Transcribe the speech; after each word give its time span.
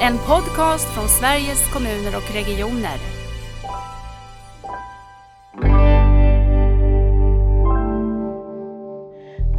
En 0.00 0.18
podcast 0.18 0.88
från 0.88 1.08
Sveriges 1.08 1.72
kommuner 1.72 2.16
och 2.16 2.34
regioner. 2.34 2.98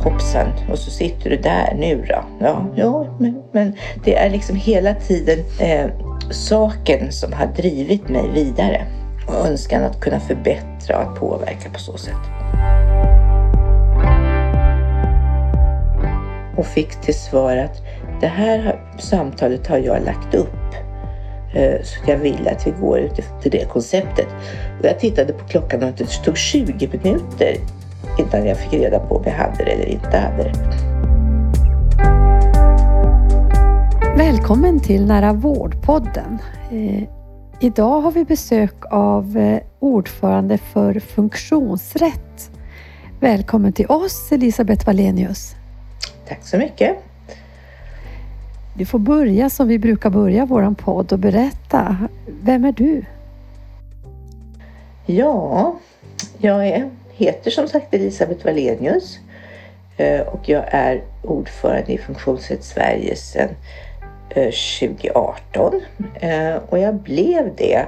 Hoppsan, 0.04 0.48
och 0.72 0.80
så 0.80 0.92
sitter 0.92 1.30
du 1.30 1.38
där 1.38 1.76
nu 1.76 2.06
då. 2.10 2.24
Ja, 2.40 2.66
ja 2.76 3.16
men, 3.20 3.44
men 3.52 3.76
det 4.04 4.16
är 4.16 4.30
liksom 4.30 4.56
hela 4.56 4.96
tiden 4.96 5.40
eh, 5.60 5.90
saken 6.32 7.12
som 7.12 7.34
har 7.34 7.46
drivit 7.46 8.10
mig 8.10 8.30
vidare. 8.34 8.86
Och 9.28 9.48
önskan 9.48 9.84
att 9.84 10.00
kunna 10.00 10.20
förbättra 10.20 10.98
och 10.98 11.04
att 11.04 11.20
påverka 11.20 11.70
på 11.70 11.80
så 11.80 11.98
sätt. 11.98 12.16
Och 16.58 16.66
fick 16.66 17.02
till 17.02 17.16
svar 17.16 17.58
att 17.58 17.82
det 18.22 18.28
här 18.28 18.89
samtalet 19.02 19.68
har 19.68 19.78
jag 19.78 20.06
lagt 20.06 20.34
upp. 20.34 20.76
Eh, 21.54 21.82
så 21.84 22.12
jag 22.12 22.18
vill 22.18 22.48
att 22.48 22.68
vi 22.68 22.72
går 22.72 23.00
efter 23.18 23.50
det 23.50 23.66
konceptet. 23.70 24.28
Jag 24.84 25.00
tittade 25.00 25.34
på 25.34 25.48
klockan 25.48 25.84
och 25.84 25.92
det 25.98 26.08
stod 26.08 26.38
20 26.38 26.88
minuter 26.88 27.56
innan 28.20 28.48
jag 28.48 28.58
fick 28.58 28.74
reda 28.74 29.00
på 29.00 29.16
om 29.16 29.24
jag 29.26 29.34
hade 29.34 29.64
det 29.64 29.72
eller 29.72 29.86
inte 29.86 30.18
hade 30.18 30.44
det. 30.44 30.54
Välkommen 34.18 34.80
till 34.80 35.06
Nära 35.06 35.34
vårdpodden. 35.34 36.38
Eh, 36.72 37.04
idag 37.60 38.02
har 38.02 38.12
vi 38.12 38.26
besök 38.26 38.74
av 38.92 39.38
eh, 39.38 39.60
ordförande 39.80 40.58
för 40.58 41.00
funktionsrätt. 41.00 42.52
Välkommen 43.20 43.74
till 43.74 43.86
oss 43.86 44.32
Elisabeth 44.32 44.86
Wallenius. 44.86 45.56
Tack 46.28 46.44
så 46.44 46.58
mycket. 46.58 47.09
Du 48.80 48.86
får 48.86 49.00
börja 49.00 49.50
som 49.50 49.68
vi 49.68 49.80
brukar 49.80 50.10
börja 50.10 50.46
våran 50.46 50.76
podd 50.76 51.14
och 51.14 51.20
berätta. 51.20 51.98
Vem 52.42 52.66
är 52.66 52.72
du? 52.72 53.06
Ja, 55.06 55.80
jag 56.38 56.68
är, 56.68 56.90
heter 57.12 57.52
som 57.52 57.68
sagt 57.68 57.94
Elisabeth 57.94 58.46
Wallenius 58.46 59.20
eh, 59.98 60.22
och 60.22 60.50
jag 60.50 60.64
är 60.68 61.04
ordförande 61.24 61.94
i 61.94 61.98
Funktionsrätt 61.98 62.64
Sverige 62.64 63.16
sedan 63.16 63.50
2018 64.30 65.82
eh, 66.14 66.56
och 66.70 66.80
jag 66.80 66.96
blev 66.96 67.56
det 67.56 67.86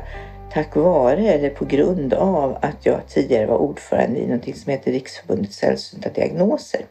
tack 0.54 0.76
vare 0.76 1.28
eller 1.28 1.50
på 1.50 1.66
grund 1.66 2.14
av 2.14 2.58
att 2.62 2.86
jag 2.86 3.08
tidigare 3.08 3.46
var 3.46 3.58
ordförande 3.58 4.20
i 4.20 4.28
något 4.28 4.58
som 4.58 4.72
heter 4.72 4.92
Riksförbundet 4.92 5.54
sällsynta 5.54 6.10
diagnoser. 6.10 6.82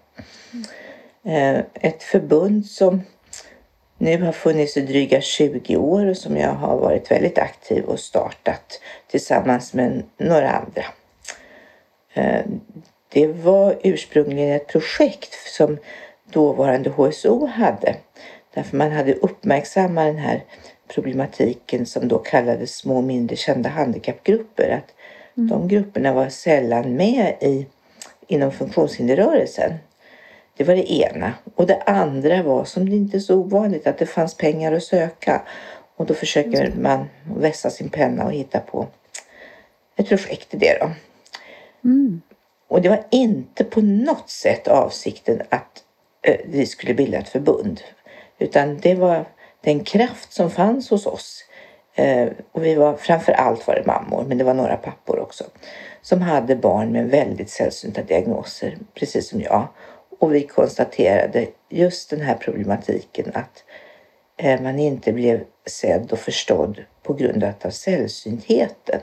Eh, 1.25 1.59
ett 1.75 2.03
förbund 2.03 2.67
som 2.67 3.03
nu 4.01 4.23
har 4.23 4.33
funnits 4.33 4.77
i 4.77 4.81
dryga 4.81 5.21
20 5.21 5.77
år 5.77 6.07
och 6.07 6.17
som 6.17 6.37
jag 6.37 6.53
har 6.53 6.77
varit 6.77 7.11
väldigt 7.11 7.39
aktiv 7.39 7.85
och 7.85 8.01
startat 8.01 8.81
tillsammans 9.11 9.75
med 9.75 10.03
några 10.17 10.51
andra. 10.51 10.85
Eh, 12.15 12.45
det 13.13 13.27
var 13.27 13.77
ursprungligen 13.83 14.57
ett 14.57 14.67
projekt 14.67 15.35
som 15.57 15.79
dåvarande 16.33 16.91
HSO 16.91 17.47
hade 17.47 17.97
därför 18.55 18.77
man 18.77 18.93
hade 18.93 19.15
uppmärksammat 19.15 20.07
den 20.07 20.19
här 20.19 20.45
problematiken 20.89 21.87
som 21.87 22.09
då 22.09 22.19
kallades 22.19 22.77
små 22.77 22.97
och 22.97 23.05
mindre 23.05 23.37
kända 23.37 23.69
handikappgrupper. 23.69 24.71
Att 24.71 24.95
mm. 25.37 25.49
De 25.49 25.69
grupperna 25.69 26.13
var 26.13 26.29
sällan 26.29 26.97
med 26.97 27.37
i, 27.41 27.67
inom 28.27 28.53
funktionshinderrörelsen. 28.53 29.73
Det 30.57 30.65
var 30.65 30.75
det 30.75 30.93
ena. 30.93 31.33
Och 31.55 31.67
det 31.67 31.83
andra 31.83 32.43
var, 32.43 32.65
som 32.65 32.91
det 32.91 32.97
inte 32.97 33.17
är 33.17 33.21
så 33.21 33.37
ovanligt, 33.37 33.87
att 33.87 33.99
det 33.99 34.07
fanns 34.07 34.37
pengar 34.37 34.73
att 34.73 34.83
söka. 34.83 35.43
Och 35.97 36.07
då 36.07 36.15
försöker 36.15 36.73
man 36.77 37.09
vässa 37.37 37.71
sin 37.71 37.89
penna 37.89 38.25
och 38.25 38.33
hitta 38.33 38.61
på 38.61 38.87
ett 39.97 40.09
projekt 40.09 40.55
i 40.55 40.57
det 40.57 40.79
då. 40.81 40.91
Mm. 41.85 42.21
Och 42.69 42.83
det 42.83 42.89
var 42.89 43.05
inte 43.11 43.65
på 43.65 43.81
något 43.81 44.31
sätt 44.31 44.69
avsikten 44.69 45.43
att 45.49 45.85
eh, 46.23 46.41
vi 46.45 46.67
skulle 46.67 46.95
bilda 46.95 47.19
ett 47.19 47.29
förbund. 47.29 47.81
Utan 48.39 48.79
det 48.79 48.95
var 48.95 49.25
den 49.61 49.85
kraft 49.85 50.33
som 50.33 50.51
fanns 50.51 50.91
hos 50.91 51.07
oss. 51.07 51.45
Eh, 51.95 52.29
och 52.53 52.65
vi 52.65 52.75
var 52.75 52.97
framför 52.97 53.33
allt 53.33 53.67
var 53.67 53.75
det 53.75 53.87
mammor, 53.87 54.25
men 54.29 54.39
det 54.39 54.45
var 54.45 54.55
några 54.55 54.77
pappor 54.77 55.19
också. 55.19 55.45
Som 56.03 56.23
hade 56.23 56.57
barn 56.57 56.93
med 56.93 57.11
väldigt 57.11 57.51
sällsynta 57.51 58.03
diagnoser, 58.03 58.79
precis 58.95 59.29
som 59.29 59.41
jag. 59.41 59.69
Och 60.21 60.35
vi 60.35 60.43
konstaterade 60.43 61.49
just 61.69 62.11
den 62.11 62.21
här 62.21 62.35
problematiken 62.35 63.31
att 63.35 63.65
eh, 64.37 64.61
man 64.61 64.79
inte 64.79 65.13
blev 65.13 65.45
sedd 65.67 66.13
och 66.13 66.19
förstådd 66.19 66.85
på 67.03 67.15
grund 67.15 67.45
av 67.45 67.71
sällsyntheten. 67.71 69.01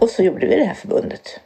Och 0.00 0.10
så 0.10 0.22
gjorde 0.22 0.46
vi 0.46 0.56
det 0.56 0.64
här 0.64 0.74
förbundet. 0.74 1.40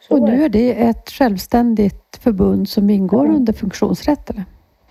Så 0.00 0.14
och 0.14 0.22
nu 0.22 0.44
är 0.44 0.48
det 0.48 0.82
ett 0.82 1.10
självständigt 1.10 2.16
förbund 2.20 2.68
som 2.68 2.90
ingår 2.90 3.24
mm. 3.24 3.36
under 3.36 3.52
funktionsrätt? 3.52 4.30
Eller? 4.30 4.44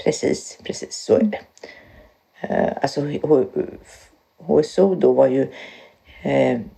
Precis, 0.04 0.60
precis 0.64 0.96
så 0.96 1.16
är 1.16 1.24
det. 1.24 1.40
Uh, 2.50 2.74
alltså 2.82 3.02
HSO 4.38 4.96
då 4.96 5.14
var 5.14 5.28
ju 5.28 5.48
inte 6.24 6.70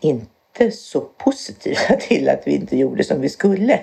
inte 0.00 0.39
så 0.72 1.00
positiva 1.00 1.96
till 2.00 2.28
att 2.28 2.46
vi 2.46 2.54
inte 2.54 2.76
gjorde 2.76 3.04
som 3.04 3.20
vi 3.20 3.28
skulle. 3.28 3.80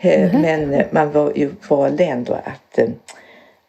Mm. 0.00 0.40
Men 0.40 0.84
man 0.90 1.12
var 1.12 1.32
ju, 1.36 1.50
valde 1.68 2.04
ändå 2.04 2.32
att 2.32 2.78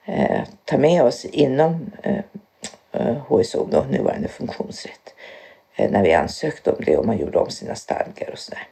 eh, 0.06 0.41
ta 0.66 0.78
med 0.78 1.03
oss 1.03 1.25
inom 1.25 1.91
eh, 2.03 3.16
HSO, 3.28 3.68
då, 3.72 3.85
nuvarande 3.90 4.28
funktionsrätt, 4.28 5.13
eh, 5.75 5.91
när 5.91 6.03
vi 6.03 6.13
ansökte 6.13 6.72
om 6.72 6.84
det 6.85 6.97
och 6.97 7.06
man 7.06 7.18
gjorde 7.18 7.40
om 7.40 7.50
sina 7.50 7.75
stadgar 7.75 8.29
och 8.31 8.40
sådär. 8.40 8.68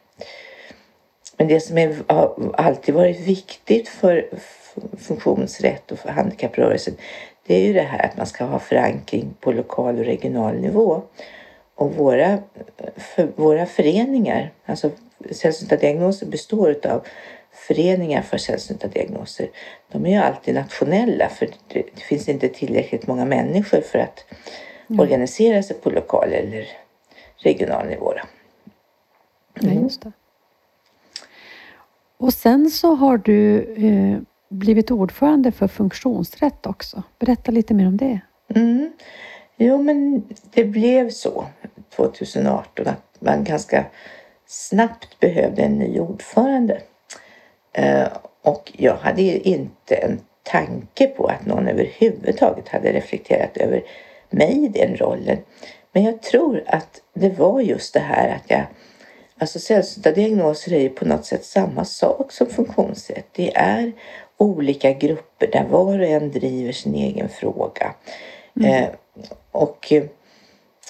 Men 1.38 1.48
det 1.48 1.60
som 1.60 1.78
är, 1.78 1.96
har 2.08 2.54
alltid 2.58 2.96
varit 2.96 3.20
viktigt 3.20 3.90
för 3.90 4.30
funktionsrätt 4.98 5.92
och 5.92 6.00
för 6.00 6.10
handikapprörelsen 6.10 6.94
det 7.50 7.56
är 7.56 7.68
ju 7.68 7.74
det 7.74 7.82
här 7.82 8.06
att 8.06 8.18
man 8.18 8.26
ska 8.26 8.44
ha 8.44 8.60
förankring 8.60 9.34
på 9.40 9.52
lokal 9.52 10.00
och 10.00 10.06
regional 10.06 10.56
nivå. 10.56 11.02
Och 11.80 11.96
våra, 11.96 12.40
för, 12.98 13.32
våra 13.36 13.66
föreningar, 13.66 14.52
alltså 14.66 14.92
sällsynta 15.32 15.76
diagnoser 15.76 16.26
består 16.26 16.76
av 16.86 17.08
föreningar 17.52 18.22
för 18.22 18.38
sällsynta 18.38 18.88
diagnoser. 18.88 19.50
De 19.92 20.06
är 20.06 20.10
ju 20.10 20.16
alltid 20.16 20.56
nationella 20.56 21.30
för 21.30 21.46
det, 21.46 21.84
det 21.96 22.02
finns 22.02 22.30
inte 22.30 22.50
tillräckligt 22.50 23.08
många 23.08 23.26
människor 23.26 23.82
för 23.82 24.00
att 24.00 24.26
mm. 24.90 25.00
organisera 25.00 25.64
sig 25.64 25.76
på 25.76 25.90
lokal 25.90 26.34
eller 26.34 26.68
regional 27.38 27.88
nivå. 27.88 28.14
Mm. 29.62 29.76
Ja, 29.76 29.82
just 29.82 30.02
det. 30.02 30.12
Och 32.18 32.34
sen 32.34 32.70
så 32.70 32.96
har 32.96 33.18
du 33.18 33.60
eh, 33.74 34.20
blivit 34.50 34.92
ordförande 34.92 35.52
för 35.52 35.68
funktionsrätt 35.68 36.66
också. 36.66 37.04
Berätta 37.20 37.52
lite 37.52 37.74
mer 37.74 37.88
om 37.88 37.98
det. 37.98 38.20
Mm. 38.56 38.92
Jo, 39.62 39.78
men 39.78 40.24
det 40.54 40.64
blev 40.64 41.10
så 41.10 41.46
2018 41.96 42.88
att 42.88 43.18
man 43.20 43.44
ganska 43.44 43.86
snabbt 44.48 45.20
behövde 45.20 45.62
en 45.62 45.80
ny 45.80 46.00
ordförande. 46.00 46.82
Eh, 47.74 48.08
och 48.42 48.72
jag 48.78 48.96
hade 48.96 49.22
inte 49.22 49.96
en 49.96 50.20
tanke 50.44 51.08
på 51.08 51.28
att 51.28 51.46
någon 51.46 51.68
överhuvudtaget 51.68 52.68
hade 52.68 52.94
reflekterat 52.94 53.58
över 53.58 53.84
mig 54.30 54.66
i 54.66 54.68
den 54.68 54.96
rollen. 54.96 55.38
Men 55.92 56.04
jag 56.04 56.22
tror 56.22 56.64
att 56.68 57.02
det 57.14 57.30
var 57.30 57.62
just 57.62 57.94
det 57.94 58.00
här 58.00 58.36
att 58.36 58.44
jag 58.48 58.66
Alltså 59.42 59.60
sällsynta 59.60 60.12
diagnoser 60.12 60.74
är 60.74 60.80
ju 60.80 60.90
på 60.90 61.06
något 61.06 61.26
sätt 61.26 61.46
samma 61.46 61.86
sak 61.86 62.32
som 62.32 62.48
funktionsrätt. 62.48 63.28
Det 63.32 63.56
är 63.56 63.92
olika 64.38 64.94
grupper 64.94 65.48
där 65.48 65.66
var 65.70 66.00
och 66.00 66.06
en 66.06 66.32
driver 66.32 66.72
sin 66.72 66.96
egen 66.96 67.30
fråga. 67.30 67.94
Mm. 68.60 68.84
Eh, 68.84 68.90
och, 69.52 69.94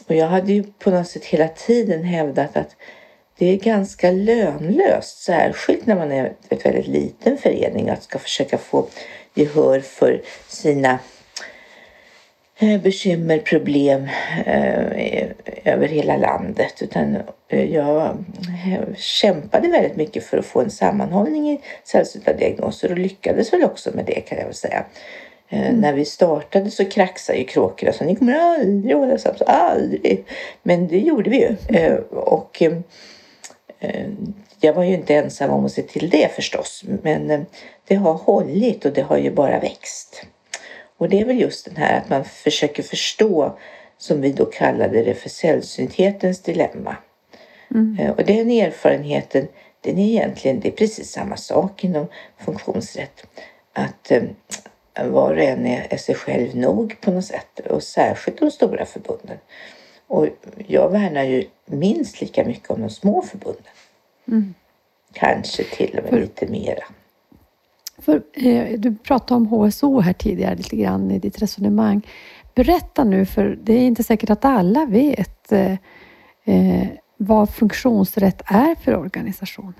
och 0.07 0.15
jag 0.15 0.27
hade 0.27 0.53
ju 0.53 0.63
på 0.63 0.91
något 0.91 1.07
sätt 1.07 1.25
hela 1.25 1.47
tiden 1.47 2.03
hävdat 2.03 2.57
att 2.57 2.75
det 3.37 3.45
är 3.45 3.57
ganska 3.57 4.11
lönlöst, 4.11 5.23
särskilt 5.23 5.85
när 5.85 5.95
man 5.95 6.11
är 6.11 6.33
en 6.49 6.57
väldigt 6.63 6.87
liten 6.87 7.37
förening, 7.37 7.89
att 7.89 8.03
ska 8.03 8.19
försöka 8.19 8.57
få 8.57 8.87
gehör 9.33 9.79
för 9.79 10.21
sina 10.47 10.99
eh, 12.59 12.81
bekymmer, 12.81 13.39
problem 13.39 14.07
eh, 14.45 15.29
över 15.65 15.87
hela 15.87 16.17
landet. 16.17 16.81
Utan 16.81 17.17
eh, 17.47 17.73
jag 17.73 18.17
eh, 18.67 18.95
kämpade 18.95 19.67
väldigt 19.67 19.95
mycket 19.95 20.23
för 20.23 20.37
att 20.37 20.45
få 20.45 20.61
en 20.61 20.71
sammanhållning 20.71 21.49
i 21.51 21.61
sällsynta 21.83 22.33
diagnoser 22.33 22.91
och 22.91 22.97
lyckades 22.97 23.53
väl 23.53 23.63
också 23.63 23.91
med 23.93 24.05
det 24.05 24.21
kan 24.21 24.37
jag 24.37 24.45
väl 24.45 24.53
säga. 24.53 24.85
Eh, 25.49 25.69
mm. 25.69 25.81
När 25.81 25.93
vi 25.93 26.05
startade 26.05 26.71
så 26.71 26.85
kraxade 26.85 27.39
ju 27.39 27.45
kråkorna 27.45 27.93
så 27.93 28.03
ni 28.03 28.15
kommer 28.15 28.39
aldrig 28.39 28.95
hålla 28.95 29.17
sams, 29.17 29.41
aldrig. 29.41 30.25
Men 30.63 30.87
det 30.87 30.99
gjorde 30.99 31.29
vi 31.29 31.37
ju. 31.37 31.77
Eh, 31.77 31.95
och 32.11 32.61
eh, 33.79 34.07
jag 34.59 34.73
var 34.73 34.83
ju 34.83 34.93
inte 34.93 35.15
ensam 35.15 35.51
om 35.51 35.65
att 35.65 35.71
se 35.71 35.81
till 35.81 36.09
det 36.09 36.31
förstås. 36.35 36.83
Men 37.03 37.45
det 37.87 37.95
har 37.95 38.13
hållit 38.13 38.85
och 38.85 38.93
det 38.93 39.01
har 39.01 39.17
ju 39.17 39.31
bara 39.31 39.59
växt. 39.59 40.25
Och 40.97 41.09
det 41.09 41.21
är 41.21 41.25
väl 41.25 41.39
just 41.39 41.65
den 41.65 41.75
här 41.75 41.97
att 41.97 42.09
man 42.09 42.25
försöker 42.25 42.83
förstå, 42.83 43.57
som 43.97 44.21
vi 44.21 44.31
då 44.31 44.45
kallade 44.45 45.03
det 45.03 45.13
för 45.13 45.29
sällsynthetens 45.29 46.41
dilemma. 46.41 46.95
Mm. 47.71 48.11
Och 48.11 48.25
den 48.25 48.51
erfarenheten, 48.51 49.47
den 49.81 49.97
är 49.97 50.07
egentligen, 50.07 50.59
det 50.59 50.67
är 50.67 50.71
precis 50.71 51.11
samma 51.11 51.37
sak 51.37 51.83
inom 51.83 52.07
funktionsrätt. 52.37 53.25
Att 53.73 54.11
var 55.03 55.31
och 55.31 55.43
en 55.43 55.65
är, 55.65 55.87
är 55.89 55.97
sig 55.97 56.15
själv 56.15 56.55
nog 56.55 57.01
på 57.01 57.11
något 57.11 57.25
sätt 57.25 57.59
och 57.59 57.83
särskilt 57.83 58.39
de 58.39 58.51
stora 58.51 58.85
förbunden. 58.85 59.37
Och 60.07 60.27
jag 60.67 60.89
värnar 60.89 61.23
ju 61.23 61.43
minst 61.65 62.21
lika 62.21 62.43
mycket 62.43 62.69
om 62.69 62.81
de 62.81 62.89
små 62.89 63.21
förbunden. 63.21 63.73
Mm. 64.27 64.53
Kanske 65.13 65.63
till 65.63 65.97
och 65.97 66.03
med 66.03 66.09
för, 66.09 66.19
lite 66.19 66.47
mera. 66.47 66.83
För, 67.97 68.23
eh, 68.33 68.79
du 68.79 68.95
pratade 68.95 69.35
om 69.35 69.45
HSO 69.45 69.99
här 69.99 70.13
tidigare 70.13 70.55
lite 70.55 70.75
grann 70.75 71.11
i 71.11 71.19
ditt 71.19 71.41
resonemang. 71.41 72.01
Berätta 72.55 73.03
nu, 73.03 73.25
för 73.25 73.59
det 73.63 73.73
är 73.73 73.81
inte 73.81 74.03
säkert 74.03 74.29
att 74.29 74.45
alla 74.45 74.85
vet 74.85 75.51
eh, 75.51 75.75
eh 76.45 76.87
vad 77.21 77.49
funktionsrätt 77.49 78.41
är 78.45 78.75
för 78.75 78.95
organisation. 78.95 79.73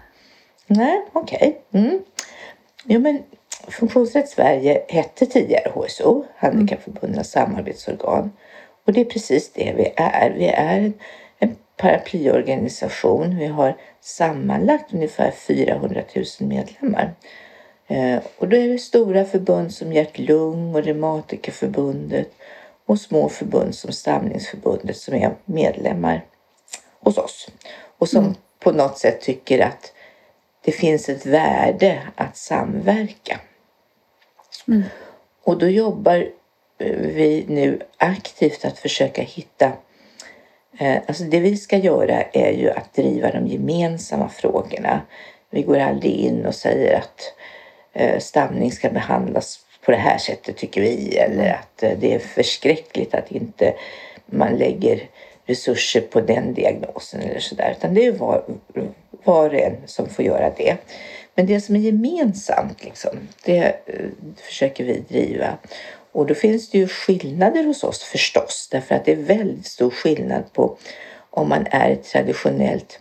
Nej, 0.67 1.05
okej. 1.13 1.63
Okay. 1.71 1.81
Mm. 1.83 1.99
Jo, 2.83 2.99
men 2.99 3.23
Funktionsrätt 3.67 4.29
Sverige 4.29 4.83
hette 4.87 5.25
tidigare 5.25 5.71
HSO, 5.73 6.25
Handikappförbundens 6.35 7.31
samarbetsorgan. 7.31 8.31
Och 8.85 8.93
det 8.93 9.01
är 9.01 9.05
precis 9.05 9.51
det 9.53 9.73
vi 9.77 9.93
är. 9.95 10.29
Vi 10.29 10.47
är 10.47 10.93
en 11.39 11.55
paraplyorganisation. 11.77 13.37
Vi 13.37 13.45
har 13.45 13.77
sammanlagt 14.01 14.93
ungefär 14.93 15.31
400 15.31 16.01
000 16.15 16.25
medlemmar. 16.39 17.13
Eh, 17.87 18.19
och 18.37 18.47
då 18.47 18.57
är 18.57 18.67
det 18.67 18.79
stora 18.79 19.25
förbund 19.25 19.73
som 19.73 19.93
Hjärt-Lung 19.93 20.75
och 20.75 20.83
Reumatikerförbundet 20.83 22.31
och 22.85 22.99
små 22.99 23.29
förbund 23.29 23.75
som 23.75 23.91
Stamningsförbundet 23.91 24.97
som 24.97 25.13
är 25.13 25.35
medlemmar 25.45 26.25
hos 26.99 27.17
oss. 27.17 27.47
Och 27.97 28.09
som 28.09 28.23
mm. 28.23 28.35
på 28.59 28.71
något 28.71 28.97
sätt 28.97 29.21
tycker 29.21 29.59
att 29.59 29.93
det 30.65 30.71
finns 30.71 31.09
ett 31.09 31.25
värde 31.25 32.01
att 32.15 32.37
samverka. 32.37 33.39
Mm. 34.69 34.83
Och 35.43 35.57
då 35.57 35.67
jobbar 35.67 36.17
eh, 36.77 36.95
vi 36.97 37.45
nu 37.47 37.79
aktivt 37.97 38.65
att 38.65 38.79
försöka 38.79 39.21
hitta 39.21 39.71
eh, 40.79 40.97
Alltså 41.07 41.23
det 41.23 41.39
vi 41.39 41.57
ska 41.57 41.77
göra 41.77 42.23
är 42.23 42.51
ju 42.51 42.69
att 42.69 42.93
driva 42.93 43.31
de 43.31 43.47
gemensamma 43.47 44.29
frågorna. 44.29 45.01
Vi 45.49 45.61
går 45.61 45.79
aldrig 45.79 46.11
in 46.11 46.45
och 46.45 46.55
säger 46.55 46.97
att 46.97 47.33
eh, 47.93 48.19
stamning 48.19 48.71
ska 48.71 48.89
behandlas 48.89 49.59
på 49.85 49.91
det 49.91 49.97
här 49.97 50.17
sättet 50.17 50.57
tycker 50.57 50.81
vi 50.81 51.17
eller 51.17 51.49
att 51.49 51.77
det 51.77 52.13
är 52.13 52.19
förskräckligt 52.19 53.13
att 53.13 53.31
inte 53.31 53.73
man 54.25 54.57
lägger 54.57 55.09
resurser 55.45 56.01
på 56.01 56.21
den 56.21 56.53
diagnosen 56.53 57.21
eller 57.21 57.39
sådär. 57.39 57.75
Utan 57.77 57.93
det 57.93 58.05
är 58.05 58.11
var, 58.11 58.43
var 59.23 59.49
och 59.49 59.59
en 59.59 59.77
som 59.85 60.09
får 60.09 60.25
göra 60.25 60.49
det. 60.57 60.77
Men 61.39 61.45
det 61.45 61.61
som 61.61 61.75
är 61.75 61.79
gemensamt, 61.79 62.83
liksom, 62.83 63.17
det 63.45 63.63
eh, 63.85 64.05
försöker 64.35 64.83
vi 64.83 65.03
driva. 65.09 65.57
Och 66.11 66.25
då 66.25 66.33
finns 66.33 66.69
det 66.69 66.77
ju 66.77 66.87
skillnader 66.87 67.63
hos 67.63 67.83
oss 67.83 68.03
förstås, 68.03 68.69
därför 68.71 68.95
att 68.95 69.05
det 69.05 69.11
är 69.11 69.15
väldigt 69.15 69.65
stor 69.65 69.89
skillnad 69.89 70.53
på 70.53 70.77
om 71.29 71.49
man 71.49 71.67
är 71.71 71.89
ett 71.89 72.03
traditionellt 72.03 72.99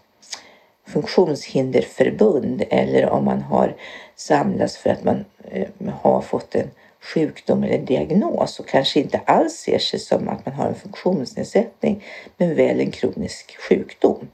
funktionshinderförbund 0.87 2.64
eller 2.70 3.11
om 3.11 3.25
man 3.25 3.43
har 3.43 3.76
samlats 4.17 4.76
för 4.76 4.90
att 4.90 5.05
man 5.05 5.25
eh, 5.50 5.69
har 6.00 6.20
fått 6.20 6.55
en 6.55 6.70
sjukdom 7.00 7.62
eller 7.62 7.79
diagnos 7.79 8.61
och 8.61 8.69
kanske 8.69 9.00
inte 9.00 9.19
alls 9.19 9.55
ser 9.55 9.79
sig 9.79 9.99
som 10.00 10.29
att 10.29 10.46
man 10.46 10.55
har 10.55 10.67
en 10.67 10.75
funktionsnedsättning 10.75 12.05
men 12.37 12.55
väl 12.55 12.81
en 12.81 12.90
kronisk 12.90 13.56
sjukdom. 13.69 14.29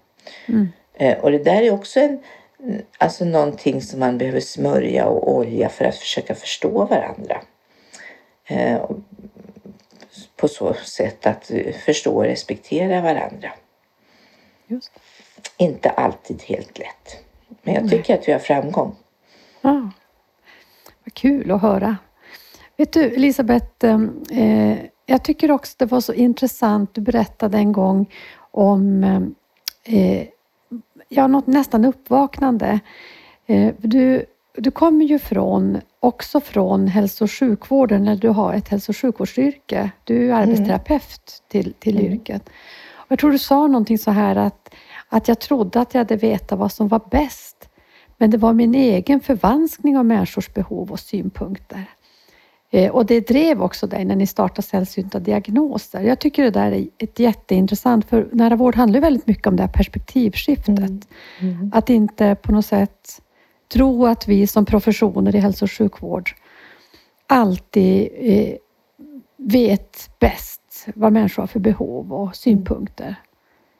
Mm. 0.46 0.68
Eh, 0.94 1.18
och 1.18 1.30
det 1.30 1.44
där 1.44 1.62
är 1.62 1.70
också 1.70 2.00
en, 2.00 2.22
alltså 2.98 3.24
någonting 3.24 3.82
som 3.82 4.00
man 4.00 4.18
behöver 4.18 4.40
smörja 4.40 5.06
och 5.06 5.32
olja 5.34 5.68
för 5.68 5.84
att 5.84 5.96
försöka 5.96 6.34
förstå 6.34 6.84
varandra. 6.84 7.40
Eh, 8.44 8.90
på 10.36 10.48
så 10.48 10.74
sätt 10.74 11.26
att 11.26 11.50
förstå 11.84 12.16
och 12.16 12.24
respektera 12.24 13.00
varandra. 13.00 13.52
Just. 14.66 14.92
Inte 15.56 15.90
alltid 15.90 16.42
helt 16.42 16.78
lätt. 16.78 17.24
Men 17.62 17.74
jag 17.74 17.90
tycker 17.90 18.12
Nej. 18.12 18.20
att 18.20 18.28
vi 18.28 18.32
har 18.32 18.38
framgång. 18.38 18.96
Ah, 19.62 19.90
vad 21.04 21.14
kul 21.14 21.50
att 21.50 21.62
höra. 21.62 21.96
Vet 22.76 22.92
du 22.92 23.02
Elisabeth, 23.02 23.86
eh, 24.32 24.76
jag 25.06 25.24
tycker 25.24 25.50
också 25.50 25.74
det 25.78 25.86
var 25.86 26.00
så 26.00 26.12
intressant, 26.12 26.94
du 26.94 27.00
berättade 27.00 27.58
en 27.58 27.72
gång 27.72 28.12
om 28.50 29.04
eh, 29.84 30.26
ja, 31.16 31.26
något 31.26 31.46
nästan 31.46 31.84
uppvaknande. 31.84 32.80
Eh, 33.46 33.74
du, 33.78 34.24
du 34.56 34.70
kommer 34.70 35.04
ju 35.04 35.18
från, 35.18 35.80
också 36.00 36.40
från 36.40 36.88
hälso 36.88 37.24
och 37.24 37.30
sjukvården, 37.30 38.04
när 38.04 38.16
du 38.16 38.28
har 38.28 38.54
ett 38.54 38.68
hälso 38.68 38.92
och 38.92 38.96
sjukvårdsyrke. 38.96 39.90
Du 40.04 40.16
är 40.16 40.24
mm. 40.24 40.36
arbetsterapeut 40.38 41.42
till, 41.48 41.72
till 41.72 41.98
mm. 41.98 42.12
yrket. 42.12 42.48
Och 42.92 43.12
jag 43.12 43.18
tror 43.18 43.30
du 43.30 43.38
sa 43.38 43.66
någonting 43.66 43.98
så 43.98 44.10
här 44.10 44.36
att, 44.36 44.74
att 45.08 45.28
jag 45.28 45.40
trodde 45.40 45.80
att 45.80 45.94
jag 45.94 46.00
hade 46.00 46.16
vetat 46.16 46.58
vad 46.58 46.72
som 46.72 46.88
var 46.88 47.00
bäst. 47.10 47.68
Men 48.18 48.30
det 48.30 48.38
var 48.38 48.52
min 48.52 48.74
egen 48.74 49.20
förvanskning 49.20 49.98
av 49.98 50.04
människors 50.04 50.54
behov 50.54 50.92
och 50.92 51.00
synpunkter. 51.00 51.84
Eh, 52.74 52.90
och 52.90 53.06
det 53.06 53.28
drev 53.28 53.62
också 53.62 53.86
dig 53.86 54.04
när 54.04 54.16
ni 54.16 54.26
startade 54.26 54.62
sällsynta 54.62 55.18
diagnoser. 55.18 56.00
Jag 56.00 56.18
tycker 56.18 56.42
det 56.42 56.50
där 56.50 56.72
är 56.72 56.86
ett 56.98 57.18
jätteintressant, 57.18 58.04
för 58.04 58.28
nära 58.32 58.56
vård 58.56 58.74
handlar 58.74 59.00
väldigt 59.00 59.26
mycket 59.26 59.46
om 59.46 59.56
det 59.56 59.62
här 59.62 59.70
perspektivskiftet. 59.70 60.78
Mm. 60.78 61.00
Mm. 61.40 61.70
Att 61.74 61.90
inte 61.90 62.36
på 62.42 62.52
något 62.52 62.66
sätt 62.66 63.22
tro 63.72 64.06
att 64.06 64.28
vi 64.28 64.46
som 64.46 64.64
professioner 64.64 65.36
i 65.36 65.38
hälso 65.38 65.64
och 65.64 65.72
sjukvård 65.72 66.30
alltid 67.26 68.08
eh, 68.16 68.54
vet 69.36 70.10
bäst 70.20 70.86
vad 70.94 71.12
människor 71.12 71.42
har 71.42 71.46
för 71.46 71.60
behov 71.60 72.12
och 72.12 72.36
synpunkter. 72.36 73.16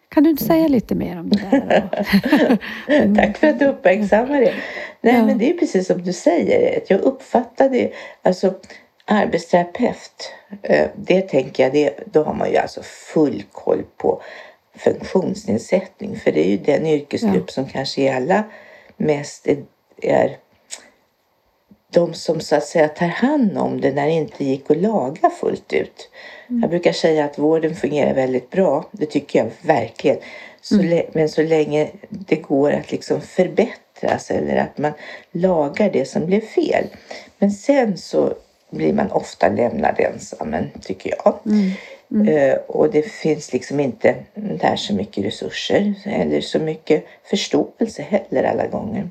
Kan 0.09 0.23
du 0.23 0.31
inte 0.31 0.45
säga 0.45 0.69
lite 0.69 0.95
mer 0.95 1.21
om 1.21 1.29
det 1.29 1.39
där? 1.51 3.15
Tack 3.17 3.39
för 3.39 3.47
att 3.47 3.59
du 3.59 3.67
uppmärksammar 3.67 4.41
det. 4.41 4.55
Nej, 5.01 5.15
ja. 5.15 5.27
men 5.27 5.39
det 5.39 5.51
är 5.51 5.59
precis 5.59 5.87
som 5.87 6.03
du 6.03 6.13
säger. 6.13 6.81
Jag 6.89 7.01
uppfattade, 7.01 7.91
alltså 8.23 8.55
Arbetsterapeut, 9.05 10.33
eh, 10.63 10.89
det 10.97 11.21
tänker 11.21 11.63
jag, 11.63 11.73
det, 11.73 12.13
då 12.13 12.23
har 12.23 12.35
man 12.35 12.51
ju 12.51 12.57
alltså 12.57 12.83
full 12.83 13.43
koll 13.53 13.83
på 13.97 14.23
funktionsnedsättning. 14.75 16.17
För 16.17 16.33
det 16.33 16.47
är 16.47 16.51
ju 16.51 16.57
den 16.57 16.87
yrkesgrupp 16.87 17.45
ja. 17.47 17.53
som 17.53 17.67
kanske 17.67 18.03
är 18.03 18.17
alla 18.17 18.45
mest 18.97 19.47
är, 19.47 19.65
är 20.03 20.37
de 21.91 22.15
som 22.15 22.41
så 22.41 22.57
att 22.57 22.67
säga 22.67 22.89
tar 22.89 23.07
hand 23.07 23.59
om 23.59 23.81
det 23.81 23.93
när 23.93 24.07
det 24.07 24.13
inte 24.13 24.45
gick 24.45 24.71
att 24.71 24.77
laga 24.77 25.31
fullt 25.31 25.73
ut. 25.73 26.11
Mm. 26.49 26.61
Jag 26.61 26.71
brukar 26.71 26.93
säga 26.93 27.25
att 27.25 27.39
vården 27.39 27.75
fungerar 27.75 28.15
väldigt 28.15 28.51
bra. 28.51 28.85
Det 28.91 29.07
tycker 29.07 29.39
jag 29.39 29.51
verkligen. 29.63 30.17
Så 30.61 30.81
mm. 30.81 31.07
Men 31.13 31.29
så 31.29 31.43
länge 31.43 31.91
det 32.09 32.37
går 32.37 32.73
att 32.73 32.93
liksom 32.93 33.21
förbättras 33.21 34.31
eller 34.31 34.57
att 34.57 34.79
man 34.79 34.93
lagar 35.33 35.91
det 35.91 36.05
som 36.05 36.27
blev 36.27 36.41
fel. 36.41 36.85
Men 37.39 37.51
sen 37.51 37.97
så 37.97 38.35
blir 38.75 38.93
man 38.93 39.11
ofta 39.11 39.49
lämnad 39.49 40.01
ensam, 40.01 40.57
tycker 40.83 41.15
jag. 41.25 41.39
Mm. 41.47 41.71
Mm. 42.11 42.29
Uh, 42.29 42.55
och 42.67 42.91
det 42.91 43.03
finns 43.03 43.53
liksom 43.53 43.81
inte 43.81 44.15
där 44.35 44.77
så 44.77 44.95
mycket 44.95 45.25
resurser 45.25 45.95
eller 46.05 46.41
så 46.41 46.59
mycket 46.59 47.05
förståelse 47.25 48.03
heller 48.03 48.45
alla 48.45 48.67
gånger. 48.67 49.09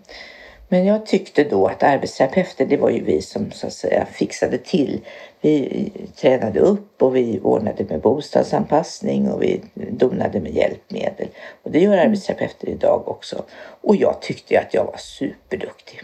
Men 0.74 0.86
jag 0.86 1.06
tyckte 1.06 1.44
då 1.44 1.68
att 1.68 1.84
arbetsterapeuter, 1.84 2.66
det 2.66 2.78
var 2.78 2.90
ju 2.90 3.04
vi 3.04 3.22
som 3.22 3.52
så 3.52 3.68
att 3.68 3.74
säga 3.74 4.06
fixade 4.06 4.58
till. 4.58 5.00
Vi 5.42 5.92
tränade 6.16 6.60
upp 6.60 7.02
och 7.02 7.16
vi 7.16 7.40
ordnade 7.44 7.86
med 7.90 8.02
bostadsanpassning 8.02 9.32
och 9.32 9.44
vi 9.44 9.62
donade 9.74 10.40
med 10.40 10.54
hjälpmedel. 10.54 11.28
Och 11.64 11.72
det 11.72 11.80
gör 11.80 11.94
mm. 11.94 12.06
arbetsterapeuter 12.06 12.70
idag 12.70 13.08
också. 13.08 13.44
Och 13.82 13.96
jag 13.96 14.22
tyckte 14.22 14.60
att 14.60 14.74
jag 14.74 14.86
var 14.86 14.98
superduktig. 14.98 16.02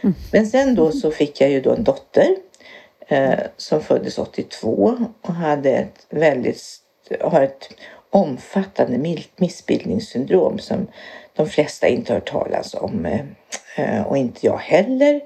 Mm. 0.00 0.14
Men 0.32 0.46
sen 0.46 0.74
då 0.74 0.92
så 0.92 1.10
fick 1.10 1.40
jag 1.40 1.50
ju 1.50 1.60
då 1.60 1.72
en 1.74 1.84
dotter 1.84 2.36
eh, 3.08 3.38
som 3.56 3.80
föddes 3.80 4.18
82 4.18 4.96
och 5.22 5.34
hade 5.34 5.70
ett 5.70 6.06
väldigt, 6.10 6.62
har 7.20 7.42
ett 7.42 7.68
omfattande 8.10 9.16
missbildningssyndrom 9.36 10.58
som 10.58 10.86
de 11.38 11.48
flesta 11.48 11.88
inte 11.88 12.14
hört 12.14 12.30
talas 12.30 12.74
om 12.74 13.06
eh, 13.06 13.20
eh, 13.76 14.06
och 14.06 14.18
inte 14.18 14.46
jag 14.46 14.58
heller. 14.58 15.20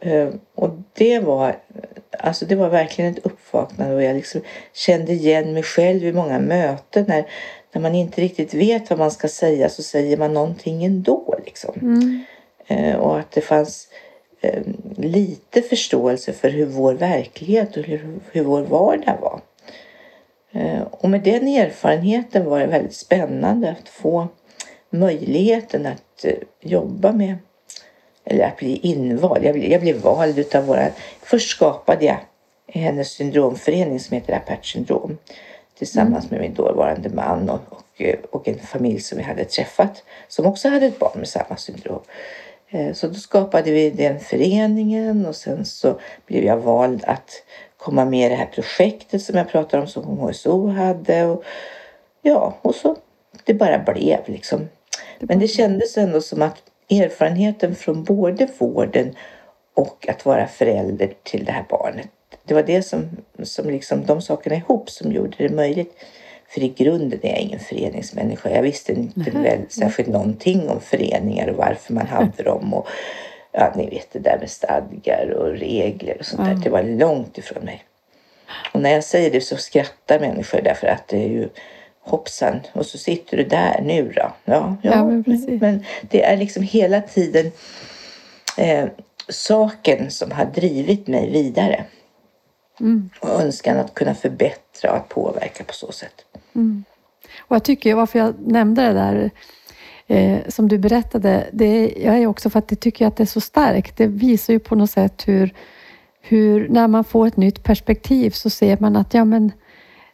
Eh, 0.00 0.28
och 0.54 0.70
det 0.92 1.18
var, 1.18 1.56
alltså 2.18 2.46
det 2.46 2.54
var 2.54 2.68
verkligen 2.68 3.12
ett 3.12 3.26
uppvaknande 3.26 3.94
och 3.94 4.02
jag 4.02 4.16
liksom 4.16 4.40
kände 4.72 5.12
igen 5.12 5.52
mig 5.52 5.62
själv 5.62 6.04
i 6.04 6.12
många 6.12 6.38
möten 6.38 7.04
när, 7.08 7.26
när 7.72 7.82
man 7.82 7.94
inte 7.94 8.20
riktigt 8.20 8.54
vet 8.54 8.90
vad 8.90 8.98
man 8.98 9.10
ska 9.10 9.28
säga 9.28 9.68
så 9.68 9.82
säger 9.82 10.16
man 10.16 10.34
någonting 10.34 10.84
ändå. 10.84 11.38
Liksom. 11.44 11.74
Mm. 12.68 13.00
Och 13.00 13.18
att 13.18 13.30
det 13.32 13.40
fanns 13.40 13.88
lite 14.96 15.62
förståelse 15.62 16.32
för 16.32 16.48
hur 16.48 16.66
vår 16.66 16.94
verklighet 16.94 17.76
och 17.76 17.82
hur, 17.82 18.18
hur 18.32 18.44
vår 18.44 18.62
vardag 18.62 19.18
var. 19.20 19.40
Eh, 20.52 20.82
och 20.90 21.10
med 21.10 21.22
den 21.22 21.48
erfarenheten 21.48 22.44
var 22.44 22.60
det 22.60 22.66
väldigt 22.66 22.94
spännande 22.94 23.70
att 23.70 23.88
få 23.88 24.28
möjligheten 24.90 25.86
att 25.86 26.24
eh, 26.24 26.34
jobba 26.60 27.12
med 27.12 27.36
eller 28.24 28.44
att 28.44 28.56
bli 28.56 28.76
invald. 28.76 29.44
Jag 29.44 29.54
blev, 29.54 29.70
jag 29.70 29.80
blev 29.80 29.96
vald 29.96 30.38
utav 30.38 30.64
våra... 30.64 30.88
Först 31.22 31.50
skapade 31.50 32.04
jag 32.04 32.18
hennes 32.68 33.10
syndromförening 33.10 34.00
som 34.00 34.14
heter 34.14 34.36
Apert 34.36 34.64
syndrom 34.64 35.18
tillsammans 35.78 36.24
mm. 36.24 36.30
med 36.30 36.40
min 36.40 36.54
dåvarande 36.54 37.08
man 37.08 37.50
och, 37.50 37.60
och, 37.68 38.02
och, 38.30 38.48
en 38.48 38.58
familj 38.58 39.00
som 39.00 39.18
vi 39.18 39.24
hade 39.24 39.44
träffat 39.44 40.04
som 40.28 40.46
också 40.46 40.68
hade 40.68 40.86
ett 40.86 40.98
barn 40.98 41.18
med 41.18 41.28
samma 41.28 41.56
syndrom. 41.56 42.00
Eh, 42.68 42.92
så 42.92 43.06
då 43.06 43.14
skapade 43.14 43.70
vi 43.70 43.90
den 43.90 44.20
föreningen 44.20 45.26
och 45.26 45.36
sen 45.36 45.64
så 45.64 46.00
blev 46.26 46.44
jag 46.44 46.56
vald 46.56 47.04
att 47.06 47.30
komma 47.76 48.04
med 48.04 48.26
i 48.26 48.28
det 48.28 48.34
här 48.34 48.46
projektet 48.54 49.22
som 49.22 49.36
jag 49.36 49.48
pratade 49.48 49.82
om 49.82 49.88
som 49.88 50.04
HSO 50.04 50.68
hade. 50.68 51.24
Och, 51.24 51.44
ja, 52.22 52.58
och 52.62 52.74
så 52.74 52.96
det 53.44 53.54
bara 53.54 53.78
blev 53.78 54.18
liksom. 54.26 54.68
Men 55.20 55.38
det 55.38 55.48
kändes 55.48 55.98
ändå 55.98 56.20
som 56.20 56.42
att 56.42 56.62
erfarenheten 56.90 57.74
från 57.74 58.04
både 58.04 58.48
vården 58.58 59.14
och 59.74 60.08
att 60.08 60.24
vara 60.24 60.46
förälder 60.46 61.12
till 61.22 61.44
det 61.44 61.52
här 61.52 61.64
barnet. 61.68 62.08
Det 62.44 62.54
var 62.54 62.62
det 62.62 62.82
som, 62.82 63.08
som 63.42 63.70
liksom, 63.70 64.06
de 64.06 64.22
sakerna 64.22 64.56
ihop 64.56 64.90
som 64.90 65.12
gjorde 65.12 65.36
det 65.38 65.54
möjligt. 65.54 65.94
För 66.48 66.62
i 66.62 66.68
grunden 66.68 67.18
är 67.22 67.28
jag 67.28 67.38
ingen 67.38 67.60
föreningsmänniska. 67.60 68.50
Jag 68.50 68.62
visste 68.62 68.92
inte 68.92 69.30
väl 69.30 69.60
särskilt 69.68 70.08
någonting 70.08 70.68
om 70.68 70.80
föreningar 70.80 71.48
och 71.48 71.56
varför 71.56 71.92
man 71.92 72.06
hade 72.06 72.42
dem. 72.42 72.74
Och, 72.74 72.88
ja, 73.52 73.72
ni 73.76 73.90
vet 73.90 74.12
det 74.12 74.18
där 74.18 74.38
med 74.40 74.50
stadgar 74.50 75.30
och 75.30 75.48
regler 75.48 76.16
och 76.18 76.26
sånt 76.26 76.48
där. 76.48 76.54
Det 76.64 76.70
var 76.70 76.82
långt 76.82 77.38
ifrån 77.38 77.64
mig. 77.64 77.84
Och 78.72 78.80
när 78.80 78.90
jag 78.90 79.04
säger 79.04 79.30
det 79.30 79.40
så 79.40 79.56
skrattar 79.56 80.20
människor 80.20 80.60
därför 80.60 80.86
att 80.86 81.08
det 81.08 81.16
är 81.16 81.28
ju 81.28 81.48
hoppsan, 82.00 82.60
och 82.72 82.86
så 82.86 82.98
sitter 82.98 83.36
du 83.36 83.44
där 83.44 83.80
nu 83.82 84.12
då. 84.16 84.22
Ja, 84.22 84.32
ja, 84.44 84.76
ja 84.82 85.04
men, 85.04 85.24
men, 85.60 85.84
det 86.10 86.22
är 86.22 86.36
liksom 86.36 86.62
hela 86.62 87.00
tiden 87.00 87.52
eh, 88.58 88.84
saken 89.28 90.10
som 90.10 90.30
har 90.30 90.44
drivit 90.44 91.06
mig 91.06 91.30
vidare. 91.30 91.84
Mm. 92.80 93.10
Och 93.20 93.42
önskan 93.42 93.78
att 93.78 93.94
kunna 93.94 94.14
förbättra 94.14 94.90
och 94.90 94.96
att 94.96 95.08
påverka 95.08 95.64
på 95.64 95.74
så 95.74 95.92
sätt. 95.92 96.24
Mm. 96.54 96.84
Och 97.38 97.56
jag 97.56 97.64
tycker, 97.64 97.94
varför 97.94 98.18
jag 98.18 98.34
nämnde 98.38 98.82
det 98.82 98.92
där 98.92 99.30
eh, 100.06 100.48
som 100.48 100.68
du 100.68 100.78
berättade, 100.78 101.46
det 101.52 101.94
jag 101.96 102.18
är 102.18 102.26
också 102.26 102.50
för 102.50 102.58
att 102.58 102.70
jag 102.70 102.80
tycker 102.80 103.06
att 103.06 103.16
det 103.16 103.22
är 103.22 103.26
så 103.26 103.40
starkt. 103.40 103.96
Det 103.96 104.06
visar 104.06 104.52
ju 104.52 104.58
på 104.58 104.74
något 104.74 104.90
sätt 104.90 105.28
hur, 105.28 105.54
hur 106.20 106.68
när 106.68 106.88
man 106.88 107.04
får 107.04 107.26
ett 107.26 107.36
nytt 107.36 107.62
perspektiv 107.62 108.30
så 108.30 108.50
ser 108.50 108.76
man 108.80 108.96
att 108.96 109.14
ja, 109.14 109.24
men 109.24 109.52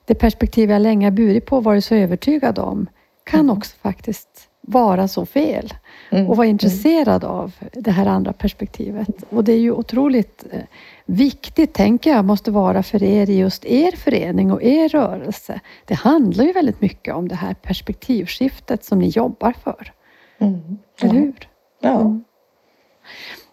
det 0.04 0.14
perspektiv 0.14 0.70
jag 0.70 0.82
länge 0.82 1.10
burit 1.10 1.46
på 1.46 1.56
och 1.56 1.64
varit 1.64 1.84
så 1.84 1.94
övertygad 1.94 2.58
om 2.58 2.86
kan 3.24 3.40
mm. 3.40 3.58
också 3.58 3.76
faktiskt 3.82 4.48
vara 4.62 5.08
så 5.08 5.26
fel 5.26 5.74
mm. 6.10 6.30
och 6.30 6.36
vara 6.36 6.46
mm. 6.46 6.54
intresserad 6.54 7.24
av 7.24 7.52
det 7.72 7.90
här 7.90 8.06
andra 8.06 8.32
perspektivet. 8.32 9.24
Och 9.30 9.44
det 9.44 9.52
är 9.52 9.58
ju 9.58 9.72
otroligt 9.72 10.44
eh, 10.50 10.62
viktigt, 11.06 11.72
tänker 11.74 12.10
jag, 12.10 12.24
måste 12.24 12.50
vara 12.50 12.82
för 12.82 13.02
er 13.02 13.30
i 13.30 13.38
just 13.38 13.64
er 13.64 13.92
förening 13.96 14.52
och 14.52 14.62
er 14.62 14.88
rörelse. 14.88 15.60
Det 15.84 15.94
handlar 15.94 16.44
ju 16.44 16.52
väldigt 16.52 16.80
mycket 16.80 17.14
om 17.14 17.28
det 17.28 17.34
här 17.34 17.54
perspektivskiftet 17.54 18.84
som 18.84 18.98
ni 18.98 19.08
jobbar 19.08 19.54
för. 19.64 19.92
Mm. 20.38 20.78
Eller 21.00 21.14
hur? 21.14 21.48
Ja. 21.80 22.00
Mm. 22.00 22.24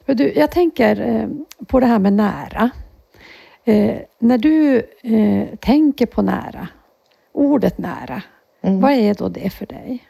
Du, 0.05 0.33
jag 0.35 0.51
tänker 0.51 1.01
eh, 1.01 1.27
på 1.65 1.79
det 1.79 1.85
här 1.85 1.99
med 1.99 2.13
nära. 2.13 2.69
Eh, 3.65 3.99
när 4.19 4.37
du 4.37 4.77
eh, 5.01 5.55
tänker 5.59 6.05
på 6.05 6.21
nära, 6.21 6.67
ordet 7.31 7.77
nära, 7.77 8.21
mm. 8.61 8.81
vad 8.81 8.91
är 8.91 9.13
då 9.13 9.29
det 9.29 9.49
för 9.49 9.65
dig? 9.65 10.08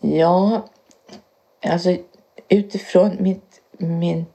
Ja, 0.00 0.64
alltså 1.66 1.96
utifrån 2.48 3.16
mitt, 3.18 3.60
min 3.78 4.26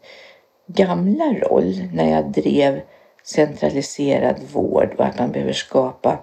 gamla 0.68 1.34
roll 1.34 1.90
när 1.94 2.12
jag 2.12 2.32
drev 2.32 2.82
centraliserad 3.24 4.36
vård 4.54 4.94
och 4.98 5.06
att 5.06 5.20
man 5.20 5.32
behöver 5.32 5.54
skapa 5.54 6.20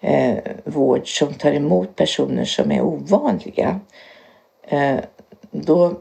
eh, 0.00 0.36
vård 0.64 1.18
som 1.18 1.34
tar 1.34 1.52
emot 1.52 1.96
personer 1.96 2.44
som 2.44 2.72
är 2.72 2.82
ovanliga. 2.82 3.80
Eh, 4.62 4.98
då 5.50 5.94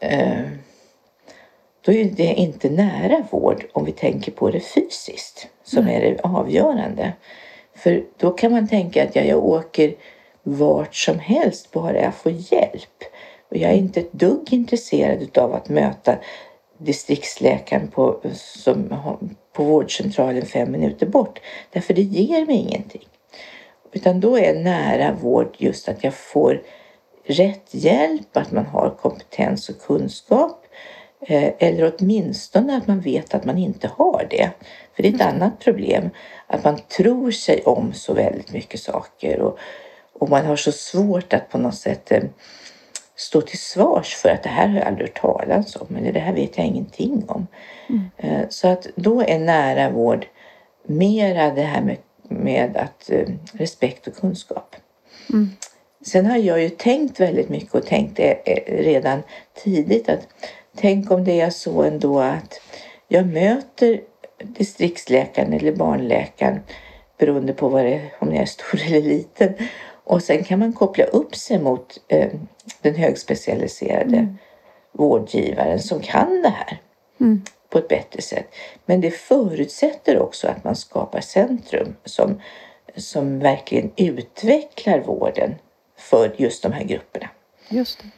eh, 0.00 0.40
då 1.84 1.92
är 1.92 2.04
det 2.04 2.34
inte 2.34 2.70
nära 2.70 3.24
vård 3.30 3.64
om 3.72 3.84
vi 3.84 3.92
tänker 3.92 4.32
på 4.32 4.50
det 4.50 4.60
fysiskt 4.60 5.48
som 5.64 5.88
är 5.88 6.00
det 6.00 6.20
avgörande. 6.22 7.12
För 7.74 8.04
då 8.16 8.30
kan 8.30 8.52
man 8.52 8.68
tänka 8.68 9.04
att 9.04 9.16
ja, 9.16 9.22
jag 9.22 9.44
åker 9.44 9.94
vart 10.42 10.94
som 10.94 11.18
helst 11.18 11.72
bara 11.72 12.00
jag 12.00 12.14
får 12.14 12.32
hjälp. 12.32 13.04
Och 13.50 13.56
jag 13.56 13.70
är 13.70 13.76
inte 13.76 14.00
ett 14.00 14.12
dugg 14.12 14.52
intresserad 14.52 15.38
av 15.38 15.54
att 15.54 15.68
möta 15.68 16.18
distriktsläkaren 16.78 17.88
på, 17.88 18.20
som, 18.34 18.94
på 19.52 19.64
vårdcentralen 19.64 20.46
fem 20.46 20.72
minuter 20.72 21.06
bort. 21.06 21.40
Därför 21.70 21.94
det 21.94 22.02
ger 22.02 22.46
mig 22.46 22.56
ingenting. 22.56 23.08
Utan 23.92 24.20
då 24.20 24.38
är 24.38 24.54
nära 24.54 25.12
vård 25.12 25.54
just 25.58 25.88
att 25.88 26.04
jag 26.04 26.14
får 26.14 26.62
rätt 27.24 27.74
hjälp, 27.74 28.36
att 28.36 28.52
man 28.52 28.66
har 28.66 28.96
kompetens 29.00 29.68
och 29.68 29.80
kunskap 29.80 30.66
eh, 31.20 31.52
eller 31.58 31.92
åtminstone 31.98 32.76
att 32.76 32.86
man 32.86 33.00
vet 33.00 33.34
att 33.34 33.44
man 33.44 33.58
inte 33.58 33.90
har 33.96 34.26
det. 34.30 34.50
För 34.94 35.02
det 35.02 35.08
är 35.08 35.14
ett 35.14 35.20
annat 35.20 35.58
problem. 35.58 36.10
Att 36.46 36.64
man 36.64 36.78
tror 36.78 37.30
sig 37.30 37.62
om 37.62 37.92
så 37.92 38.14
väldigt 38.14 38.52
mycket 38.52 38.80
saker 38.80 39.40
och, 39.40 39.58
och 40.22 40.30
man 40.30 40.46
har 40.46 40.56
så 40.56 40.72
svårt 40.72 41.32
att 41.32 41.48
på 41.50 41.58
något 41.58 41.74
sätt 41.74 42.12
eh, 42.12 42.22
stå 43.16 43.40
till 43.40 43.58
svars 43.58 44.14
för 44.14 44.28
att 44.28 44.42
det 44.42 44.48
här 44.48 44.68
har 44.68 44.78
jag 44.78 44.86
aldrig 44.86 45.08
hört 45.08 45.20
talas 45.20 45.76
om 45.76 45.96
eller 45.96 46.12
det 46.12 46.20
här 46.20 46.32
vet 46.32 46.58
jag 46.58 46.66
ingenting 46.66 47.24
om. 47.28 47.46
Mm. 47.88 48.10
Eh, 48.16 48.48
så 48.48 48.68
att 48.68 48.86
då 48.94 49.22
är 49.22 49.38
nära 49.38 49.90
vård 49.90 50.26
mera 50.86 51.50
det 51.50 51.62
här 51.62 51.82
med, 51.82 51.96
med 52.22 52.76
att 52.76 53.10
respekt 53.52 54.06
och 54.06 54.16
kunskap. 54.16 54.76
Mm. 55.32 55.50
Sen 56.06 56.26
har 56.26 56.36
jag 56.36 56.62
ju 56.62 56.68
tänkt 56.68 57.20
väldigt 57.20 57.48
mycket 57.48 57.74
och 57.74 57.86
tänkt 57.86 58.20
redan 58.66 59.22
tidigt 59.64 60.08
att 60.08 60.28
Tänk 60.76 61.10
om 61.10 61.24
det 61.24 61.40
är 61.40 61.50
så 61.50 61.82
ändå 61.82 62.20
att 62.20 62.60
jag 63.08 63.26
möter 63.26 64.00
distriktsläkaren 64.44 65.52
eller 65.52 65.72
barnläkaren 65.72 66.60
beroende 67.18 67.52
på 67.52 67.68
vad 67.68 67.84
det, 67.84 68.00
om 68.18 68.34
jag 68.34 68.42
är 68.42 68.46
stor 68.46 68.80
eller 68.86 69.00
liten. 69.00 69.54
Och 70.04 70.22
sen 70.22 70.44
kan 70.44 70.58
man 70.58 70.72
koppla 70.72 71.04
upp 71.04 71.34
sig 71.34 71.58
mot 71.58 72.00
eh, 72.08 72.32
den 72.80 72.94
högspecialiserade 72.94 74.16
mm. 74.16 74.38
vårdgivaren 74.92 75.78
som 75.78 76.00
kan 76.00 76.42
det 76.42 76.48
här 76.48 76.80
mm. 77.20 77.42
på 77.68 77.78
ett 77.78 77.88
bättre 77.88 78.22
sätt. 78.22 78.54
Men 78.86 79.00
det 79.00 79.10
förutsätter 79.10 80.18
också 80.18 80.48
att 80.48 80.64
man 80.64 80.76
skapar 80.76 81.20
centrum 81.20 81.96
som, 82.04 82.40
som 82.96 83.38
verkligen 83.38 83.90
utvecklar 83.96 85.00
vården 85.00 85.54
för 85.96 86.34
just 86.36 86.62
de 86.62 86.72
här 86.72 86.84
grupperna. 86.84 87.28
Just 87.68 88.02
det. 88.02 88.08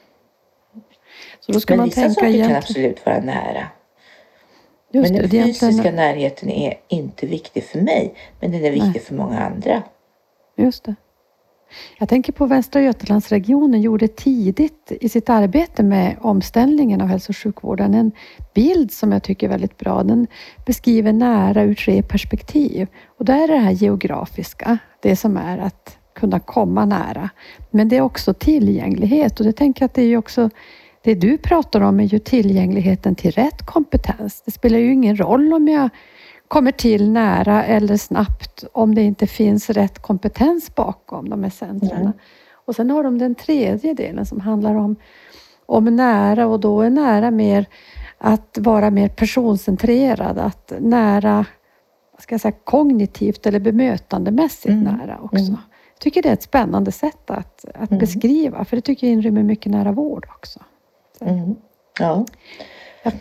Så 1.40 1.52
då 1.52 1.60
ska 1.60 1.72
men 1.72 1.78
man 1.78 1.86
vissa 1.86 2.00
tänka 2.00 2.14
saker 2.14 2.26
egentligen... 2.26 2.48
kan 2.48 2.58
absolut 2.58 3.06
vara 3.06 3.20
nära. 3.20 3.68
Just 4.90 5.10
men 5.10 5.20
den 5.20 5.30
det, 5.30 5.44
fysiska 5.44 5.66
egentligen... 5.66 5.96
närheten 5.96 6.50
är 6.50 6.80
inte 6.88 7.26
viktig 7.26 7.64
för 7.64 7.78
mig, 7.80 8.14
men 8.40 8.50
den 8.50 8.64
är 8.64 8.70
viktig 8.70 8.90
Nej. 8.94 9.00
för 9.00 9.14
många 9.14 9.40
andra. 9.40 9.82
Just 10.56 10.84
det. 10.84 10.94
Jag 11.98 12.08
tänker 12.08 12.32
på 12.32 12.46
Västra 12.46 12.82
Götalandsregionen 12.82 13.80
gjorde 13.80 14.08
tidigt 14.08 14.92
i 15.00 15.08
sitt 15.08 15.30
arbete 15.30 15.82
med 15.82 16.16
omställningen 16.20 17.00
av 17.00 17.08
hälso 17.08 17.32
och 17.32 17.36
sjukvården 17.36 17.94
en 17.94 18.12
bild 18.54 18.92
som 18.92 19.12
jag 19.12 19.22
tycker 19.22 19.46
är 19.46 19.50
väldigt 19.50 19.78
bra. 19.78 20.02
Den 20.02 20.26
beskriver 20.66 21.12
nära 21.12 21.62
ur 21.62 21.74
tre 21.74 22.02
perspektiv. 22.02 22.88
Och 23.18 23.24
där 23.24 23.44
är 23.44 23.48
det 23.48 23.58
här 23.58 23.70
geografiska, 23.70 24.78
det 25.00 25.16
som 25.16 25.36
är 25.36 25.58
att 25.58 25.98
kunna 26.14 26.40
komma 26.40 26.84
nära. 26.84 27.30
Men 27.70 27.88
det 27.88 27.96
är 27.96 28.00
också 28.00 28.34
tillgänglighet 28.34 29.40
och 29.40 29.46
det 29.46 29.52
tänker 29.52 29.82
jag 29.82 29.86
att 29.86 29.94
det 29.94 30.02
är 30.02 30.16
också 30.16 30.50
det 31.04 31.14
du 31.14 31.38
pratar 31.38 31.80
om 31.80 32.00
är 32.00 32.04
ju 32.04 32.18
tillgängligheten 32.18 33.14
till 33.14 33.30
rätt 33.30 33.66
kompetens. 33.66 34.42
Det 34.44 34.50
spelar 34.50 34.78
ju 34.78 34.92
ingen 34.92 35.16
roll 35.16 35.52
om 35.52 35.68
jag 35.68 35.90
kommer 36.54 36.72
till 36.72 37.10
nära 37.10 37.64
eller 37.64 37.96
snabbt 37.96 38.64
om 38.72 38.94
det 38.94 39.02
inte 39.02 39.26
finns 39.26 39.70
rätt 39.70 39.98
kompetens 39.98 40.74
bakom 40.74 41.30
de 41.30 41.42
här 41.42 41.50
centren. 41.50 42.00
Mm. 42.00 42.12
Och 42.66 42.74
sen 42.74 42.90
har 42.90 43.04
de 43.04 43.18
den 43.18 43.34
tredje 43.34 43.94
delen 43.94 44.26
som 44.26 44.40
handlar 44.40 44.74
om, 44.74 44.96
om 45.66 45.84
nära 45.84 46.46
och 46.46 46.60
då 46.60 46.80
är 46.80 46.90
nära 46.90 47.30
mer 47.30 47.66
att 48.18 48.58
vara 48.60 48.90
mer 48.90 49.08
personcentrerad, 49.08 50.38
att 50.38 50.72
nära 50.78 51.46
ska 52.18 52.34
jag 52.34 52.40
säga, 52.40 52.54
kognitivt 52.64 53.46
eller 53.46 53.60
bemötandemässigt 53.60 54.68
mm. 54.68 54.84
nära 54.84 55.18
också. 55.22 55.44
Mm. 55.44 55.56
Jag 55.94 56.00
tycker 56.00 56.22
det 56.22 56.28
är 56.28 56.32
ett 56.32 56.42
spännande 56.42 56.92
sätt 56.92 57.30
att, 57.30 57.64
att 57.74 57.90
mm. 57.90 58.00
beskriva, 58.00 58.64
för 58.64 58.76
det 58.76 58.82
tycker 58.82 59.06
jag 59.06 59.12
inrymmer 59.12 59.42
mycket 59.42 59.72
nära 59.72 59.92
vård 59.92 60.26
också. 60.36 60.60
Mm. 61.20 61.54
Ja. 61.98 62.26
Jag, 63.02 63.12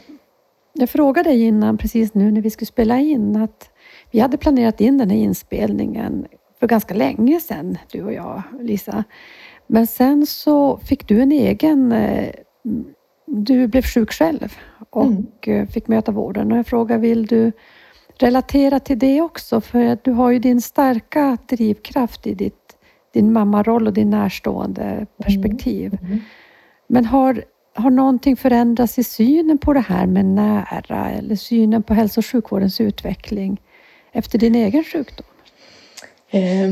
jag 0.74 0.89
frågade 0.89 1.30
dig 1.30 1.42
innan, 1.44 1.77
precis 1.77 2.13
nu 2.13 2.32
när 2.32 2.42
vi 2.42 2.50
skulle 2.50 2.65
spela 2.65 3.00
in, 3.00 3.36
att 3.36 3.70
vi 4.12 4.20
hade 4.20 4.38
planerat 4.38 4.82
in 4.82 4.98
den 4.98 5.10
här 5.10 5.18
inspelningen 5.18 6.25
för 6.60 6.68
ganska 6.68 6.94
länge 6.94 7.39
sedan, 7.39 7.77
du 7.92 8.03
och 8.03 8.13
jag, 8.13 8.42
Lisa. 8.60 9.03
Men 9.68 9.88
sen 9.88 10.25
så 10.25 10.77
fick 10.77 11.08
du 11.08 11.22
en 11.22 11.32
egen... 11.32 11.92
eh, 11.92 12.30
Du 13.25 13.68
blev 13.68 13.82
sjuk 13.82 14.12
själv 14.12 14.53
och 14.89 15.06
Mm. 15.48 15.68
fick 15.68 15.88
möta 15.88 16.12
vården. 16.12 16.51
Och 16.51 16.58
jag 16.58 16.68
frågar, 16.68 16.98
vill 16.98 17.25
du 17.25 17.51
relatera 18.20 18.80
till 18.80 19.00
det 19.00 19.22
också? 19.22 19.62
För 19.62 19.98
du 20.03 20.12
har 20.12 20.32
ju 20.32 20.39
din 20.39 20.62
starka 20.62 21.38
drivkraft 21.48 22.27
i 22.27 22.34
ditt, 22.34 22.77
din 23.13 23.34
mammaroll 23.34 23.88
och 23.88 23.94
din 23.94 24.10
närstående 24.10 25.06
perspektiv. 25.18 25.98
Mm. 26.01 26.20
Men 26.88 27.06
har, 27.06 27.44
har 27.74 27.89
någonting 27.89 28.36
förändrats 28.38 29.00
i 29.00 29.03
synen 29.03 29.58
på 29.58 29.74
det 29.74 29.80
här 29.80 30.06
med 30.06 30.25
nära 30.25 31.12
eller 31.12 31.36
synen 31.36 31.84
på 31.84 31.94
hälso 31.94 32.20
och 32.20 32.25
sjukvårdens 32.25 32.82
utveckling 32.82 33.62
efter 34.12 34.39
din 34.39 34.56
egen 34.56 34.84
sjukdom? 34.84 35.25
Eh, 36.30 36.70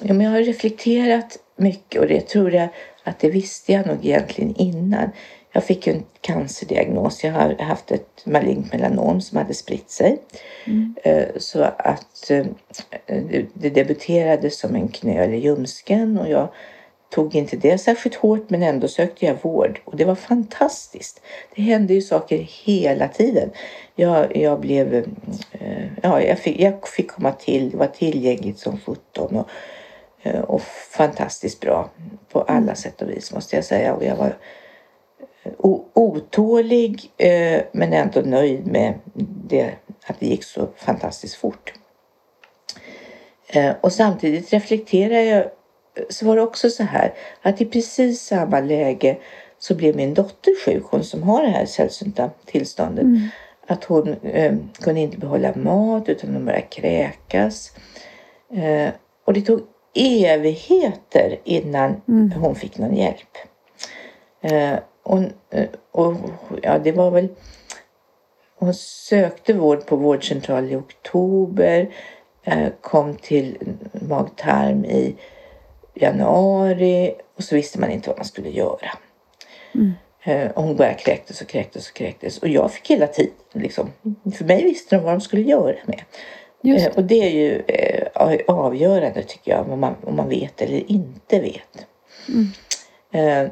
ja, 0.00 0.14
men 0.14 0.20
jag 0.20 0.30
har 0.30 0.38
reflekterat 0.38 1.38
mycket 1.56 2.00
och 2.00 2.08
det 2.08 2.20
tror 2.28 2.52
jag 2.52 2.68
att 3.04 3.18
det 3.18 3.30
visste 3.30 3.72
jag 3.72 3.86
nog 3.86 3.96
egentligen 4.06 4.54
innan. 4.56 5.10
Jag 5.52 5.64
fick 5.64 5.86
ju 5.86 5.92
en 5.92 6.02
cancerdiagnos. 6.20 7.24
Jag 7.24 7.32
har 7.32 7.54
haft 7.58 7.90
ett 7.90 8.26
malignt 8.26 8.72
melanom 8.72 9.20
som 9.20 9.38
hade 9.38 9.54
spritt 9.54 9.90
sig. 9.90 10.18
Eh, 11.04 11.24
Så 11.38 11.62
att 11.62 12.30
eh, 12.30 12.46
det- 13.06 13.46
det 13.54 13.70
debuterade 13.70 14.50
som 14.50 14.74
en 14.76 14.88
knöl 14.88 15.34
i 15.34 15.38
ljumsken 15.38 16.18
och 16.18 16.30
jag 16.30 16.48
tog 17.10 17.34
inte 17.34 17.56
det 17.56 17.78
särskilt 17.78 18.14
hårt 18.16 18.50
men 18.50 18.62
ändå 18.62 18.88
sökte 18.88 19.26
jag 19.26 19.36
vård 19.42 19.80
och 19.84 19.96
det 19.96 20.04
var 20.04 20.14
fantastiskt. 20.14 21.20
Det 21.54 21.62
hände 21.62 21.94
ju 21.94 22.02
saker 22.02 22.38
hela 22.64 23.08
tiden. 23.08 23.50
Jag, 23.94 24.36
jag 24.36 24.60
blev, 24.60 24.94
eh, 25.52 25.86
ja, 26.02 26.22
jag 26.22 26.38
fick, 26.38 26.60
jag 26.60 26.88
fick 26.88 27.10
komma 27.10 27.32
till, 27.32 27.76
var 27.76 27.86
tillgängligt 27.86 28.58
som 28.58 28.80
17 28.80 29.36
och, 29.36 29.48
eh, 30.22 30.40
och 30.40 30.62
fantastiskt 30.90 31.60
bra 31.60 31.90
på 32.32 32.40
alla 32.42 32.74
sätt 32.74 33.02
och 33.02 33.10
vis 33.10 33.32
måste 33.34 33.56
jag 33.56 33.64
säga. 33.64 33.94
Och 33.94 34.04
jag 34.04 34.16
var 34.16 34.36
o- 35.58 35.84
otålig 35.94 37.10
eh, 37.16 37.60
men 37.72 37.92
ändå 37.92 38.20
nöjd 38.20 38.66
med 38.66 38.94
det, 39.48 39.72
att 40.06 40.20
det 40.20 40.26
gick 40.26 40.44
så 40.44 40.68
fantastiskt 40.76 41.34
fort. 41.34 41.72
Eh, 43.48 43.72
och 43.80 43.92
samtidigt 43.92 44.52
reflekterar 44.52 45.20
jag 45.20 45.44
så 46.08 46.26
var 46.26 46.36
det 46.36 46.42
också 46.42 46.70
så 46.70 46.82
här 46.82 47.14
att 47.42 47.60
i 47.60 47.64
precis 47.64 48.22
samma 48.22 48.60
läge 48.60 49.16
så 49.58 49.74
blev 49.74 49.96
min 49.96 50.14
dotter 50.14 50.64
sjuk, 50.64 50.84
hon 50.84 51.04
som 51.04 51.22
har 51.22 51.42
det 51.42 51.48
här 51.48 51.66
sällsynta 51.66 52.30
tillståndet. 52.44 53.06
Att 53.66 53.84
hon 53.84 54.16
eh, 54.22 54.54
kunde 54.80 55.00
inte 55.00 55.18
behålla 55.18 55.54
mat 55.54 56.08
utan 56.08 56.34
hon 56.34 56.44
började 56.44 56.66
kräkas. 56.66 57.72
Eh, 58.52 58.88
och 59.24 59.32
det 59.32 59.40
tog 59.40 59.60
evigheter 59.94 61.38
innan 61.44 62.00
hon 62.36 62.54
fick 62.54 62.78
någon 62.78 62.96
hjälp. 62.96 63.36
Eh, 64.40 64.78
och, 65.02 65.18
eh, 65.50 65.68
och 65.90 66.14
ja, 66.62 66.78
det 66.78 66.92
var 66.92 67.10
väl... 67.10 67.28
Hon 68.58 68.74
sökte 68.74 69.52
vård 69.52 69.86
på 69.86 69.96
vårdcentral 69.96 70.72
i 70.72 70.76
oktober. 70.76 71.88
Eh, 72.42 72.68
kom 72.80 73.14
till 73.14 73.56
mag-tarm 73.92 74.84
i 74.84 75.14
januari 76.02 77.14
och 77.36 77.44
så 77.44 77.54
visste 77.54 77.80
man 77.80 77.90
inte 77.90 78.08
vad 78.08 78.18
man 78.18 78.24
skulle 78.24 78.50
göra. 78.50 78.90
Eh, 80.24 80.50
och 80.50 80.62
hon 80.62 80.76
bara 80.76 80.94
kräktes 80.94 81.40
och 81.40 81.48
kräktes 81.48 81.88
och 81.88 81.96
kräktes. 81.96 82.38
Och 82.38 82.48
jag 82.48 82.72
fick 82.72 82.90
hela 82.90 83.06
tiden 83.06 83.32
liksom. 83.52 83.90
För 84.34 84.44
mig 84.44 84.64
visste 84.64 84.96
de 84.96 85.04
vad 85.04 85.14
de 85.14 85.20
skulle 85.20 85.42
göra 85.42 85.76
med. 85.86 86.00
Just 86.62 86.86
Eh, 86.86 86.92
och 86.96 87.04
det 87.04 87.14
är 87.14 87.30
ju 87.30 87.62
eh, 87.68 88.06
avgörande 88.46 89.22
tycker 89.22 89.50
jag. 89.50 89.70
Om 89.70 89.80
man, 89.80 89.94
om 90.04 90.16
man 90.16 90.28
vet 90.28 90.62
eller 90.62 90.90
inte 90.90 91.40
vet. 91.40 91.86
Eh, 93.12 93.50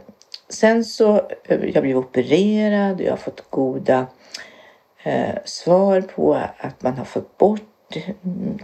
sen 0.48 0.84
så, 0.84 1.30
jag 1.48 1.82
blev 1.82 1.96
opererad 1.96 3.00
och 3.00 3.06
jag 3.06 3.12
har 3.12 3.16
fått 3.16 3.50
goda 3.50 4.06
svar 5.44 6.00
på 6.00 6.34
att 6.58 6.82
man 6.82 6.94
har 6.94 7.04
fått 7.04 7.38
bort 7.38 7.96
mm, 8.24 8.58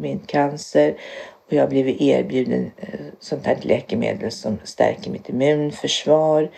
min 0.00 0.18
cancer. 0.18 0.96
Och 1.48 1.54
jag 1.54 1.62
har 1.62 1.68
blivit 1.68 2.00
erbjuden 2.00 2.70
eh, 2.76 3.00
sånt 3.20 3.46
här 3.46 3.58
läkemedel 3.62 4.30
som 4.30 4.58
stärker 4.64 5.10
mitt 5.10 5.28
immunförsvar. 5.28 6.50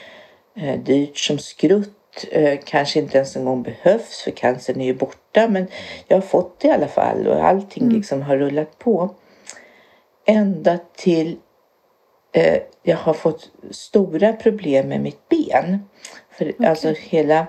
Eh, 0.57 0.79
dyrt 0.79 1.18
som 1.18 1.38
skrutt. 1.38 2.26
Eh, 2.31 2.59
kanske 2.64 2.98
inte 2.98 3.16
ens 3.16 3.37
en 3.37 3.44
gång 3.44 3.62
behövs 3.62 4.22
för 4.24 4.31
cancern 4.31 4.81
är 4.81 4.85
ju 4.85 4.94
borta. 4.94 5.48
Men 5.48 5.66
jag 6.09 6.16
har 6.16 6.22
fått 6.22 6.61
det 6.61 6.68
i 6.68 6.70
alla 6.70 6.88
fall 6.88 7.26
och 7.26 7.44
allting 7.44 7.88
liksom 7.88 8.22
har 8.22 8.37
rullat 8.37 8.79
på. 8.79 9.14
Ända 10.26 10.79
till 10.96 11.37
jag 12.83 12.96
har 12.96 13.14
fått 13.14 13.50
stora 13.70 14.33
problem 14.33 14.88
med 14.88 15.00
mitt 15.00 15.29
ben. 15.29 15.88
För 16.31 16.66
alltså 16.66 16.94
hela, 16.98 17.46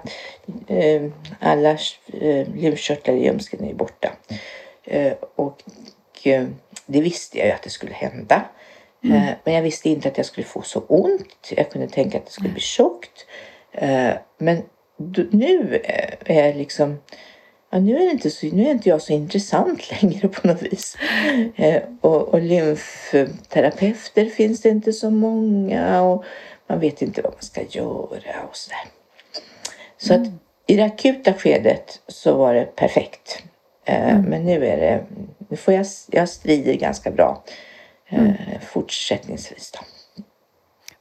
alla 1.39 1.71
eh, 2.13 2.47
lymfkörtlar 2.55 3.13
i 3.13 3.23
ljumsken 3.25 3.65
är 3.65 3.73
borta. 3.73 4.11
Eh, 4.83 5.13
och 5.35 5.61
det 6.85 7.01
visste 7.01 7.37
jag 7.37 7.47
ju 7.47 7.53
att 7.53 7.63
det 7.63 7.69
skulle 7.69 7.93
hända. 7.93 8.41
Eh, 9.03 9.29
men 9.43 9.53
jag 9.53 9.61
visste 9.61 9.89
inte 9.89 10.07
att 10.07 10.17
jag 10.17 10.25
skulle 10.25 10.47
få 10.47 10.61
så 10.61 10.79
ont. 10.79 11.51
Jag 11.55 11.71
kunde 11.71 11.87
tänka 11.87 12.17
att 12.17 12.25
det 12.25 12.31
skulle 12.31 12.49
bli 12.49 12.61
tjockt. 12.61 13.25
Eh, 13.71 14.11
men 14.37 14.63
nu 15.31 15.81
eh, 15.83 16.37
är 16.37 16.45
jag 16.47 16.55
liksom 16.55 16.99
Ja, 17.73 17.79
nu, 17.79 17.95
är 17.95 18.11
inte 18.11 18.31
så, 18.31 18.45
nu 18.45 18.67
är 18.67 18.71
inte 18.71 18.89
jag 18.89 19.01
så 19.01 19.13
intressant 19.13 19.91
längre 20.01 20.27
på 20.27 20.47
något 20.47 20.61
vis. 20.61 20.97
Och, 22.01 22.27
och 22.27 22.41
lymfterapeuter 22.41 24.25
finns 24.25 24.61
det 24.61 24.69
inte 24.69 24.93
så 24.93 25.09
många 25.09 26.01
och 26.01 26.23
man 26.67 26.79
vet 26.79 27.01
inte 27.01 27.21
vad 27.21 27.33
man 27.33 27.41
ska 27.41 27.61
göra 27.61 28.43
och 28.49 28.55
sådär. 28.57 28.85
Så 29.97 30.13
att 30.13 30.27
i 30.67 30.75
det 30.75 30.83
akuta 30.83 31.33
skedet 31.33 32.01
så 32.07 32.37
var 32.37 32.53
det 32.53 32.75
perfekt. 32.75 33.43
Eh, 33.85 34.19
Men 34.19 34.45
nu 34.45 34.65
är 34.65 34.77
det, 34.77 35.03
nu 35.51 35.57
får 35.57 35.73
jag, 35.73 35.85
jag 36.11 36.29
strider 36.29 36.73
ganska 36.73 37.11
bra 37.11 37.43
eh, 38.09 38.31
fortsättningsvis 38.61 39.71
då. 39.71 39.79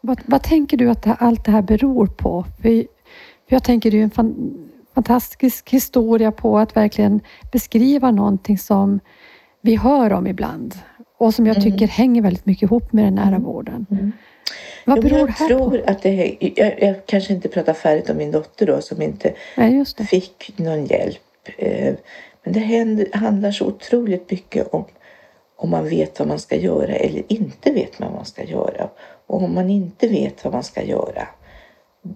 Vad, 0.00 0.20
vad 0.26 0.42
tänker 0.42 0.76
du 0.76 0.90
att 0.90 1.02
det, 1.02 1.16
allt 1.18 1.44
det 1.44 1.50
här 1.52 1.62
beror 1.62 2.06
på? 2.06 2.44
För, 2.62 2.84
jag 3.46 3.64
tänker 3.64 3.90
det 3.90 3.98
är 3.98 4.02
en 4.02 4.10
fan, 4.10 4.54
fantastisk 4.94 5.70
historia 5.70 6.32
på 6.32 6.58
att 6.58 6.76
verkligen 6.76 7.20
beskriva 7.52 8.10
någonting 8.10 8.58
som 8.58 9.00
vi 9.60 9.76
hör 9.76 10.12
om 10.12 10.26
ibland 10.26 10.74
och 11.18 11.34
som 11.34 11.46
jag 11.46 11.56
Mm. 11.56 11.72
tycker 11.72 11.86
hänger 11.86 12.22
väldigt 12.22 12.46
mycket 12.46 12.62
ihop 12.62 12.92
med 12.92 13.04
den 13.04 13.14
nära 13.14 13.38
vården. 13.38 13.86
Vad 14.84 14.98
Jo, 14.98 15.02
men 15.02 15.10
beror 15.10 15.10
det 15.10 15.18
jag 15.18 15.26
här 15.28 15.48
tror 15.48 15.70
på? 15.78 15.90
att 15.90 16.02
det, 16.02 16.36
jag, 16.56 16.82
jag 16.82 17.06
kanske 17.06 17.32
inte 17.32 17.48
pratar 17.48 17.72
färdigt 17.72 18.10
om 18.10 18.16
min 18.16 18.30
dotter 18.30 18.66
då 18.66 18.80
som 18.80 19.02
inte 19.02 19.34
Nej, 19.56 19.84
det. 19.96 20.04
fick 20.04 20.52
någon 20.58 20.86
hjälp. 20.86 21.18
Det 22.50 22.60
händer, 22.60 23.08
handlar 23.12 23.50
så 23.50 23.66
otroligt 23.66 24.30
mycket 24.30 24.74
om 24.74 24.84
om 25.56 25.70
man 25.70 25.88
vet 25.88 26.18
vad 26.18 26.28
man 26.28 26.38
ska 26.38 26.56
göra 26.56 26.94
eller 26.94 27.22
inte 27.28 27.72
vet 27.72 28.00
vad 28.00 28.12
man 28.12 28.24
ska 28.24 28.44
göra. 28.44 28.88
Och 29.26 29.42
om 29.42 29.54
man 29.54 29.70
inte 29.70 30.08
vet 30.08 30.44
vad 30.44 30.52
man 30.52 30.62
ska 30.62 30.82
göra 30.82 31.28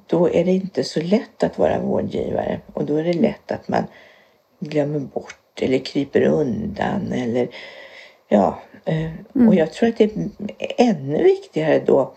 då 0.07 0.31
är 0.31 0.45
det 0.45 0.53
inte 0.53 0.85
så 0.85 1.01
lätt 1.01 1.43
att 1.43 1.59
vara 1.59 1.81
vårdgivare 1.81 2.61
och 2.73 2.85
då 2.85 2.97
är 2.97 3.05
det 3.05 3.13
lätt 3.13 3.53
att 3.53 3.69
man 3.69 3.85
glömmer 4.61 4.99
bort 4.99 5.63
eller 5.63 5.79
kryper 5.79 6.23
undan 6.23 7.13
eller 7.13 7.49
ja. 8.29 8.59
eh, 8.85 9.47
Och 9.49 9.55
jag 9.55 9.73
tror 9.73 9.89
att 9.89 9.99
det 9.99 10.05
är 10.59 10.73
ännu 10.77 11.23
viktigare 11.23 11.83
då 11.87 12.15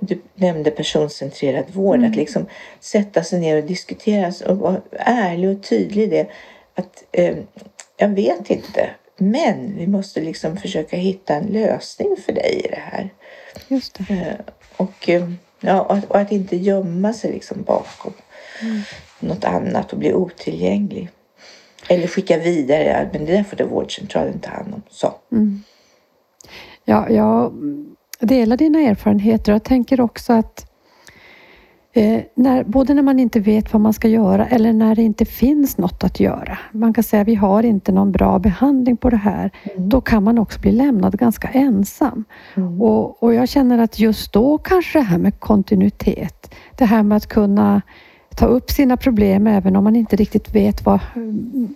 du 0.00 0.20
nämnde 0.34 0.70
personcentrerad 0.70 1.64
vård, 1.72 2.04
att 2.04 2.16
liksom 2.16 2.46
sätta 2.80 3.22
sig 3.22 3.40
ner 3.40 3.56
och 3.56 3.68
diskutera 3.68 4.32
och 4.48 4.56
vara 4.56 4.80
ärlig 4.98 5.50
och 5.50 5.62
tydlig 5.62 6.02
i 6.02 6.06
det. 6.06 6.26
Att 6.76 7.04
eh, 7.12 7.36
jag 7.96 8.08
vet 8.08 8.50
inte, 8.50 8.90
men 9.16 9.76
vi 9.76 9.86
måste 9.86 10.20
liksom 10.20 10.56
försöka 10.56 10.96
hitta 10.96 11.34
en 11.34 11.46
lösning 11.46 12.16
för 12.26 12.32
dig 12.32 12.62
i 12.64 12.68
det 12.68 12.80
här. 12.82 13.10
Just 13.68 13.98
det. 13.98 14.14
Eh, 14.14 14.54
och, 14.76 15.08
eh, 15.08 15.30
ja, 15.60 15.80
och, 15.80 15.96
att, 15.96 16.04
och 16.04 16.18
att 16.18 16.32
inte 16.32 16.56
gömma 16.56 17.12
sig 17.12 17.32
liksom 17.32 17.62
bakom 17.62 18.12
något 19.20 19.44
annat 19.44 19.92
och 19.92 19.98
bli 19.98 20.14
otillgänglig. 20.14 21.08
Eller 21.88 22.06
skicka 22.06 22.38
vidare, 22.38 23.10
men 23.12 23.24
det 23.24 23.32
där 23.32 23.44
får 23.44 23.56
det 23.56 23.64
vårdcentralen 23.64 24.40
ta 24.40 24.50
hand 24.50 24.74
om. 24.74 24.82
Så. 24.88 25.14
Ja, 26.84 27.10
jag 27.10 27.52
delar 28.20 28.56
dina 28.56 28.78
erfarenheter 28.80 29.52
och 29.52 29.54
jag 29.54 29.64
tänker 29.64 30.00
också 30.00 30.32
att 30.32 30.65
eh, 31.96 32.22
när, 32.34 32.64
både 32.64 32.94
när 32.94 33.02
man 33.02 33.20
inte 33.20 33.40
vet 33.40 33.72
vad 33.72 33.82
man 33.82 33.92
ska 33.92 34.08
göra 34.08 34.46
eller 34.46 34.72
när 34.72 34.94
det 34.94 35.02
inte 35.02 35.24
finns 35.24 35.78
något 35.78 36.04
att 36.04 36.20
göra. 36.20 36.58
Man 36.72 36.94
kan 36.94 37.04
säga 37.04 37.24
vi 37.24 37.34
har 37.34 37.62
inte 37.62 37.92
någon 37.92 38.12
bra 38.12 38.38
behandling 38.38 38.96
på 38.96 39.10
det 39.10 39.16
här. 39.16 39.50
Då 39.76 40.00
kan 40.00 40.22
man 40.22 40.38
också 40.38 40.60
bli 40.60 40.72
lämnad 40.72 41.18
ganska 41.18 41.48
ensam. 41.48 42.24
Och, 42.80 43.22
och 43.22 43.34
jag 43.34 43.48
känner 43.48 43.78
att 43.78 43.98
just 43.98 44.32
då 44.32 44.58
kanske 44.58 44.98
det 44.98 45.02
här 45.02 45.18
med 45.18 45.40
kontinuitet, 45.40 46.54
det 46.78 46.84
här 46.84 47.02
med 47.02 47.16
att 47.16 47.26
kunna 47.26 47.82
ta 48.36 48.46
upp 48.46 48.70
sina 48.70 48.96
problem 48.96 49.46
även 49.46 49.76
om 49.76 49.84
man 49.84 49.96
inte 49.96 50.16
riktigt 50.16 50.54
vet 50.54 50.84
vad 50.84 51.00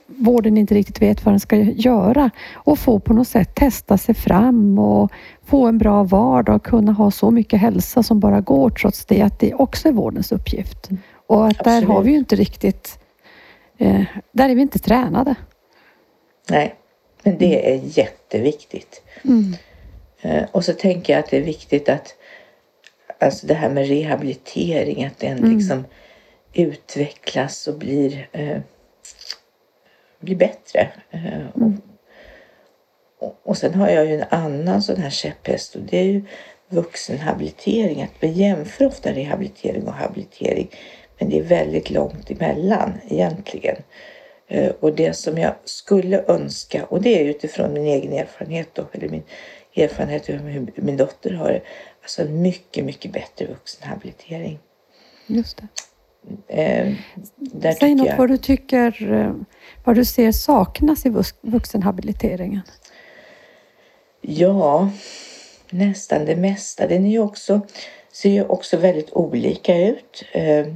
vården 0.07 0.57
inte 0.57 0.75
riktigt 0.75 1.03
vet 1.03 1.25
vad 1.25 1.33
den 1.33 1.41
ska 1.41 1.57
göra 1.57 2.31
och 2.55 2.79
få 2.79 3.01
på 3.01 3.15
något 3.15 3.29
sätt 3.29 3.55
testa 3.55 3.99
sig 3.99 4.15
fram 4.15 4.79
och 4.79 5.13
få 5.45 5.67
en 5.67 5.79
bra 5.79 6.05
vardag 6.05 6.57
och 6.57 6.65
kunna 6.65 6.93
ha 6.93 7.11
så 7.11 7.31
mycket 7.31 7.61
hälsa 7.61 8.03
som 8.03 8.21
bara 8.21 8.41
går 8.41 8.71
trots 8.71 9.05
det 9.05 9.23
att 9.23 9.39
det 9.39 9.55
också 9.55 9.89
är 9.89 9.93
vårdens 9.93 10.33
uppgift. 10.33 10.89
Och 11.27 11.47
att 11.47 11.65
där 11.65 11.83
har 11.83 12.03
vi 12.03 12.11
ju 12.11 12.19
inte 12.19 12.37
riktigt, 12.37 12.99
eh, 13.79 14.03
där 14.33 14.49
är 14.49 14.55
vi 14.55 14.63
inte 14.63 14.79
tränade. 14.79 15.35
Nej, 16.51 16.75
men 17.23 17.39
det 17.39 17.75
är 17.75 17.81
jätteviktigt. 17.99 19.03
Mm. 19.25 19.55
Eh, 20.21 20.43
och 20.53 20.65
så 20.65 20.73
tänker 20.73 21.13
jag 21.13 21.21
att 21.21 21.31
det 21.31 21.37
är 21.37 21.45
viktigt 21.45 21.89
att 21.89 22.15
alltså 23.21 23.47
det 23.47 23.55
här 23.55 23.71
med 23.71 23.89
rehabilitering, 23.89 25.05
att 25.05 25.19
den 25.19 25.39
mm. 25.39 25.57
liksom 25.57 25.85
utvecklas 26.53 27.69
och 27.69 27.79
blir, 27.79 28.29
eh, 28.33 28.59
blir 30.21 30.37
bättre. 30.37 30.93
Eh, 31.11 31.41
mm. 31.57 31.81
och, 33.19 33.41
och 33.43 33.57
sen 33.57 33.75
har 33.75 33.89
jag 33.89 34.07
ju 34.07 34.15
en 34.15 34.27
annan 34.31 34.83
sån 34.83 34.97
här 34.97 35.11
käpphäst 35.11 35.75
och 35.75 35.83
det 35.83 35.99
är 35.99 36.05
ju 36.05 36.23
vuxenhabilitering. 36.69 38.03
Att 38.03 38.15
vi 38.21 38.29
jämför 38.29 38.87
ofta 38.87 39.13
rehabilitering 39.13 39.87
och 39.87 39.95
habilitering. 39.95 40.71
Men 41.19 41.31
det 41.31 41.39
är 41.39 41.43
väldigt 41.43 41.91
långt 41.91 42.31
emellan 42.31 42.93
egentligen. 43.09 43.77
Eh, 44.49 44.73
och 44.81 44.95
det 44.95 45.15
som 45.15 45.39
jag 45.39 45.55
skulle 45.65 46.25
önska, 46.29 46.85
och 46.85 47.03
det 47.03 47.21
är 47.21 47.25
utifrån 47.25 47.73
min 47.73 47.87
egen 47.87 48.13
erfarenhet 48.13 48.69
då, 48.75 48.87
eller 48.93 49.09
min 49.09 49.23
erfarenhet 49.77 50.31
av 50.31 50.37
hur 50.37 50.73
min 50.75 50.97
dotter 50.97 51.31
har 51.31 51.49
det, 51.49 51.61
alltså 52.03 52.23
en 52.23 52.43
mycket, 52.43 52.85
mycket 52.85 53.13
bättre 53.13 53.47
vuxenhabilitering. 53.47 54.59
Just 55.27 55.57
det. 55.57 55.69
Eh, 56.49 56.95
Säg 57.79 57.95
något 57.95 58.07
jag... 58.07 58.17
vad 58.17 58.29
du 58.29 58.37
tycker, 58.37 59.13
eh, 59.13 59.35
vad 59.85 59.97
du 59.97 60.05
ser 60.05 60.33
saknas 60.33 61.07
i 61.07 61.13
vuxenhabiliteringen. 61.41 62.61
Ja, 64.21 64.91
nästan 65.71 66.25
det 66.25 66.37
mesta. 66.37 66.87
Den 66.87 67.07
är 67.07 67.11
ju 67.11 67.19
också, 67.19 67.61
ser 68.13 68.31
ju 68.31 68.45
också 68.45 68.77
väldigt 68.77 69.13
olika 69.13 69.77
ut. 69.77 70.25
Eh, 70.33 70.67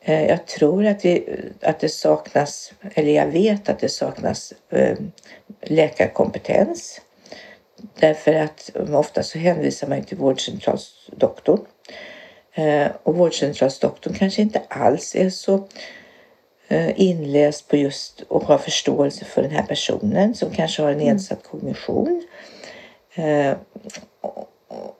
eh, 0.00 0.26
jag 0.28 0.46
tror 0.46 0.86
att, 0.86 1.04
vi, 1.04 1.38
att 1.62 1.80
det 1.80 1.88
saknas, 1.88 2.72
eller 2.94 3.12
jag 3.12 3.26
vet 3.26 3.68
att 3.68 3.78
det 3.78 3.88
saknas 3.88 4.52
läkarkompetens. 5.60 7.00
Därför 8.00 8.34
att 8.34 8.70
ofta 8.92 9.22
så 9.22 9.38
hänvisar 9.38 9.88
man 9.88 10.04
till 10.04 10.16
vårdcentralsdoktorn. 10.16 11.60
Eh, 12.54 12.90
och 13.02 13.14
vårdcentralsdoktorn 13.14 14.14
kanske 14.14 14.42
inte 14.42 14.62
alls 14.68 15.14
är 15.14 15.30
så 15.30 15.68
eh, 16.68 17.00
inläst 17.00 17.68
på 17.68 17.76
just 17.76 18.20
och 18.28 18.42
har 18.42 18.58
förståelse 18.58 19.24
för 19.24 19.42
den 19.42 19.50
här 19.50 19.62
personen 19.62 20.34
som 20.34 20.50
kanske 20.50 20.82
har 20.82 20.88
en 20.88 21.00
mm. 21.00 21.06
nedsatt 21.06 21.42
kognition. 21.42 22.22
Eh, 23.14 23.54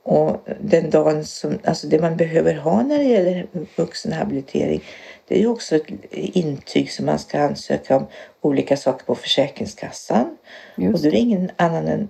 och 0.03 0.49
den 0.61 0.91
dagen 0.91 1.25
som, 1.25 1.59
alltså 1.65 1.87
det 1.87 2.01
man 2.01 2.17
behöver 2.17 2.55
ha 2.55 2.83
när 2.83 2.99
det 2.99 3.05
gäller 3.05 3.47
vuxenhabilitering 3.77 4.83
det 5.29 5.35
är 5.35 5.39
ju 5.39 5.47
också 5.47 5.77
ett 5.77 5.87
intyg 6.13 6.93
som 6.93 7.07
man 7.07 7.19
ska 7.19 7.41
ansöka 7.41 7.97
om 7.97 8.07
olika 8.41 8.77
saker 8.77 9.05
på 9.07 9.15
Försäkringskassan. 9.15 10.37
Just. 10.77 10.95
Och 10.95 11.01
då 11.01 11.09
är 11.09 11.13
det 11.13 11.19
ingen 11.19 11.51
annan 11.57 11.89
än, 11.89 12.09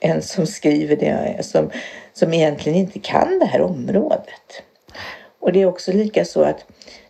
än 0.00 0.22
som 0.22 0.46
skriver 0.46 0.96
det 0.96 1.44
som, 1.44 1.70
som 2.12 2.34
egentligen 2.34 2.78
inte 2.78 2.98
kan 2.98 3.38
det 3.38 3.46
här 3.46 3.60
området. 3.60 4.62
Och 5.38 5.52
det 5.52 5.62
är 5.62 5.66
också 5.66 5.92
lika 5.92 6.24
så 6.24 6.42
att 6.42 6.66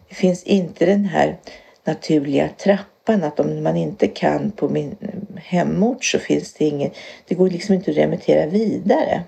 det 0.08 0.14
finns 0.14 0.42
inte 0.42 0.86
den 0.86 1.04
här 1.04 1.36
naturliga 1.84 2.48
trappan 2.48 3.24
att 3.24 3.40
om 3.40 3.62
man 3.62 3.76
inte 3.76 4.06
kan 4.06 4.50
på 4.50 4.68
min 4.68 4.96
hemort 5.36 6.04
så 6.04 6.18
finns 6.18 6.52
det 6.52 6.64
ingen, 6.64 6.90
det 7.28 7.34
går 7.34 7.50
liksom 7.50 7.74
inte 7.74 7.90
att 7.90 7.96
remittera 7.96 8.46
vidare. 8.46 9.22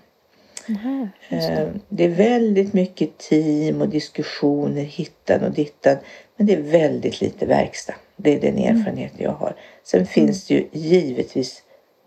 Mm, 0.71 1.09
det. 1.29 1.73
det 1.89 2.05
är 2.05 2.09
väldigt 2.09 2.73
mycket 2.73 3.19
team 3.19 3.81
och 3.81 3.89
diskussioner, 3.89 4.83
hittan 4.83 5.45
och 5.45 5.51
dittan. 5.51 5.97
Men 6.37 6.47
det 6.47 6.53
är 6.53 6.61
väldigt 6.61 7.21
lite 7.21 7.47
verkstad. 7.47 7.95
Det 8.17 8.35
är 8.35 8.41
den 8.41 8.59
mm. 8.59 8.77
erfarenhet 8.77 9.13
jag 9.17 9.31
har. 9.31 9.55
Sen 9.85 10.07
finns 10.07 10.47
det 10.47 10.55
ju 10.55 10.69
givetvis 10.73 11.63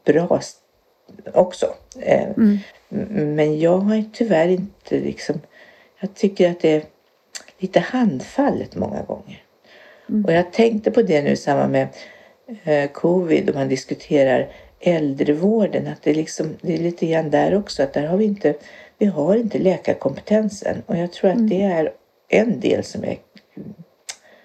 bra 0.05 0.41
också. 1.33 1.73
Eh, 1.99 2.23
mm. 2.23 2.57
Men 3.35 3.59
jag 3.59 3.77
har 3.77 4.03
tyvärr 4.13 4.47
inte 4.47 4.99
liksom... 4.99 5.41
Jag 5.99 6.13
tycker 6.13 6.51
att 6.51 6.59
det 6.59 6.71
är 6.71 6.83
lite 7.57 7.79
handfallet 7.79 8.75
många 8.75 9.01
gånger. 9.01 9.43
Mm. 10.09 10.25
Och 10.25 10.33
jag 10.33 10.51
tänkte 10.53 10.91
på 10.91 11.01
det 11.01 11.21
nu 11.21 11.29
i 11.29 11.35
samband 11.35 11.71
med 11.71 11.87
eh, 12.63 12.91
covid 12.91 13.49
och 13.49 13.55
man 13.55 13.67
diskuterar 13.67 14.49
äldrevården. 14.83 15.87
Att 15.87 16.01
det, 16.03 16.13
liksom, 16.13 16.55
det 16.61 16.73
är 16.73 16.77
lite 16.77 17.05
grann 17.05 17.29
där 17.29 17.55
också 17.55 17.83
att 17.83 17.93
där 17.93 18.05
har 18.05 18.17
vi 18.17 18.25
inte, 18.25 18.53
vi 18.97 19.05
har 19.05 19.35
inte 19.35 19.59
läkarkompetensen. 19.59 20.81
Och 20.85 20.97
jag 20.97 21.11
tror 21.11 21.29
att 21.29 21.37
mm. 21.37 21.49
det 21.49 21.61
är 21.61 21.91
en 22.29 22.59
del 22.59 22.83
som 22.83 23.03
är 23.03 23.17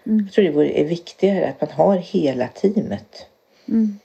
Mm. 0.09 0.24
Jag 0.24 0.33
tror 0.33 0.64
det 0.64 0.81
är 0.81 0.85
viktigare 0.85 1.48
att 1.48 1.61
man 1.61 1.70
har 1.70 1.96
hela 1.96 2.48
teamet. 2.48 3.27
Mm. 3.68 3.98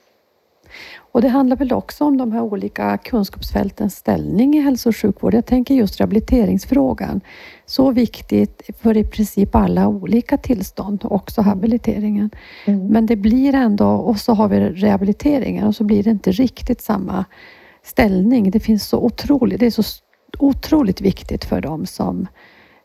Och 1.14 1.22
det 1.22 1.28
handlar 1.28 1.56
väl 1.56 1.72
också 1.72 2.04
om 2.04 2.16
de 2.16 2.32
här 2.32 2.40
olika 2.40 2.98
kunskapsfältens 2.98 3.96
ställning 3.96 4.56
i 4.56 4.60
hälso 4.60 4.88
och 4.88 4.96
sjukvård. 4.96 5.34
Jag 5.34 5.46
tänker 5.46 5.74
just 5.74 6.00
rehabiliteringsfrågan. 6.00 7.20
Så 7.66 7.90
viktigt 7.90 8.62
för 8.78 8.96
i 8.96 9.04
princip 9.04 9.54
alla 9.54 9.88
olika 9.88 10.36
tillstånd, 10.36 11.04
också 11.04 11.42
habiliteringen. 11.42 12.30
Mm. 12.64 12.86
Men 12.86 13.06
det 13.06 13.16
blir 13.16 13.54
ändå, 13.54 13.86
och 13.86 14.18
så 14.18 14.34
har 14.34 14.48
vi 14.48 14.60
rehabiliteringen 14.60 15.66
och 15.66 15.76
så 15.76 15.84
blir 15.84 16.02
det 16.02 16.10
inte 16.10 16.32
riktigt 16.32 16.80
samma 16.80 17.24
ställning. 17.82 18.50
Det 18.50 18.60
finns 18.60 18.88
så 18.88 18.98
otroligt, 18.98 19.60
det 19.60 19.66
är 19.66 19.70
så 19.70 20.02
otroligt 20.38 21.00
viktigt 21.00 21.44
för 21.44 21.60
dem 21.60 21.86
som 21.86 22.26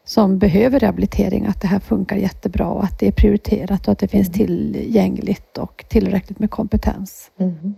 som 0.09 0.39
behöver 0.39 0.79
rehabilitering 0.79 1.45
att 1.45 1.61
det 1.61 1.67
här 1.67 1.79
funkar 1.79 2.15
jättebra 2.15 2.67
och 2.67 2.83
att 2.83 2.99
det 2.99 3.07
är 3.07 3.11
prioriterat 3.11 3.87
och 3.87 3.91
att 3.91 3.99
det 3.99 4.07
finns 4.07 4.27
mm. 4.27 4.37
tillgängligt 4.37 5.57
och 5.57 5.85
tillräckligt 5.87 6.39
med 6.39 6.51
kompetens. 6.51 7.31
Mm. 7.39 7.75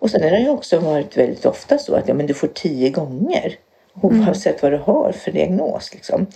Och 0.00 0.10
sen 0.10 0.22
har 0.22 0.30
det 0.30 0.40
ju 0.40 0.48
också 0.48 0.78
varit 0.78 1.16
väldigt 1.16 1.46
ofta 1.46 1.78
så 1.78 1.94
att 1.94 2.08
ja, 2.08 2.14
men 2.14 2.26
du 2.26 2.34
får 2.34 2.48
tio 2.48 2.90
gånger 2.90 3.54
oavsett 4.00 4.62
mm. 4.62 4.72
vad 4.72 4.72
du 4.72 4.92
har 4.92 5.12
för 5.12 5.32
diagnos. 5.32 5.94
Liksom. 5.94 6.26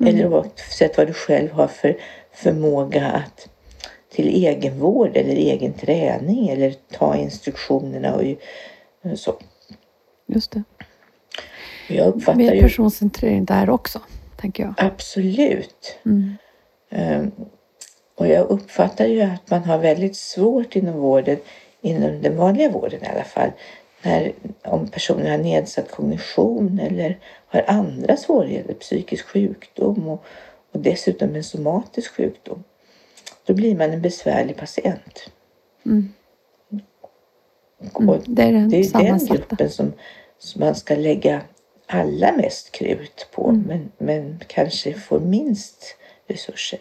Mm. 0.00 0.14
Eller 0.14 0.26
oavsett 0.26 0.96
vad 0.96 1.06
du 1.06 1.12
själv 1.12 1.52
har 1.52 1.66
för 1.66 1.96
förmåga 2.32 3.06
att 3.06 3.48
till 4.10 4.28
egenvård 4.28 5.16
eller 5.16 5.34
egen 5.34 5.72
träning 5.72 6.48
eller 6.48 6.74
ta 6.92 7.16
instruktionerna 7.16 8.14
och 8.14 8.22
så. 9.18 9.34
Just 10.26 10.50
det. 10.50 10.62
Jag 11.88 12.06
uppfattar 12.06 12.38
Mer 12.38 12.60
personcentrering 12.60 13.44
där 13.44 13.70
också 13.70 14.00
tänker 14.44 14.62
jag. 14.62 14.74
Absolut. 14.76 15.98
Mm. 16.04 16.36
Um, 16.90 17.32
och 18.14 18.26
jag 18.26 18.46
uppfattar 18.50 19.06
ju 19.06 19.20
att 19.20 19.50
man 19.50 19.64
har 19.64 19.78
väldigt 19.78 20.16
svårt 20.16 20.76
inom 20.76 21.00
vården, 21.00 21.36
inom 21.84 22.22
den 22.22 22.36
vanliga 22.36 22.70
vården 22.70 23.04
i 23.04 23.06
alla 23.06 23.24
fall, 23.24 23.50
när, 24.02 24.32
om 24.62 24.88
personer 24.88 25.30
har 25.30 25.38
nedsatt 25.38 25.90
kognition 25.90 26.78
eller 26.78 27.18
har 27.46 27.64
andra 27.68 28.16
svårigheter, 28.16 28.74
psykisk 28.74 29.26
sjukdom 29.26 30.08
och, 30.08 30.24
och 30.72 30.80
dessutom 30.80 31.34
en 31.34 31.44
somatisk 31.44 32.10
sjukdom. 32.16 32.64
Då 33.46 33.54
blir 33.54 33.76
man 33.76 33.90
en 33.90 34.02
besvärlig 34.02 34.56
patient. 34.56 35.30
Mm. 35.86 36.12
Mm, 38.00 38.20
det 38.26 38.42
är 38.42 38.52
den, 38.52 38.68
det 38.68 38.76
är 38.76 39.02
den 39.02 39.26
gruppen 39.26 39.70
som, 39.70 39.92
som 40.38 40.60
man 40.60 40.74
ska 40.74 40.94
lägga 40.96 41.40
allra 41.86 42.32
mest 42.32 42.72
krut 42.72 43.28
på 43.32 43.48
mm. 43.48 43.64
men, 43.66 43.92
men 43.98 44.40
kanske 44.46 44.94
får 44.94 45.20
minst 45.20 45.96
resurser. 46.26 46.78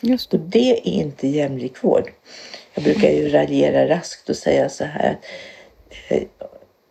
Just. 0.00 0.34
Och 0.34 0.40
det 0.40 0.70
är 0.70 0.88
inte 0.88 1.28
jämlik 1.28 1.84
vård. 1.84 2.12
Jag 2.74 2.84
brukar 2.84 3.08
ju 3.08 3.28
raljera 3.28 3.88
raskt 3.88 4.28
och 4.28 4.36
säga 4.36 4.68
så 4.68 4.84
här 4.84 5.10
att 5.10 5.24
eh, 6.08 6.22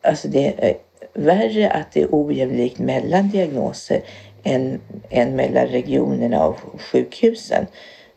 alltså 0.02 0.28
det 0.28 0.54
är 0.58 0.78
värre 1.13 1.72
att 1.72 1.91
det 1.91 2.02
är 2.02 2.08
ojämlikt 2.12 2.80
mellan 2.80 3.30
diagnoser 3.30 4.02
än, 4.43 4.82
än 5.10 5.36
mellan 5.36 5.67
regionerna 5.67 6.46
och 6.46 6.60
sjukhusen. 6.82 7.67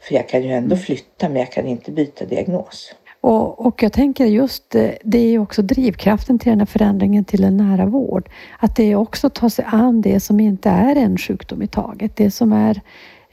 För 0.00 0.14
jag 0.14 0.28
kan 0.28 0.42
ju 0.42 0.52
ändå 0.52 0.74
mm. 0.74 0.78
flytta 0.78 1.28
men 1.28 1.36
jag 1.36 1.52
kan 1.52 1.66
inte 1.66 1.90
byta 1.90 2.24
diagnos. 2.24 2.94
Och, 3.20 3.66
och 3.66 3.82
jag 3.82 3.92
tänker 3.92 4.26
just 4.26 4.74
eh, 4.74 4.90
det 5.02 5.18
är 5.18 5.38
också 5.38 5.62
drivkraften 5.62 6.38
till 6.38 6.50
den 6.50 6.58
här 6.58 6.66
förändringen 6.66 7.24
till 7.24 7.44
en 7.44 7.56
nära 7.56 7.86
vård. 7.86 8.28
Att 8.58 8.76
det 8.76 8.92
är 8.92 8.96
också 8.96 9.30
ta 9.30 9.50
sig 9.50 9.64
an 9.68 10.02
det 10.02 10.20
som 10.20 10.40
inte 10.40 10.70
är 10.70 10.96
en 10.96 11.18
sjukdom 11.18 11.62
i 11.62 11.66
taget. 11.66 12.16
Det 12.16 12.30
som 12.30 12.52
är 12.52 12.70
eh, 12.70 12.80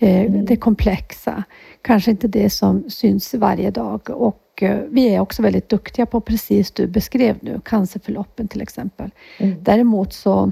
mm. 0.08 0.46
det 0.46 0.56
komplexa. 0.56 1.44
Kanske 1.82 2.12
inte 2.12 2.28
det 2.28 2.50
som 2.50 2.90
syns 2.90 3.34
varje 3.34 3.72
dag. 3.72 4.10
Och 4.10 4.64
eh, 4.64 4.80
vi 4.90 5.16
är 5.16 5.20
också 5.20 5.42
väldigt 5.42 5.70
duktiga 5.70 6.06
på 6.06 6.22
precis 6.22 6.72
du 6.72 6.88
beskrev 6.88 7.38
nu, 7.42 7.62
cancerförloppen 7.66 8.48
till 8.48 8.62
exempel. 8.62 9.10
Mm. 9.38 9.56
Däremot 9.62 10.14
så, 10.14 10.52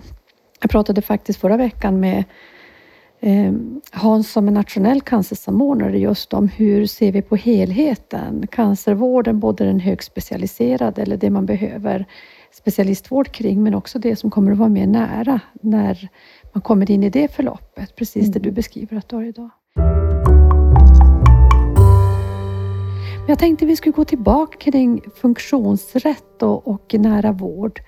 jag 0.62 0.72
pratade 0.72 1.02
faktiskt 1.02 1.40
förra 1.40 1.58
veckan 1.58 2.00
med 2.00 2.24
eh, 3.20 3.54
Hans 3.92 4.32
som 4.32 4.48
är 4.48 4.52
nationell 4.52 5.02
cancersamordnare 5.02 6.00
just 6.00 6.34
om 6.34 6.48
hur 6.48 6.86
ser 6.86 7.12
vi 7.12 7.22
på 7.22 7.36
helheten? 7.36 8.48
Cancervården, 8.48 9.40
både 9.40 9.66
den 9.66 9.80
högspecialiserade 9.80 11.02
eller 11.02 11.18
det 11.18 11.30
man 11.30 11.46
behöver 11.46 12.06
specialistvård 12.52 13.32
kring, 13.32 13.64
men 13.64 13.76
också 13.76 14.00
det 14.00 14.16
som 14.16 14.32
kommer 14.32 14.52
att 14.52 14.58
vara 14.58 14.70
mer 14.70 14.88
nära 14.88 15.40
när 15.62 16.10
man 16.54 16.62
kommer 16.62 16.92
in 16.92 17.04
i 17.04 17.10
det 17.10 17.28
förloppet. 17.28 17.96
Precis 17.96 18.22
mm. 18.22 18.32
det 18.32 18.40
du 18.40 18.52
beskriver 18.52 18.98
att 18.98 19.10
du 19.10 19.16
har 19.16 19.24
idag. 19.24 19.50
Men 23.22 23.30
jag 23.30 23.40
tänkte 23.40 23.66
vi 23.66 23.76
skulle 23.76 23.94
gå 23.94 24.06
tillbaka 24.06 24.58
kring 24.58 25.02
funktionsrätt 25.16 26.44
och, 26.44 26.68
och 26.68 26.94
nära 26.94 27.32
vård. 27.32 27.82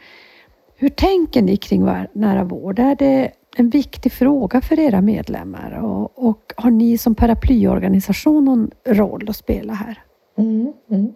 Hur 0.75 0.89
tänker 0.89 1.41
ni 1.41 1.57
kring 1.57 1.85
nära 2.13 2.43
vård? 2.43 2.79
Är 2.79 2.95
det 2.95 3.31
en 3.55 3.69
viktig 3.69 4.11
fråga 4.11 4.61
för 4.61 4.79
era 4.79 5.01
medlemmar 5.01 5.79
och, 5.83 6.27
och 6.27 6.53
har 6.57 6.71
ni 6.71 6.97
som 6.97 7.15
paraplyorganisation 7.15 8.45
någon 8.45 8.71
roll 8.85 9.29
att 9.29 9.35
spela 9.35 9.73
här? 9.73 10.03
Mm, 10.37 10.73
mm. 10.91 11.13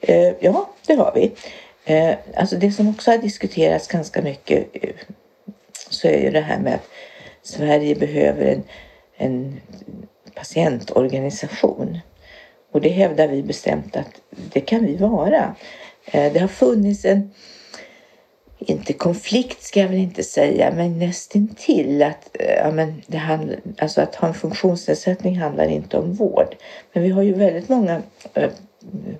Eh, 0.00 0.34
ja, 0.40 0.70
det 0.86 0.94
har 0.94 1.12
vi. 1.14 1.32
Eh, 1.84 2.16
alltså 2.36 2.56
det 2.56 2.72
som 2.72 2.88
också 2.88 3.10
har 3.10 3.18
diskuterats 3.18 3.88
ganska 3.88 4.22
mycket 4.22 4.68
eh, 4.72 4.90
så 5.92 6.08
är 6.08 6.18
ju 6.18 6.30
det 6.30 6.40
här 6.40 6.58
med 6.58 6.74
att 6.74 6.88
Sverige 7.42 7.94
behöver 7.94 8.44
en, 8.46 8.62
en 9.16 9.60
patientorganisation. 10.34 11.98
Och 12.72 12.80
det 12.80 12.88
hävdar 12.88 13.28
vi 13.28 13.42
bestämt 13.42 13.96
att 13.96 14.20
det 14.30 14.60
kan 14.60 14.86
vi 14.86 14.96
vara. 14.96 15.54
Eh, 16.04 16.32
det 16.32 16.38
har 16.38 16.48
funnits 16.48 17.04
en 17.04 17.30
inte 18.66 18.92
konflikt 18.92 19.62
ska 19.62 19.80
jag 19.80 19.88
väl 19.88 19.98
inte 19.98 20.22
säga, 20.22 20.72
men 20.76 20.98
nästintill 20.98 22.02
att, 22.02 22.36
eh, 22.38 22.54
ja, 22.54 22.70
men 22.70 23.02
det 23.06 23.18
handl, 23.18 23.52
alltså 23.78 24.00
att 24.00 24.14
ha 24.14 24.28
en 24.28 24.34
funktionsnedsättning 24.34 25.38
handlar 25.38 25.66
inte 25.66 25.98
om 25.98 26.14
vård. 26.14 26.56
Men 26.92 27.02
vi 27.02 27.10
har 27.10 27.22
ju 27.22 27.32
väldigt 27.32 27.68
många, 27.68 28.02
eh, 28.34 28.50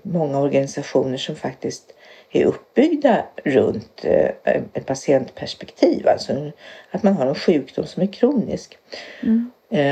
många 0.02 0.38
organisationer 0.38 1.16
som 1.16 1.36
faktiskt 1.36 1.92
är 2.32 2.44
uppbyggda 2.44 3.24
runt 3.44 4.04
eh, 4.04 4.30
ett 4.72 4.86
patientperspektiv, 4.86 6.08
alltså 6.08 6.52
att 6.90 7.02
man 7.02 7.12
har 7.12 7.26
en 7.26 7.34
sjukdom 7.34 7.86
som 7.86 8.02
är 8.02 8.06
kronisk. 8.06 8.78
Mm. 9.22 9.50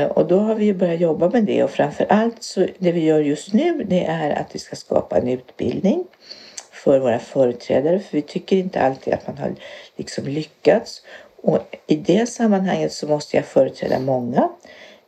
Och 0.09 0.27
då 0.27 0.39
har 0.39 0.55
vi 0.55 0.73
börjat 0.73 0.99
jobba 0.99 1.29
med 1.29 1.43
det 1.43 1.63
och 1.63 1.71
framför 1.71 2.05
allt 2.09 2.43
så 2.43 2.67
det 2.77 2.91
vi 2.91 3.03
gör 3.03 3.19
just 3.19 3.53
nu 3.53 3.83
det 3.83 4.05
är 4.05 4.31
att 4.31 4.55
vi 4.55 4.59
ska 4.59 4.75
skapa 4.75 5.17
en 5.17 5.27
utbildning 5.27 6.05
för 6.71 6.99
våra 6.99 7.19
företrädare 7.19 7.99
för 7.99 8.17
vi 8.17 8.21
tycker 8.21 8.55
inte 8.55 8.81
alltid 8.81 9.13
att 9.13 9.27
man 9.27 9.37
har 9.37 9.55
liksom 9.95 10.25
lyckats. 10.25 11.01
Och 11.41 11.77
i 11.87 11.95
det 11.95 12.29
sammanhanget 12.29 12.93
så 12.93 13.07
måste 13.07 13.37
jag 13.37 13.45
företräda 13.45 13.99
många. 13.99 14.49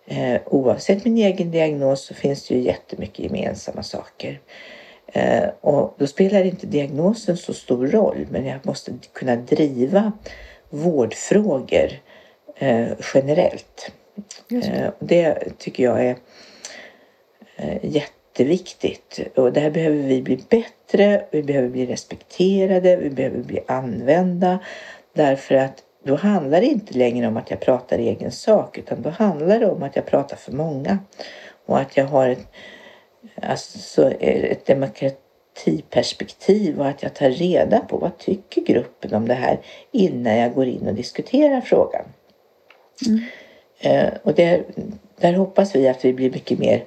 Eh, 0.05 0.41
oavsett 0.45 1.05
min 1.05 1.17
egen 1.17 1.51
diagnos 1.51 2.05
så 2.05 2.13
finns 2.13 2.47
det 2.47 2.55
ju 2.55 2.61
jättemycket 2.61 3.19
gemensamma 3.19 3.83
saker. 3.83 4.39
Eh, 5.13 5.49
och 5.61 5.95
då 5.97 6.07
spelar 6.07 6.43
inte 6.43 6.67
diagnosen 6.67 7.37
så 7.37 7.53
stor 7.53 7.87
roll 7.87 8.27
men 8.29 8.45
jag 8.45 8.65
måste 8.65 8.91
kunna 9.13 9.35
driva 9.35 10.11
vårdfrågor 10.69 11.89
eh, 12.55 12.87
generellt. 13.13 13.91
Det. 14.47 14.55
Eh, 14.55 14.89
det 14.99 15.57
tycker 15.57 15.83
jag 15.83 16.05
är 16.05 16.15
eh, 17.55 17.77
jätte 17.81 18.13
jätteviktigt 18.33 19.19
och 19.35 19.53
där 19.53 19.71
behöver 19.71 19.97
vi 19.97 20.21
bli 20.21 20.43
bättre, 20.49 21.25
vi 21.31 21.43
behöver 21.43 21.69
bli 21.69 21.85
respekterade, 21.85 22.95
vi 22.95 23.09
behöver 23.09 23.43
bli 23.43 23.59
använda 23.67 24.59
därför 25.13 25.55
att 25.55 25.83
då 26.03 26.15
handlar 26.15 26.61
det 26.61 26.67
inte 26.67 26.97
längre 26.97 27.27
om 27.27 27.37
att 27.37 27.51
jag 27.51 27.59
pratar 27.59 27.97
egen 27.97 28.31
sak 28.31 28.77
utan 28.77 29.01
då 29.01 29.09
handlar 29.09 29.59
det 29.59 29.65
om 29.65 29.83
att 29.83 29.95
jag 29.95 30.05
pratar 30.05 30.37
för 30.37 30.51
många 30.51 30.99
och 31.65 31.79
att 31.79 31.97
jag 31.97 32.05
har 32.05 32.29
ett, 32.29 32.47
alltså 33.41 34.11
ett 34.19 34.65
demokratiperspektiv 34.65 36.79
och 36.79 36.87
att 36.87 37.03
jag 37.03 37.13
tar 37.13 37.29
reda 37.29 37.79
på 37.79 37.97
vad 37.97 38.17
tycker 38.17 38.61
gruppen 38.61 39.13
om 39.13 39.27
det 39.27 39.33
här 39.33 39.59
innan 39.91 40.37
jag 40.37 40.53
går 40.53 40.67
in 40.67 40.87
och 40.87 40.93
diskuterar 40.93 41.61
frågan. 41.61 42.05
Mm. 43.07 43.21
Eh, 43.79 44.13
och 44.23 44.33
där, 44.33 44.63
där 45.19 45.33
hoppas 45.33 45.75
vi 45.75 45.87
att 45.87 46.05
vi 46.05 46.13
blir 46.13 46.31
mycket 46.31 46.59
mer 46.59 46.83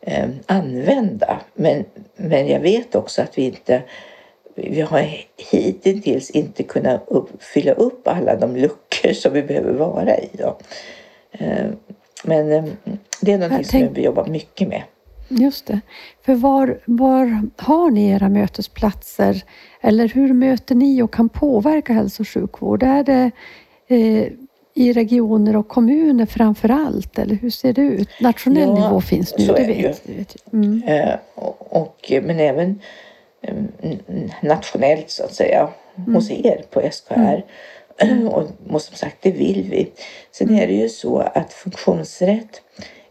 eh, 0.00 0.28
använda. 0.46 1.40
Men, 1.54 1.84
men 2.16 2.48
jag 2.48 2.60
vet 2.60 2.94
också 2.94 3.22
att 3.22 3.38
vi 3.38 3.42
inte 3.42 3.82
vi 4.54 4.80
har 4.80 5.08
hittills 5.52 6.30
inte 6.30 6.62
kunnat 6.62 7.04
upp, 7.06 7.42
fylla 7.42 7.72
upp 7.72 8.08
alla 8.08 8.36
de 8.36 8.56
luckor 8.56 9.12
som 9.12 9.32
vi 9.32 9.42
behöver 9.42 9.72
vara 9.72 10.18
i. 10.18 10.28
Då. 10.32 10.58
Eh, 11.32 11.66
men 12.24 12.76
det 13.20 13.32
är 13.32 13.38
någonting 13.38 13.66
tänk... 13.70 13.86
som 13.86 13.94
vi 13.94 14.02
jobbar 14.02 14.26
mycket 14.26 14.68
med. 14.68 14.82
Just 15.40 15.66
det. 15.66 15.80
För 16.22 16.34
var, 16.34 16.80
var 16.84 17.48
har 17.56 17.90
ni 17.90 18.10
era 18.10 18.28
mötesplatser? 18.28 19.42
Eller 19.80 20.08
hur 20.08 20.32
möter 20.32 20.74
ni 20.74 21.02
och 21.02 21.14
kan 21.14 21.28
påverka 21.28 21.92
hälso 21.92 22.22
och 22.22 22.28
sjukvård? 22.28 22.82
Är 22.82 23.04
det 23.04 23.30
eh, 23.88 24.32
i 24.74 24.92
regioner 24.92 25.56
och 25.56 25.68
kommuner 25.68 26.26
framför 26.26 26.68
allt? 26.68 27.18
Eller 27.18 27.34
hur 27.34 27.50
ser 27.50 27.72
det 27.72 27.82
ut? 27.82 28.08
Nationell 28.20 28.68
ja, 28.68 28.74
nivå 28.74 29.00
finns 29.00 29.34
nu, 29.38 29.46
det 29.46 29.64
vet, 29.66 30.08
vet 30.08 30.52
mm. 30.52 30.82
eh, 30.82 31.14
och, 31.68 32.12
Men 32.22 32.40
även 32.40 32.80
eh, 33.42 33.54
nationellt 34.42 35.10
så 35.10 35.24
att 35.24 35.34
säga 35.34 35.68
mm. 35.96 36.14
hos 36.14 36.30
er 36.30 36.64
på 36.70 36.82
SKR. 36.92 37.42
Mm. 37.98 38.28
Och, 38.28 38.48
och 38.70 38.82
som 38.82 38.96
sagt, 38.96 39.16
det 39.20 39.30
vill 39.30 39.66
vi. 39.70 39.90
Sen 40.32 40.48
mm. 40.48 40.62
är 40.62 40.66
det 40.66 40.72
ju 40.72 40.88
så 40.88 41.18
att 41.18 41.52
Funktionsrätt 41.52 42.62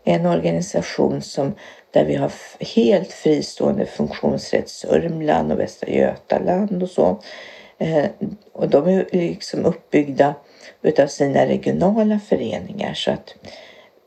är 0.03 0.15
en 0.15 0.25
organisation 0.25 1.21
som 1.21 1.53
där 1.91 2.05
vi 2.05 2.15
har 2.15 2.31
helt 2.59 3.13
fristående 3.13 3.85
funktionsrätt 3.85 4.69
Sörmland 4.69 5.51
och 5.51 5.59
Västra 5.59 5.89
Götaland 5.89 6.83
och 6.83 6.89
så. 6.89 7.19
Eh, 7.77 8.05
och 8.51 8.69
de 8.69 8.87
är 8.87 9.05
liksom 9.11 9.65
uppbyggda 9.65 10.35
utav 10.81 11.07
sina 11.07 11.45
regionala 11.45 12.19
föreningar 12.19 12.93
så 12.93 13.11
att 13.11 13.35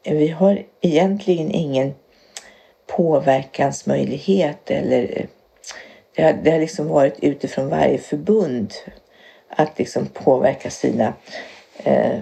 vi 0.03 0.29
har 0.29 0.63
egentligen 0.81 1.51
ingen 1.51 1.95
påverkansmöjlighet 2.87 4.71
eller 4.71 5.03
eh, 5.03 5.27
det 6.17 6.23
har, 6.23 6.33
det 6.33 6.51
har 6.51 6.59
liksom 6.59 6.89
varit 6.89 7.19
utifrån 7.21 7.69
varje 7.69 7.99
förbund 7.99 8.73
att 9.49 9.79
liksom 9.79 10.07
påverka 10.07 10.71
sina, 10.71 11.15
eh, 11.85 12.21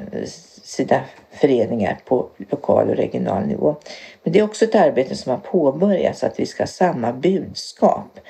sina 0.63 1.05
föreningar 1.33 1.99
på 2.05 2.29
lokal 2.51 2.91
och 2.91 2.97
regional 2.97 3.47
nivå. 3.47 3.77
Men 4.23 4.33
det 4.33 4.39
är 4.39 4.43
också 4.43 4.65
ett 4.65 4.75
arbete 4.75 5.17
som 5.17 5.31
har 5.31 5.39
påbörjats 5.39 6.25
att 6.25 6.41
vi 6.41 6.47
ska 6.47 6.63
ha 6.63 6.67
samma 6.67 7.13
budskap. 7.13 8.21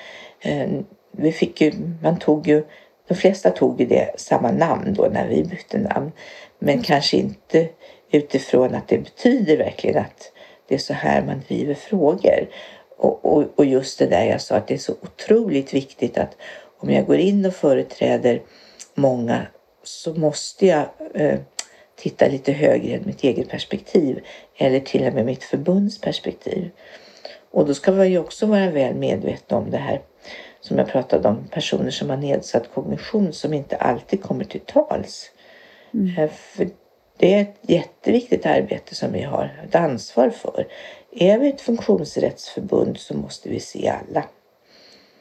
Eh, 0.41 0.69
vi 1.11 1.31
fick 1.31 1.61
ju, 1.61 1.71
man 2.01 2.19
tog 2.19 2.47
ju 2.47 2.63
de 3.07 3.15
flesta 3.15 3.49
tog 3.49 3.79
ju 3.79 3.85
det 3.85 4.11
samma 4.17 4.51
namn 4.51 4.93
då 4.93 5.07
när 5.11 5.27
vi 5.27 5.43
bytte 5.43 5.77
namn. 5.77 6.11
Men 6.59 6.73
mm. 6.73 6.83
kanske 6.83 7.17
inte 7.17 7.69
utifrån 8.11 8.75
att 8.75 8.87
det 8.87 8.97
betyder 8.97 9.57
verkligen 9.57 9.97
att 9.97 10.31
det 10.67 10.75
är 10.75 10.79
så 10.79 10.93
här 10.93 11.21
man 11.21 11.41
driver 11.47 11.73
frågor. 11.73 12.47
Och, 12.97 13.25
och, 13.25 13.43
och 13.55 13.65
just 13.65 13.99
det 13.99 14.05
där 14.05 14.25
jag 14.25 14.41
sa 14.41 14.55
att 14.55 14.67
det 14.67 14.73
är 14.73 14.77
så 14.77 14.93
otroligt 15.01 15.73
viktigt 15.73 16.17
att 16.17 16.37
om 16.79 16.89
jag 16.89 17.05
går 17.05 17.17
in 17.17 17.45
och 17.45 17.53
företräder 17.53 18.41
många 18.95 19.47
så 19.83 20.13
måste 20.13 20.65
jag 20.65 20.85
eh, 21.13 21.39
titta 21.95 22.27
lite 22.27 22.51
högre 22.51 22.95
än 22.95 23.05
mitt 23.05 23.23
eget 23.23 23.49
perspektiv 23.49 24.19
eller 24.57 24.79
till 24.79 25.07
och 25.07 25.13
med 25.13 25.25
mitt 25.25 25.43
förbunds 25.43 26.01
perspektiv. 26.01 26.69
Och 27.51 27.65
då 27.65 27.73
ska 27.73 27.91
vi 27.91 28.07
ju 28.07 28.19
också 28.19 28.45
vara 28.45 28.71
väl 28.71 28.95
medvetna 28.95 29.57
om 29.57 29.71
det 29.71 29.77
här 29.77 30.01
som 30.61 30.77
jag 30.77 30.87
pratade 30.87 31.27
om, 31.27 31.47
personer 31.51 31.91
som 31.91 32.09
har 32.09 32.17
nedsatt 32.17 32.73
kognition 32.73 33.33
som 33.33 33.53
inte 33.53 33.75
alltid 33.75 34.23
kommer 34.23 34.43
till 34.43 34.61
tals. 34.61 35.31
Mm. 35.93 36.17
Eh, 36.17 36.29
för 36.29 36.69
det 37.17 37.33
är 37.33 37.41
ett 37.41 37.57
jätteviktigt 37.61 38.45
arbete 38.45 38.95
som 38.95 39.11
vi 39.11 39.21
har 39.21 39.63
ett 39.67 39.75
ansvar 39.75 40.29
för. 40.29 40.67
Är 41.11 41.39
vi 41.39 41.49
ett 41.49 41.61
funktionsrättsförbund 41.61 42.97
så 42.97 43.17
måste 43.17 43.49
vi 43.49 43.59
se 43.59 43.89
alla. 43.89 44.23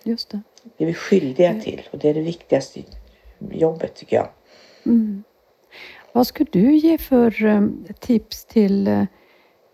Just 0.02 0.30
det. 0.30 0.40
Det 0.76 0.84
är 0.84 0.88
vi 0.88 0.94
skyldiga 0.94 1.48
mm. 1.48 1.60
till 1.60 1.88
och 1.90 1.98
det 1.98 2.08
är 2.08 2.14
det 2.14 2.20
viktigaste 2.20 2.80
jobbet 3.50 3.94
tycker 3.94 4.16
jag. 4.16 4.28
Mm. 4.86 5.24
Vad 6.12 6.26
skulle 6.26 6.48
du 6.52 6.76
ge 6.76 6.98
för 6.98 7.44
um, 7.44 7.84
tips 8.00 8.44
till 8.44 8.88
uh, 8.88 9.04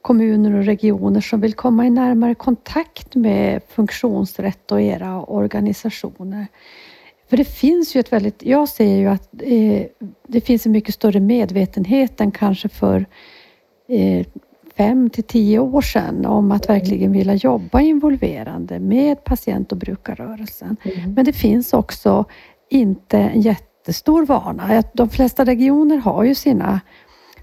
kommuner 0.09 0.55
och 0.55 0.64
regioner 0.64 1.20
som 1.20 1.40
vill 1.40 1.55
komma 1.55 1.87
i 1.87 1.90
närmare 1.90 2.35
kontakt 2.35 3.14
med 3.14 3.62
funktionsrätt 3.68 4.72
och 4.72 4.81
era 4.81 5.22
organisationer. 5.22 6.46
För 7.31 7.37
det 7.37 7.44
finns 7.44 7.96
ju 7.96 8.01
ett 8.01 8.12
väldigt, 8.12 8.42
jag 8.42 8.68
ser 8.68 8.96
ju 8.96 9.07
att 9.07 9.29
eh, 9.42 9.83
det 10.27 10.40
finns 10.40 10.66
en 10.66 10.72
mycket 10.72 10.94
större 10.94 11.20
medvetenhet 11.20 12.20
än 12.20 12.31
kanske 12.31 12.68
för 12.68 13.07
eh, 13.88 14.27
fem 14.77 15.11
till 15.11 15.24
tio 15.24 15.59
år 15.59 15.83
sedan 15.83 16.27
om 16.27 16.53
att 16.53 16.68
verkligen 16.68 17.12
vilja 17.12 17.35
jobba 17.35 17.81
involverande 17.81 18.79
med 18.79 19.24
patient 19.24 19.72
och 19.72 19.79
brukarrörelsen. 19.79 20.77
Mm. 20.83 21.14
Men 21.14 21.24
det 21.24 21.33
finns 21.33 21.72
också 21.72 22.24
inte 22.70 23.18
en 23.18 23.40
jättestor 23.88 24.27
vana. 24.27 24.83
De 24.92 25.09
flesta 25.09 25.44
regioner 25.44 25.96
har 25.96 26.24
ju 26.24 26.35
sina 26.35 26.81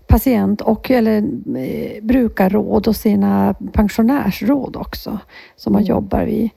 patient 0.07 0.61
och 0.61 0.91
eller 0.91 1.17
eh, 1.57 2.03
brukarråd 2.03 2.87
och 2.87 2.95
sina 2.95 3.55
pensionärsråd 3.73 4.75
också 4.75 5.19
som 5.55 5.73
man 5.73 5.81
Mm. 5.81 5.89
jobbar 5.89 6.25
vid. 6.25 6.49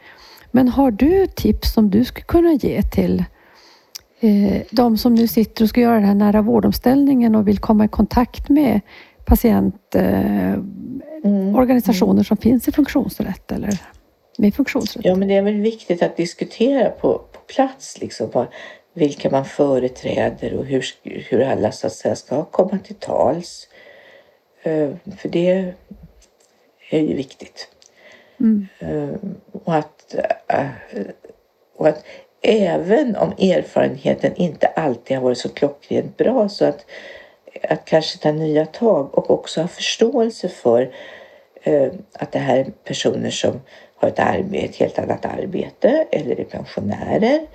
Men 0.53 0.68
har 0.68 0.90
du 0.90 1.27
tips 1.27 1.74
som 1.74 1.90
du 1.90 2.05
skulle 2.05 2.24
kunna 2.24 2.53
ge 2.53 2.83
till 2.83 3.24
eh, 4.20 4.62
de 4.70 4.98
som 4.98 5.14
nu 5.14 5.27
sitter 5.29 5.64
och 5.64 5.68
ska 5.68 5.81
göra 5.81 5.94
den 5.94 6.05
här 6.05 6.14
nära 6.14 6.42
vårdomställningen 6.42 7.35
och 7.35 7.48
vill 7.48 7.59
komma 7.59 7.85
i 7.85 7.88
kontakt 7.88 8.48
med 8.48 8.81
patientorganisationer 9.27 10.55
eh, 10.55 10.59
Mm. 11.24 11.55
organisationer 11.57 12.22
som 12.22 12.37
finns 12.37 12.68
i 12.68 12.72
funktionsrätt 12.72 13.53
eller 13.53 13.70
med 14.38 14.55
funktionsrätt? 14.55 15.05
Ja, 15.05 15.14
men 15.14 15.29
det 15.29 15.35
är 15.35 15.42
väl 15.42 15.61
viktigt 15.61 16.03
att 16.03 16.16
diskutera 16.16 16.90
på, 16.90 17.12
på 17.33 17.40
plats 17.55 18.01
liksom 18.01 18.31
vad, 18.33 18.46
vilka 18.99 19.31
man 19.31 19.45
företräder 19.45 20.55
och 20.55 20.65
hur, 20.65 20.85
hur 21.03 21.41
alla 21.41 21.73
så 21.73 21.87
att 21.87 21.93
säga 21.93 22.17
ska 22.17 22.45
komma 22.45 22.79
till 22.85 22.95
tals. 22.97 23.69
Eh, 24.63 24.91
För 25.19 25.29
det 25.29 25.73
är 26.91 27.01
ju 27.01 27.15
viktigt. 27.15 27.69
Mm. 28.41 28.67
Eh, 28.79 29.31
Och 29.65 29.75
att, 29.75 30.15
eh, 30.49 30.67
och 31.77 31.89
att 31.89 32.05
även 32.43 33.17
om 33.17 33.33
erfarenheten 33.33 34.35
inte 34.37 34.67
alltid 34.67 35.17
har 35.17 35.25
varit 35.25 35.39
så 35.39 35.49
klockrent 35.49 36.17
bra 36.17 36.49
så 36.49 36.65
att, 36.65 36.87
att 37.63 37.85
kanske 37.85 38.19
ta 38.19 38.33
nya 38.33 38.67
tag 38.67 39.19
och 39.19 39.31
också 39.31 39.61
ha 39.61 39.69
förståelse 39.69 40.49
för 40.49 40.91
att 42.13 42.33
det 42.33 42.39
här 42.39 42.59
är 42.59 42.65
personer 42.85 43.31
som 43.31 43.61
har 43.97 44.09
ett, 44.09 44.19
arbete, 44.19 44.65
ett 44.67 44.77
helt 44.77 44.99
annat 44.99 45.25
arbete 45.25 46.07
eller 46.11 46.41
är 46.41 46.45
pensionärer 46.45 47.47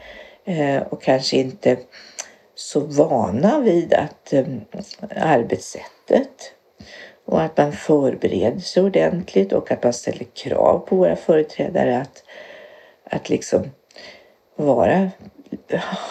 och 0.90 1.02
kanske 1.02 1.38
inte 1.38 1.78
så 2.56 2.80
vana 2.80 3.60
vid 3.60 3.94
att 3.94 4.34
eh, 4.34 4.46
arbetssättet 5.16 6.54
och 7.26 7.42
att 7.42 7.58
man 7.58 7.72
förbereder 7.72 8.60
sig 8.60 8.84
ordentligt 8.84 9.54
och 9.54 9.72
att 9.72 9.84
man 9.84 9.94
ställer 9.94 10.26
krav 10.34 10.80
på 10.80 10.96
våra 10.96 11.16
företrädare 11.16 12.02
att, 12.02 12.24
att 13.04 13.30
liksom 13.30 13.72
vara 14.56 15.12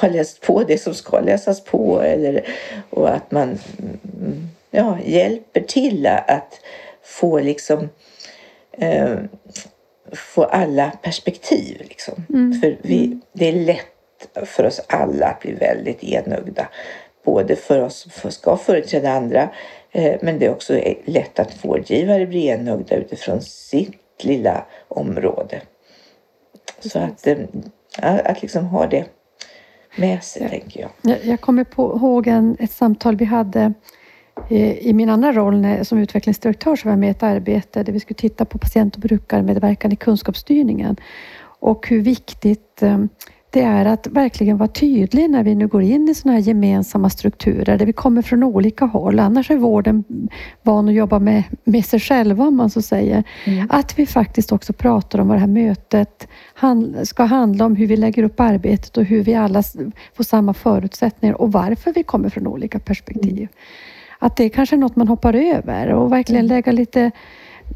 ha 0.01 0.09
läst 0.09 0.40
på 0.40 0.64
det 0.64 0.79
som 0.79 0.95
ska 0.95 1.21
läsas 1.21 1.64
på 1.64 2.01
eller, 2.01 2.49
och 2.90 3.14
att 3.14 3.31
man 3.31 3.49
mm, 3.49 4.49
ja, 4.71 4.99
hjälper 5.05 5.61
till 5.61 6.07
att 6.07 6.61
få 7.03 7.40
liksom 7.40 7.88
eh, 8.73 9.16
få 10.12 10.45
alla 10.45 10.90
perspektiv. 11.03 11.83
Liksom. 11.88 12.25
Mm. 12.29 12.61
För 12.61 12.77
vi, 12.83 13.21
det 13.33 13.49
är 13.49 13.53
lätt 13.53 13.91
för 14.44 14.64
oss 14.66 14.80
alla 14.88 15.26
att 15.26 15.40
bli 15.40 15.52
väldigt 15.52 16.04
enögda. 16.04 16.68
Både 17.24 17.56
för 17.56 17.80
oss 17.80 18.08
som 18.12 18.30
ska 18.30 18.56
företräda 18.56 19.11
andra 19.11 19.48
eh, 19.90 20.16
men 20.22 20.38
det 20.38 20.46
är 20.46 20.50
också 20.50 20.80
lätt 21.04 21.38
att 21.38 21.64
vårdgivare 21.64 22.26
blir 22.26 22.44
enögda 22.54 22.96
utifrån 22.96 23.40
sitt 23.40 24.24
lilla 24.24 24.64
område. 24.88 25.61
Så 26.80 26.98
att, 26.98 27.26
eh, 27.26 27.37
att 28.02 28.42
liksom 28.42 28.64
ha 28.66 28.87
det 28.87 29.04
med 29.96 30.24
sig, 30.24 30.42
Ja. 30.42 30.48
tänker 30.48 30.80
jag. 30.80 30.90
Jag, 31.02 31.24
jag 31.24 31.40
kommer 31.40 31.64
på, 31.64 31.96
ihåg 31.96 32.26
en, 32.26 32.56
ett 32.61 32.70
samtal 32.70 33.16
vi 33.16 33.24
hade 33.24 33.72
eh, 34.50 34.78
i 34.78 34.92
min 34.92 35.08
andra 35.08 35.32
roll 35.32 35.61
när, 35.61 35.85
som 35.85 35.98
utvecklingsdirektör 35.98 36.76
så 36.76 36.88
var 36.88 36.92
jag 36.92 36.98
med 36.98 37.08
i 37.08 37.11
ett 37.11 37.22
arbete 37.22 37.82
där 37.82 37.92
vi 37.92 38.00
skulle 38.00 38.18
titta 38.18 38.44
på 38.44 38.58
patient 38.58 38.94
och 38.94 39.00
brukarmedverkan 39.00 39.92
i 39.92 39.96
kunskapsstyrningen 39.96 40.96
och 41.61 41.88
hur 41.88 42.02
viktigt 42.02 42.82
det 43.53 43.61
är 43.61 43.85
att 43.85 44.07
verkligen 44.07 44.57
vara 44.57 44.69
tydlig 44.69 45.31
när 45.31 45.45
vi 45.45 45.55
nu 45.55 45.67
går 45.67 45.83
in 45.83 46.09
i 46.09 46.15
sådana 46.15 46.38
här 46.38 46.45
gemensamma 46.45 47.11
strukturer 47.11 47.79
där 47.79 47.87
vi 47.87 47.93
kommer 47.93 48.23
från 48.23 48.43
olika 48.43 48.85
håll. 48.85 49.19
Annars 49.19 49.51
är 49.51 49.57
vården 49.57 50.05
van 50.62 50.88
att 50.88 50.95
jobba 50.95 51.19
med, 51.19 51.43
med 51.65 51.85
sig 51.85 52.01
själva 52.01 52.45
om 52.45 52.57
man 52.57 52.71
så 52.71 52.83
säger. 52.83 53.25
Mm. 53.45 53.67
Att 53.71 53.99
vi 53.99 54.07
faktiskt 54.07 54.53
också 54.53 54.73
pratar 54.73 55.19
om 55.19 55.29
vad 55.29 55.37
det 55.37 55.41
här 55.41 55.47
mötet 55.47 56.29
ska 57.05 57.25
handla 57.25 57.65
om, 57.65 57.77
hur 57.77 57.87
vi 57.87 57.97
lägger 57.97 58.23
upp 58.23 58.41
arbetet 58.41 58.97
och 58.97 59.05
hur 59.05 59.23
vi 59.23 59.35
alla 59.35 59.62
får 60.17 60.25
samma 60.25 60.55
förutsättningar 60.55 61.41
och 61.41 61.53
varför 61.53 61.93
vi 61.93 62.03
kommer 62.03 62.29
från 62.29 62.47
olika 62.47 62.79
perspektiv. 62.79 63.49
Att 64.19 64.37
det 64.37 64.45
är 64.45 64.49
kanske 64.49 64.77
är 64.77 64.79
något 64.79 64.97
man 64.97 65.09
hoppar 65.09 65.35
över 65.35 65.88
och 65.88 66.12
verkligen 66.12 66.45
Mm. 66.45 66.57
lägga 66.57 66.73
lite 66.73 67.11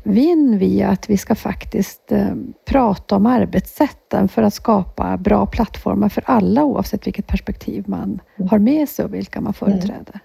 vinn 0.02 0.58
via 0.58 0.88
att 0.88 1.10
vi 1.10 1.16
ska 1.16 1.34
faktiskt 1.34 2.12
eh, 2.12 2.34
prata 2.64 3.16
om 3.16 3.26
arbetssätten 3.26 4.28
för 4.28 4.42
att 4.42 4.54
skapa 4.54 5.16
bra 5.16 5.46
plattformar 5.46 6.08
för 6.08 6.22
alla 6.26 6.64
oavsett 6.64 7.06
vilket 7.06 7.26
perspektiv 7.26 7.84
man 7.88 8.20
Mm. 8.36 8.48
har 8.48 8.58
med 8.58 8.88
sig 8.88 9.04
och 9.04 9.14
vilka 9.14 9.40
man 9.40 9.52
företräder. 9.54 10.20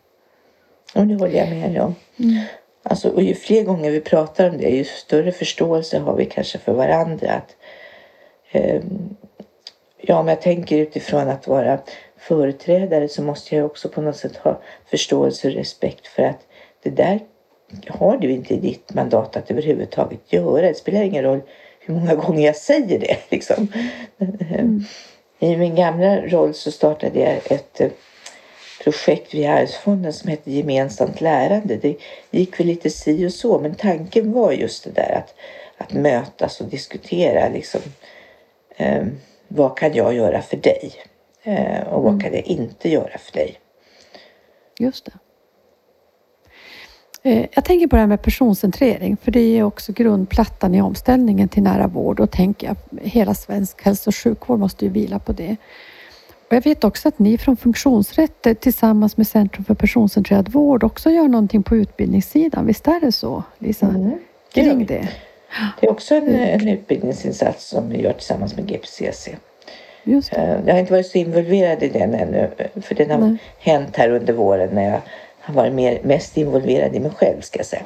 Och 0.95 1.07
det 1.07 1.15
håller 1.15 1.37
jag 1.37 1.49
med 1.49 1.81
om. 1.81 1.95
Mm. 2.17 2.43
Alltså, 2.83 3.09
och 3.09 3.21
ju 3.21 3.35
fler 3.35 3.63
gånger 3.63 3.91
vi 3.91 4.01
pratar 4.01 4.49
om 4.49 4.57
det, 4.57 4.69
ju 4.69 4.83
större 4.83 5.31
förståelse 5.31 5.99
har 5.99 6.15
vi 6.15 6.25
kanske 6.25 6.57
för 6.57 6.73
varandra. 6.73 7.31
Att, 7.31 7.55
ehm, 8.51 9.15
ja, 10.01 10.19
om 10.19 10.27
jag 10.27 10.41
tänker 10.41 10.77
utifrån 10.77 11.29
att 11.29 11.47
vara 11.47 11.79
företrädare 12.17 13.07
så 13.09 13.21
måste 13.23 13.55
jag 13.55 13.65
också 13.65 13.89
på 13.89 14.01
något 14.01 14.17
sätt 14.17 14.35
ha 14.37 14.61
förståelse 14.89 15.47
och 15.47 15.53
respekt 15.53 16.07
för 16.07 16.23
att 16.23 16.39
det 16.83 16.89
där 16.89 17.19
har 17.87 18.17
du 18.17 18.31
inte 18.31 18.53
i 18.53 18.57
ditt 18.57 18.93
mandat 18.93 19.37
att 19.37 19.51
överhuvudtaget 19.51 20.33
göra. 20.33 20.67
Det 20.67 20.73
spelar 20.73 21.01
ingen 21.01 21.23
roll 21.23 21.41
hur 21.79 21.93
många 21.93 22.15
gånger 22.15 22.45
jag 22.45 22.55
säger 22.55 22.99
det. 22.99 23.17
Liksom. 23.29 23.67
Mm. 24.19 24.83
I 25.39 25.57
min 25.57 25.75
gamla 25.75 26.21
roll 26.21 26.53
så 26.53 26.71
startade 26.71 27.19
jag 27.19 27.51
ett 27.51 27.81
eh, 27.81 27.89
projekt 28.83 29.33
via 29.33 29.53
Arvsfonden 29.53 30.13
som 30.13 30.29
hette 30.29 30.51
Gemensamt 30.51 31.21
lärande. 31.21 31.75
Det 31.75 31.97
gick 32.31 32.59
väl 32.59 32.67
lite 32.67 32.89
si 32.89 33.27
och 33.27 33.33
så 33.33 33.59
men 33.59 33.75
tanken 33.75 34.31
var 34.31 34.51
just 34.51 34.83
det 34.83 34.91
där 34.91 35.15
att, 35.17 35.35
att 35.77 35.93
mötas 35.93 36.61
och 36.61 36.67
diskutera 36.67 37.49
liksom, 37.49 37.81
eh, 38.77 39.03
vad 39.47 39.77
kan 39.77 39.93
jag 39.93 40.13
göra 40.13 40.41
för 40.41 40.57
dig 40.57 40.91
eh, 41.43 41.87
och 41.87 42.03
vad 42.03 42.13
Mm. 42.13 42.23
kan 42.23 42.33
jag 42.33 42.43
inte 42.43 42.89
göra 42.89 43.17
för 43.17 43.33
dig. 43.33 43.59
Just 44.79 45.05
det. 45.05 45.11
Eh, 47.23 47.45
Jag 47.53 47.65
tänker 47.65 47.87
på 47.87 47.95
det 47.95 47.99
här 47.99 48.07
med 48.07 48.21
personcentrering, 48.21 49.17
för 49.17 49.31
det 49.31 49.39
är 49.57 49.63
också 49.63 49.91
grundplattan 49.93 50.75
i 50.75 50.81
omställningen 50.81 51.49
till 51.49 51.63
nära 51.63 51.87
vård 51.87 52.19
och 52.19 52.31
tänker 52.31 52.67
jag, 52.67 52.75
hela 53.03 53.33
svensk 53.33 53.81
hälso 53.85 54.09
och 54.09 54.15
sjukvård 54.15 54.59
måste 54.59 54.85
ju 54.85 54.91
vila 54.91 55.19
på 55.19 55.31
det. 55.31 55.55
Och 56.49 56.55
jag 56.55 56.63
vet 56.63 56.83
också 56.83 57.07
att 57.07 57.19
ni 57.19 57.37
från 57.37 57.57
Funktionsrätt 57.57 58.45
eh, 58.47 58.53
tillsammans 58.53 59.17
med 59.17 59.27
Centrum 59.27 59.65
för 59.65 59.73
personcentrerad 59.73 60.49
vård 60.49 60.83
också 60.83 61.09
gör 61.09 61.27
någonting 61.27 61.63
på 61.63 61.75
utbildningssidan. 61.75 62.65
Visst 62.65 62.87
är 62.87 62.99
det 63.01 63.11
så, 63.11 63.43
Lisa? 63.59 63.85
Mm. 63.87 64.09
Det, 64.53 64.61
Kring 64.61 64.85
det? 64.85 65.07
det 65.79 65.87
är 65.87 65.91
också 65.91 66.15
en, 66.15 66.35
en 66.35 66.67
utbildningsinsats 66.67 67.69
som 67.69 67.89
vi 67.89 68.01
gör 68.01 68.13
tillsammans 68.13 68.55
med 68.55 68.65
GPCC. 68.67 69.27
Eh, 69.27 70.59
Jag 70.65 70.73
har 70.73 70.79
inte 70.79 70.93
varit 70.93 71.07
så 71.07 71.17
involverad 71.17 71.83
i 71.83 71.87
den 71.87 72.13
ännu 72.13 72.49
för 72.81 72.95
den 72.95 73.11
har 73.11 73.17
Nej. 73.17 73.37
hänt 73.59 73.97
här 73.97 74.09
under 74.09 74.33
våren 74.33 74.69
när 74.73 74.89
jag 74.91 75.01
har 75.41 75.53
varit 75.53 75.73
mer, 75.73 75.99
mest 76.03 76.37
involverad 76.37 76.95
i 76.95 76.99
mig 76.99 77.11
själv 77.11 77.41
ska 77.41 77.59
jag 77.59 77.65
säga. 77.65 77.81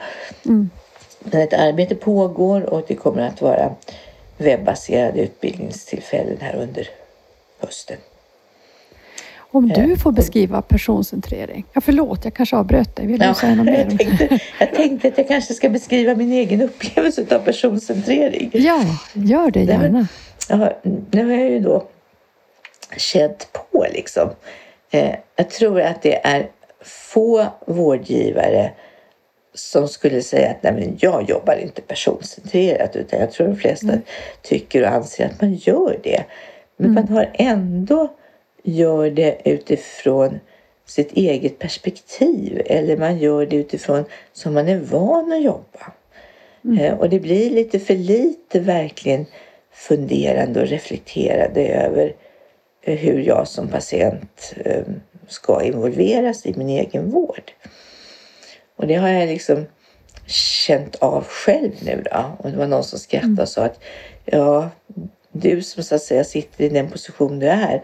Mm. 0.46 0.70
Men 1.20 1.42
ett 1.42 1.54
arbete 1.54 1.96
pågår 1.96 2.62
och 2.74 2.86
det 2.88 2.96
kommer 2.96 3.22
att 3.28 3.42
vara 3.42 3.76
webbaserade 4.38 5.20
utbildningstillfällen 5.22 6.38
här 6.42 6.56
under 6.56 6.88
hösten. 7.60 7.98
Om 9.38 9.72
Eh, 9.72 9.88
du 9.88 9.98
får 9.98 10.12
beskriva 10.12 10.62
personcentrering. 10.62 11.66
Ja, 11.74 11.82
förlåt, 11.82 12.26
jag 12.26 12.34
kanske 12.34 12.56
avbröt 12.56 12.96
dig. 12.96 13.08
Vill 13.08 13.20
du 13.20 13.26
Ja, 13.26 13.34
säga 13.34 13.56
något 13.56 13.66
mer? 13.66 13.88
jag, 13.90 13.98
tänkte, 14.00 14.40
jag 14.60 14.74
tänkte 14.76 15.08
att 15.08 15.18
jag 15.18 15.28
kanske 15.28 15.54
ska 15.54 15.70
beskriva 15.70 16.16
min 16.16 16.32
egen 16.32 16.62
upplevelse 16.62 17.26
av 17.36 17.40
personcentrering. 17.40 18.50
Ja, 18.54 18.82
gör 19.14 19.52
det 19.52 19.64
gärna. 19.64 20.08
Ja, 20.50 20.74
nu 21.12 21.26
har 21.26 21.32
jag 21.32 21.50
ju 21.50 21.60
då 21.60 21.84
känt 22.98 23.48
på 23.72 23.86
liksom. 23.94 24.30
Eh, 24.92 25.16
jag 25.36 25.50
tror 25.50 25.82
att 25.82 26.02
det 26.02 26.26
är 26.26 26.48
få 26.86 27.46
vårdgivare 27.68 28.72
som 29.54 29.88
skulle 29.88 30.22
säga 30.22 30.50
att 30.50 30.64
Nej, 30.64 30.74
men 30.74 30.98
jag 31.00 31.30
jobbar 31.30 31.56
inte 31.56 31.82
personcentrerat 31.82 32.96
utan 32.96 33.20
jag 33.20 33.32
tror 33.32 33.48
de 33.48 33.56
flesta 33.58 33.88
Mm. 33.88 34.02
tycker 34.42 34.82
och 34.82 34.88
anser 34.90 35.26
att 35.26 35.42
man 35.42 35.54
gör 35.54 36.00
det. 36.04 36.24
Men 36.78 36.90
Mm. 36.92 37.04
man 37.04 37.18
har 37.18 37.32
ändå 37.34 38.08
gör 38.64 39.10
det 39.10 39.38
utifrån 39.46 40.40
sitt 40.86 41.12
eget 41.12 41.60
perspektiv 41.60 42.62
eller 42.66 42.98
man 42.98 43.18
gör 43.18 43.46
det 43.46 43.56
utifrån 43.56 44.06
som 44.34 44.54
man 44.54 44.68
är 44.70 44.80
van 44.80 45.32
att 45.32 45.44
jobba. 45.44 45.92
Mm. 46.66 46.80
Eh, 46.80 46.94
och 46.94 47.10
det 47.10 47.20
blir 47.20 47.50
lite 47.50 47.80
för 47.80 47.96
lite 47.96 48.60
verkligen 48.60 49.26
funderande 49.72 50.62
och 50.62 50.68
reflekterande 50.68 51.68
över 51.68 52.14
hur 52.94 53.20
jag 53.20 53.48
som 53.48 53.68
patient 53.68 54.54
eh, 54.66 54.84
ska 55.28 55.64
involveras 55.64 56.46
i 56.46 56.54
min 56.58 56.70
egen 56.70 57.10
vård. 57.10 57.52
Och 58.76 58.88
det 58.88 58.96
har 58.96 59.10
jag 59.10 59.28
liksom 59.28 59.66
känt 60.28 60.96
av 60.96 61.24
själv 61.24 61.72
nu 61.82 62.04
då. 62.12 62.36
Och 62.38 62.52
det 62.52 62.58
var 62.58 62.68
någon 62.68 62.84
som 62.84 63.00
skrattade 63.00 63.42
och 63.42 63.50
sa 63.50 63.66
att 63.66 63.84
ja, 64.26 64.70
du 65.32 65.62
som 65.62 65.84
så 65.84 65.96
att 65.96 66.02
säga 66.02 66.24
sitter 66.24 66.64
i 66.64 66.70
den 66.70 66.90
position 66.90 67.40
du 67.40 67.48
är, 67.48 67.84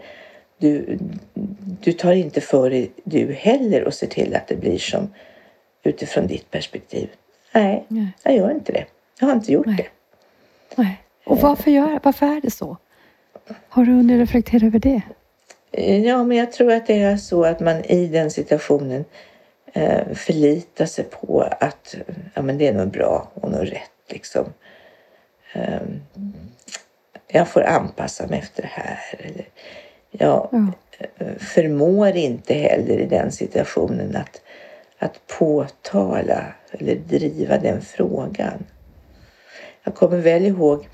du, 0.58 0.98
du 1.80 1.92
tar 1.92 2.12
inte 2.12 2.40
för 2.40 2.70
dig 2.70 2.90
du 3.04 3.32
heller 3.32 3.84
och 3.84 3.94
ser 3.94 4.06
till 4.06 4.36
att 4.36 4.48
det 4.48 4.56
blir 4.56 4.78
som 4.78 5.14
utifrån 5.82 6.26
ditt 6.26 6.50
perspektiv. 6.50 7.08
Nej, 7.52 7.84
Nej. 7.88 8.08
jag 8.22 8.34
gör 8.34 8.50
inte 8.50 8.72
det. 8.72 8.84
Jag 9.20 9.26
har 9.26 9.34
inte 9.34 9.52
gjort 9.52 9.66
Nej. 9.66 9.76
det. 9.76 9.88
Nej. 10.82 11.02
Och 11.24 11.40
varför, 11.40 11.70
gör, 11.70 12.00
varför 12.02 12.26
är 12.26 12.40
det 12.40 12.50
så? 12.50 12.76
Har 13.68 13.84
du 13.84 13.92
hunnit 13.92 14.20
reflektera 14.20 14.66
över 14.66 14.78
det? 14.78 15.02
Ja, 16.04 16.24
men 16.24 16.36
jag 16.36 16.52
tror 16.52 16.72
att 16.72 16.86
det 16.86 17.02
är 17.02 17.16
så 17.16 17.44
att 17.44 17.60
man 17.60 17.84
i 17.84 18.06
den 18.06 18.30
situationen 18.30 19.04
eh, 19.72 20.14
förlitar 20.14 20.86
sig 20.86 21.04
på 21.04 21.40
att 21.60 21.94
ja, 22.34 22.42
men 22.42 22.58
det 22.58 22.66
är 22.68 22.72
nog 22.72 22.88
bra 22.88 23.30
och 23.34 23.50
nog 23.50 23.72
rätt. 23.72 23.90
Liksom. 24.08 24.44
Eh, 25.52 25.80
jag 27.28 27.48
får 27.48 27.62
anpassa 27.62 28.26
mig 28.26 28.38
efter 28.38 28.62
det 28.62 28.68
här. 28.72 28.98
Eller, 29.18 29.44
jag 30.10 30.48
Ja. 30.52 30.72
eh, 31.18 31.34
förmår 31.38 32.08
inte 32.16 32.54
heller 32.54 32.98
i 32.98 33.06
den 33.06 33.32
situationen 33.32 34.16
att, 34.16 34.40
att 34.98 35.26
påtala 35.38 36.44
eller 36.70 36.94
driva 36.94 37.58
den 37.58 37.82
frågan. 37.82 38.64
Jag 39.84 39.94
kommer 39.94 40.18
väl 40.18 40.46
ihåg 40.46 40.78
Eh, 40.80 40.88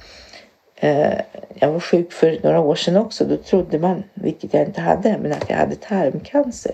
jag 1.54 1.72
var 1.72 1.80
sjuk 1.80 2.12
för 2.12 2.38
några 2.42 2.60
år 2.60 2.74
sedan 2.74 2.96
också. 2.96 3.24
Då 3.24 3.36
trodde 3.36 3.78
man, 3.78 4.04
vilket 4.14 4.54
jag 4.54 4.62
inte 4.62 4.80
hade, 4.80 5.18
men 5.18 5.32
att 5.32 5.50
jag 5.50 5.56
hade 5.56 5.76
tarmcancer. 5.76 6.72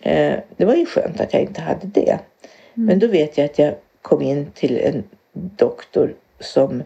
Eh, 0.00 0.38
det 0.56 0.64
var 0.64 0.74
ju 0.74 0.86
skönt 0.86 1.20
att 1.20 1.32
jag 1.32 1.42
inte 1.42 1.60
hade 1.60 1.86
det. 1.86 2.18
Men 2.74 2.98
då 2.98 3.06
vet 3.06 3.38
jag 3.38 3.44
att 3.44 3.58
jag 3.58 3.74
kom 4.02 4.22
in 4.22 4.50
till 4.54 4.78
en 4.78 5.04
doktor 5.32 6.14
som 6.40 6.82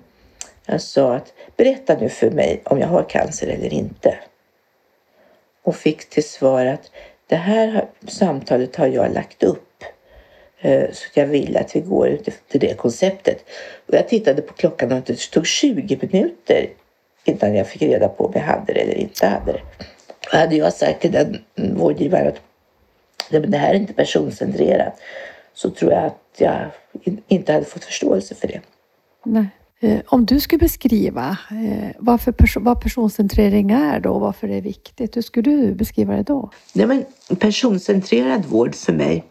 jag 0.66 0.80
sa 0.80 1.14
att 1.14 1.32
berätta 1.56 1.96
nu 2.00 2.08
för 2.08 2.30
mig 2.30 2.62
om 2.64 2.78
jag 2.78 2.88
har 2.88 3.02
cancer 3.02 3.46
eller 3.46 3.72
inte. 3.72 4.18
Och 5.62 5.76
fick 5.76 6.10
till 6.10 6.28
svar 6.28 6.66
att 6.66 6.90
det 7.26 7.36
här 7.36 7.88
samtalet 8.06 8.76
har 8.76 8.86
jag 8.86 9.14
lagt 9.14 9.42
upp. 9.42 9.67
Eh, 10.60 10.84
Så 10.92 11.20
jag 11.20 11.26
vill 11.26 11.56
att 11.56 11.76
vi 11.76 11.80
går 11.80 12.08
ut 12.08 12.28
efter 12.28 12.58
det 12.58 12.74
konceptet. 12.76 13.44
Och 13.88 13.94
jag 13.94 14.08
tittade 14.08 14.42
på 14.42 14.54
klockan 14.54 14.92
och 14.92 15.02
det 15.06 15.30
tog 15.30 15.46
20 15.46 15.98
minuter 16.02 16.66
innan 17.24 17.54
jag 17.54 17.68
fick 17.68 17.82
reda 17.82 18.08
på 18.08 18.24
om 18.26 18.32
jag 18.34 18.40
hade 18.42 18.72
det 18.72 18.80
eller 18.80 18.94
inte 18.94 19.26
hade 19.26 19.52
det. 19.52 19.60
Och 20.32 20.38
hade 20.38 20.56
jag 20.56 20.72
sagt 20.72 21.00
till 21.00 21.12
den 21.12 21.38
vårdgivaren 21.76 22.26
att 22.28 22.40
"Nej, 23.30 23.40
men 23.40 23.50
det 23.50 23.58
här 23.58 23.70
är 23.70 23.78
inte 23.78 23.92
personcentrerat 23.92 25.00
så 25.54 25.70
tror 25.70 25.92
jag 25.92 26.04
att 26.06 26.18
jag 26.36 26.66
in- 27.02 27.22
inte 27.28 27.52
hade 27.52 27.64
fått 27.64 27.84
förståelse 27.84 28.34
för 28.34 28.48
det. 28.48 28.60
Nej. 29.24 29.46
Eh, 29.80 30.00
Om 30.06 30.26
du 30.26 30.40
skulle 30.40 30.58
beskriva 30.58 31.36
eh, 31.50 31.90
varför 31.98 32.32
perso- 32.32 32.64
vad 32.64 32.80
personcentrering 32.80 33.70
är 33.70 34.00
då 34.00 34.10
och 34.10 34.20
varför 34.20 34.48
det 34.48 34.54
är 34.54 34.60
viktigt, 34.60 35.16
hur 35.16 35.22
skulle 35.22 35.50
du 35.50 35.74
beskriva 35.74 36.16
det 36.16 36.22
då? 36.22 36.50
Nej, 36.74 36.86
men 36.86 37.04
personcentrerad 37.38 38.44
vård 38.46 38.74
för 38.74 38.92
mig 38.92 39.24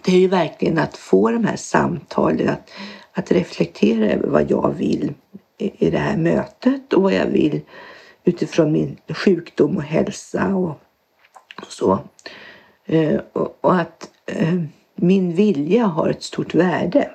det 0.00 0.12
är 0.12 0.18
ju 0.18 0.28
verkligen 0.28 0.78
att 0.78 0.96
få 0.96 1.30
de 1.30 1.44
här 1.44 1.56
samtalen, 1.56 2.48
att, 2.48 2.70
att 3.12 3.32
reflektera 3.32 4.12
över 4.12 4.28
vad 4.28 4.50
jag 4.50 4.74
vill 4.78 5.14
i, 5.58 5.86
i 5.86 5.90
det 5.90 5.98
här 5.98 6.16
mötet 6.16 6.92
och 6.92 7.02
vad 7.02 7.12
jag 7.12 7.26
vill 7.26 7.60
utifrån 8.24 8.72
min 8.72 8.96
sjukdom 9.08 9.76
och 9.76 9.82
hälsa 9.82 10.54
och, 10.54 10.80
och 11.62 11.72
så. 11.72 11.98
Eh, 12.86 13.20
och, 13.32 13.58
och 13.60 13.80
att 13.80 14.10
eh, 14.26 14.62
min 14.94 15.34
vilja 15.34 15.86
har 15.86 16.08
ett 16.08 16.22
stort 16.22 16.54
värde. 16.54 17.10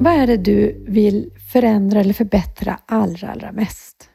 Vad 0.00 0.12
är 0.12 0.26
det 0.26 0.36
du 0.36 0.84
vill 0.88 1.30
förändra 1.52 2.00
eller 2.00 2.14
förbättra 2.14 2.78
allra, 2.86 3.28
allra 3.28 3.52
mest? 3.52 4.10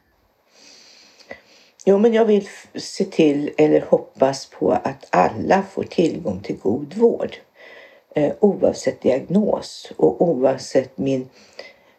Jo, 1.84 1.98
men 1.98 2.12
jag 2.12 2.24
vill 2.24 2.48
se 2.74 3.04
till, 3.04 3.50
eller 3.56 3.80
hoppas 3.80 4.46
på, 4.46 4.72
att 4.72 5.06
alla 5.10 5.62
får 5.62 5.84
tillgång 5.84 6.40
till 6.40 6.56
god 6.56 6.94
vård. 6.94 7.36
Eh, 8.14 8.32
oavsett 8.40 9.00
diagnos 9.00 9.92
och 9.96 10.22
oavsett 10.22 10.98
min, 10.98 11.28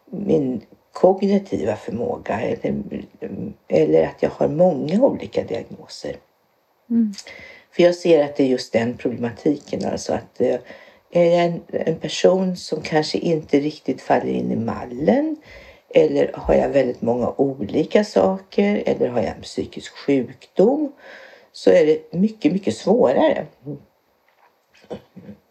min 0.05 0.61
kognitiva 0.91 1.75
förmåga 1.75 2.41
eller, 2.41 2.84
eller 3.67 4.07
att 4.07 4.23
jag 4.23 4.29
har 4.29 4.47
många 4.47 5.01
olika 5.01 5.43
diagnoser. 5.43 6.15
Mm. 6.89 7.13
För 7.71 7.84
jag 7.84 7.95
ser 7.95 8.23
att 8.23 8.36
det 8.36 8.43
är 8.43 8.47
just 8.47 8.73
den 8.73 8.97
problematiken, 8.97 9.86
alltså 9.86 10.13
att 10.13 10.41
eh, 10.41 10.59
är 11.11 11.25
jag 11.25 11.45
en, 11.45 11.61
en 11.67 11.95
person 11.95 12.57
som 12.57 12.82
kanske 12.82 13.17
inte 13.17 13.59
riktigt 13.59 14.01
faller 14.01 14.32
in 14.32 14.51
i 14.51 14.55
mallen 14.55 15.36
eller 15.94 16.32
har 16.34 16.54
jag 16.54 16.70
väldigt 16.70 17.02
många 17.02 17.34
olika 17.38 18.04
saker 18.04 18.84
eller 18.86 19.08
har 19.08 19.20
jag 19.22 19.36
en 19.36 19.42
psykisk 19.42 19.94
sjukdom 19.94 20.92
så 21.52 21.70
är 21.72 21.86
det 21.86 22.14
mycket, 22.14 22.52
mycket 22.54 22.76
svårare. 22.76 23.46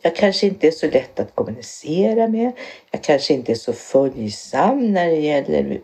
Jag 0.03 0.17
kanske 0.17 0.47
inte 0.47 0.67
är 0.67 0.71
så 0.71 0.87
lätt 0.91 1.21
att 1.21 1.35
kommunicera 1.35 2.29
med. 2.29 2.53
Jag 2.91 3.03
kanske 3.03 3.35
inte 3.35 3.53
är 3.53 3.57
så 3.57 3.73
följsam 3.73 4.93
när 4.93 5.09
det 5.09 5.21
gäller 5.21 5.81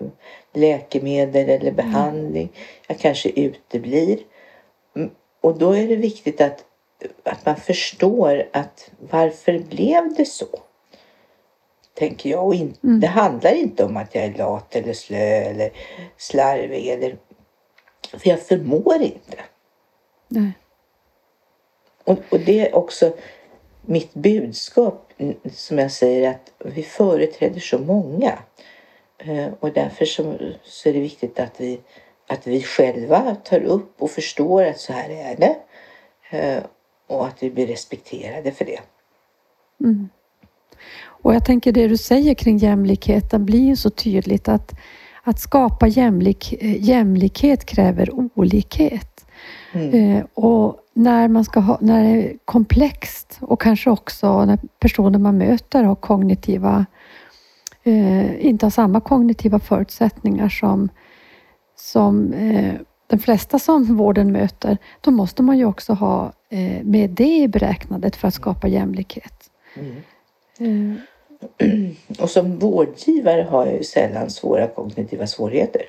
läkemedel 0.53 1.49
eller 1.49 1.71
behandling. 1.71 2.49
Jag 2.89 2.99
kanske 2.99 3.29
uteblir. 3.29 4.19
Mm, 4.97 5.11
Och 5.41 5.59
då 5.59 5.73
är 5.73 5.89
det 5.89 5.97
viktigt 5.97 6.41
att, 6.41 6.65
att 7.25 7.47
man 7.47 7.57
förstår 7.57 8.49
att 8.53 8.91
varför 8.99 9.59
blev 9.59 10.15
det 10.17 10.25
så? 10.25 10.47
Tänker 11.97 12.31
jag. 12.31 12.47
Och 12.47 12.55
in, 12.55 12.75
Mm. 12.83 13.01
Det 13.01 13.07
handlar 13.07 13.53
inte 13.55 13.85
om 13.85 13.97
att 13.97 14.15
jag 14.15 14.25
är 14.25 14.35
lat 14.35 14.77
eller 14.77 14.93
slö 14.93 15.19
eller 15.19 15.71
slarvig. 16.17 16.87
Eller, 16.89 17.17
för 18.11 18.29
jag 18.31 18.41
förmår 18.41 19.03
inte. 19.03 19.39
Nej. 20.29 20.53
Och, 22.05 22.19
och 22.31 22.41
det 22.41 22.69
är 22.69 22.75
också 22.75 23.13
mitt 23.83 24.15
budskap 24.15 25.13
som 25.53 25.79
jag 25.79 25.93
säger 25.93 26.31
att 26.31 26.53
vi 26.59 26.83
företräder 26.83 27.61
så 27.61 27.79
många. 27.79 28.39
Eh, 29.19 29.49
Och 29.61 29.73
därför 29.73 30.05
så, 30.05 30.37
så 30.63 30.89
är 30.89 30.93
det 30.93 31.01
viktigt 31.01 31.39
att 31.41 31.61
vi, 31.61 31.81
att 32.27 32.47
vi 32.47 32.63
själva 32.63 33.37
tar 33.45 33.61
upp 33.61 34.03
och 34.03 34.11
förstår 34.11 34.65
att 34.65 34.81
så 34.81 34.93
här 34.93 35.11
är 35.11 35.37
det. 35.37 35.57
Eh, 36.31 36.63
Och 37.07 37.27
att 37.27 37.43
vi 37.43 37.51
blir 37.51 37.67
respekterade 37.67 38.53
för 38.53 38.65
det. 38.65 38.81
Mm. 39.81 40.09
Och 41.27 41.35
jag 41.35 41.45
tänker 41.45 41.73
det 41.73 41.89
du 41.89 41.97
säger 41.97 42.35
kring 42.35 42.59
jämlikheten 42.59 43.45
blir 43.45 43.65
ju 43.65 43.77
så 43.77 43.91
tydligt 43.91 44.49
att 44.49 44.75
att 45.23 45.41
skapa 45.41 45.87
jämlik, 45.87 46.55
eh, 46.61 46.85
jämlikhet 46.85 47.67
kräver 47.67 48.11
olikhet. 48.35 49.27
Mm. 49.73 49.95
Eh, 49.95 50.25
och 50.35 50.77
när, 50.95 51.29
man 51.29 51.45
ska 51.45 51.61
ha, 51.61 51.79
när 51.81 52.05
det 52.05 52.11
är 52.11 52.37
komplext 52.45 53.39
och 53.41 53.61
kanske 53.61 53.91
också 53.91 54.45
när 54.45 54.59
personer 54.79 55.19
man 55.19 55.39
möter 55.39 55.83
har 55.83 55.95
kognitiva, 55.95 56.87
eh, 57.83 58.47
inte 58.47 58.67
har 58.67 58.71
samma 58.71 59.01
kognitiva 59.01 59.59
förutsättningar 59.59 60.49
som, 60.49 60.89
som 61.77 62.33
eh, 62.33 62.75
de 63.07 63.19
flesta 63.19 63.59
som 63.59 63.97
vården 63.97 64.33
möter, 64.33 64.79
då 65.01 65.11
måste 65.11 65.43
man 65.43 65.59
ju 65.59 65.65
också 65.65 65.93
ha 65.93 66.33
eh, 66.49 66.83
med 66.85 67.11
det 67.11 67.39
i 67.39 67.49
beräknandet 67.49 68.17
för 68.17 68.29
att 68.29 68.35
skapa 68.35 68.69
jämlikhet. 68.69 69.51
Mm. 70.59 70.97
Eh, 71.59 71.69
Och 72.23 72.31
som 72.31 72.59
vårdgivare 72.59 73.43
har 73.43 73.67
jag 73.67 73.75
ju 73.77 73.85
sällan 73.85 74.31
svåra 74.31 74.67
kognitiva 74.67 75.27
svårigheter. 75.27 75.83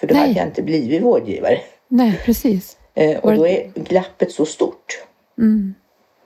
För 0.00 0.06
då 0.06 0.14
Nej. 0.14 0.22
hade 0.22 0.38
jag 0.38 0.48
inte 0.48 0.62
blivit 0.62 1.02
vårdgivare. 1.02 1.58
nej, 1.88 2.20
precis. 2.24 2.76
Eh, 2.94 3.18
Och 3.18 3.34
då 3.34 3.46
är 3.46 3.70
glappet 3.74 4.32
så 4.32 4.46
stort. 4.46 5.04
Mm. 5.38 5.74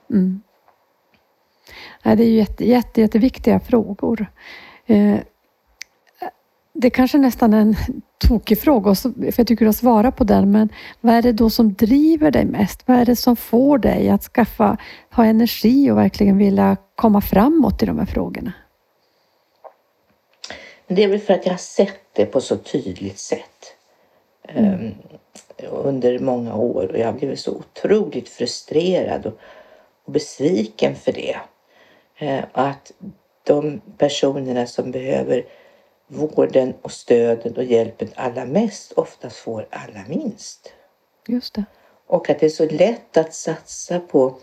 Mm. 0.09 0.41
Nej, 2.03 2.15
det 2.15 2.23
är 2.23 2.27
ju 2.27 2.35
jätte, 2.37 2.65
jätte, 2.65 3.01
jätteviktiga 3.01 3.59
frågor. 3.59 4.27
Det 6.77 6.87
är 6.87 6.91
kanske 6.91 7.17
nästan 7.17 7.53
en 7.53 7.75
tokig 8.27 8.61
fråga, 8.61 8.95
för 8.95 9.13
jag 9.37 9.47
tycker 9.47 9.65
du 9.65 9.65
har 9.65 9.73
svarat 9.73 10.15
på 10.15 10.23
den, 10.23 10.51
men 10.51 10.69
vad 11.01 11.13
är 11.13 11.21
det 11.21 11.31
då 11.31 11.49
som 11.49 11.73
driver 11.73 12.31
dig 12.31 12.45
mest? 12.45 12.87
Vad 12.87 12.97
är 12.97 13.05
det 13.05 13.15
som 13.15 13.35
får 13.35 13.77
dig 13.77 14.09
att 14.09 14.23
skaffa, 14.23 14.77
ha 15.11 15.25
energi 15.25 15.91
och 15.91 15.97
verkligen 15.97 16.37
vilja 16.37 16.77
komma 16.95 17.21
framåt 17.21 17.83
i 17.83 17.85
de 17.85 17.99
här 17.99 18.05
frågorna? 18.05 18.53
Det 20.87 21.03
är 21.03 21.07
väl 21.07 21.19
för 21.19 21.33
att 21.33 21.45
jag 21.45 21.53
har 21.53 21.57
sett 21.57 21.99
det 22.13 22.25
på 22.25 22.41
så 22.41 22.55
tydligt 22.55 23.19
sätt 23.19 23.75
eh, 24.47 24.79
under 25.69 26.19
många 26.19 26.55
år 26.55 26.91
och 26.91 26.99
jag 26.99 27.05
har 27.05 27.13
blivit 27.13 27.39
så 27.39 27.51
otroligt 27.51 28.29
frustrerad 28.29 29.25
och, 29.25 29.39
och 30.05 30.11
besviken 30.11 30.95
för 30.95 31.11
det. 31.11 31.37
Eh, 32.17 32.43
att 32.51 32.91
de 33.43 33.81
personerna 33.97 34.65
som 34.65 34.91
behöver 34.91 35.45
vården 36.07 36.73
och 36.81 36.91
stöden 36.91 37.55
och 37.57 37.63
hjälpen 37.63 38.07
allra 38.15 38.45
mest 38.45 38.91
oftast 38.91 39.35
får 39.35 39.67
allra 39.69 40.03
minst. 40.07 40.73
Just 41.27 41.53
det. 41.53 41.65
Och 42.07 42.29
att 42.29 42.39
det 42.39 42.45
är 42.45 42.49
så 42.49 42.65
lätt 42.65 43.17
att 43.17 43.33
satsa 43.33 43.99
på... 43.99 44.37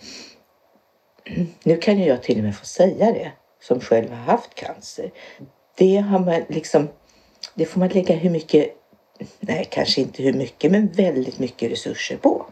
Nu 1.63 1.77
kan 1.77 1.99
ju 1.99 2.05
jag 2.05 2.23
till 2.23 2.39
och 2.39 2.45
med 2.45 2.57
få 2.57 2.65
säga 2.65 3.13
det, 3.13 3.33
som 3.61 3.81
själv 3.81 4.11
har 4.11 4.17
haft 4.17 4.55
cancer. 4.55 5.11
Det 5.75 5.97
har 5.97 6.19
man 6.19 6.43
liksom... 6.49 6.89
Det 7.55 7.67
får 7.67 7.81
man 7.81 7.89
lägga 7.89 8.15
hur 8.15 8.31
mycket... 8.31 8.77
Nej, 9.41 9.69
kanske 9.71 10.01
inte 10.01 10.23
hur 10.23 10.33
mycket, 10.33 10.71
men 10.73 10.89
väldigt 10.89 11.39
mycket 11.39 11.71
resurser 11.71 12.17
på. 12.17 12.47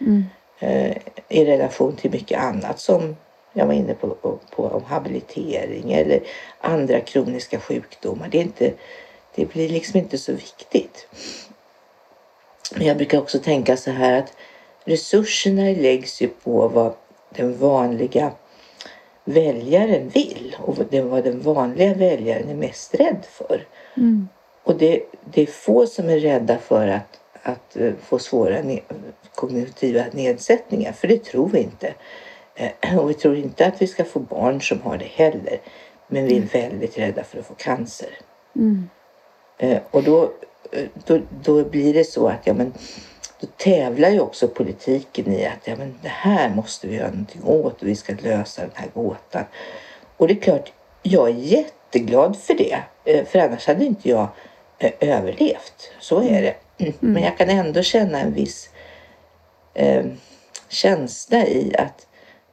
Mm. 0.00 0.24
eh, 0.58 0.96
i 1.28 1.44
relation 1.44 1.96
till 1.96 2.10
mycket 2.10 2.40
annat 2.40 2.80
som 2.80 3.16
jag 3.52 3.66
var 3.66 3.74
inne 3.74 3.94
på, 3.94 4.08
på, 4.08 4.38
på 4.50 4.64
om 4.64 4.84
habilitering 4.84 5.92
eller 5.92 6.20
andra 6.60 7.00
kroniska 7.00 7.60
sjukdomar. 7.60 8.28
Det, 8.28 8.38
är 8.38 8.42
inte, 8.42 8.72
det 9.34 9.44
blir 9.44 9.68
liksom 9.68 10.00
inte 10.00 10.18
så 10.18 10.32
viktigt. 10.32 11.08
Men 12.76 12.86
jag 12.86 12.96
brukar 12.96 13.18
också 13.18 13.38
tänka 13.38 13.76
så 13.76 13.90
här 13.90 14.18
att 14.18 14.32
resurserna 14.84 15.62
läggs 15.62 16.20
ju 16.20 16.28
på 16.28 16.68
vad 16.68 16.92
den 17.30 17.58
vanliga 17.58 18.32
väljaren 19.24 20.08
vill 20.08 20.56
och 20.60 20.76
vad 20.76 21.24
den 21.24 21.40
vanliga 21.40 21.94
väljaren 21.94 22.48
är 22.48 22.54
mest 22.54 22.94
rädd 22.94 23.26
för. 23.30 23.66
Mm. 23.96 24.28
Och 24.62 24.76
det, 24.76 25.02
det 25.24 25.42
är 25.42 25.46
få 25.46 25.86
som 25.86 26.08
är 26.08 26.18
rädda 26.18 26.58
för 26.58 26.88
att, 26.88 27.20
att 27.42 27.76
eh, 27.76 27.92
få 28.02 28.18
svåra 28.18 28.62
ne 28.62 28.80
kognitiva 29.34 30.04
nedsättningar, 30.12 30.92
för 30.92 31.08
det 31.08 31.24
tror 31.24 31.48
vi 31.48 31.58
inte. 31.58 31.94
Eh, 32.58 32.98
och 32.98 33.10
vi 33.10 33.14
tror 33.14 33.36
inte 33.36 33.66
att 33.66 33.82
vi 33.82 33.86
ska 33.86 34.04
få 34.04 34.18
barn 34.18 34.62
som 34.62 34.82
har 34.82 34.98
det 34.98 35.04
heller. 35.04 35.60
Men 36.06 36.26
vi 36.26 36.36
är 36.36 36.40
väldigt 36.40 36.98
rädda 36.98 37.24
för 37.24 37.38
att 37.38 37.46
få 37.46 37.54
cancer. 37.54 38.10
Mm. 38.56 38.88
Eh, 39.58 39.78
och 39.90 40.02
då, 40.02 40.32
då, 41.06 41.20
då 41.44 41.64
blir 41.64 41.94
det 41.94 42.04
så 42.04 42.28
att 42.28 42.46
ja, 42.46 42.54
men, 42.54 42.72
då 43.40 43.46
tävlar 43.56 44.10
ju 44.10 44.20
också 44.20 44.48
politiken 44.48 45.32
i 45.32 45.46
att 45.46 45.66
ja, 45.66 45.76
men 45.76 45.98
det 46.02 46.08
här 46.08 46.50
måste 46.50 46.86
vi 46.86 46.96
göra 46.96 47.10
någonting 47.10 47.44
åt 47.44 47.82
och 47.82 47.88
vi 47.88 47.96
ska 47.96 48.14
lösa 48.22 48.62
den 48.62 48.70
här 48.74 48.88
gåtan. 48.94 49.44
Och 50.16 50.28
det 50.28 50.34
är 50.34 50.40
klart, 50.40 50.72
jag 51.02 51.28
är 51.28 51.34
jätteglad 51.34 52.36
för 52.36 52.54
det. 52.54 52.82
För 53.26 53.38
annars 53.38 53.66
hade 53.66 53.84
inte 53.84 54.08
jag 54.08 54.28
överlevt. 55.00 55.92
Så 56.00 56.22
är 56.22 56.42
det. 56.42 56.54
Men 57.00 57.22
jag 57.22 57.38
kan 57.38 57.50
ändå 57.50 57.82
känna 57.82 58.20
en 58.20 58.34
viss 58.34 58.70
eh, 59.74 60.06
känsla 60.68 61.46
i 61.46 61.74
att 61.78 62.07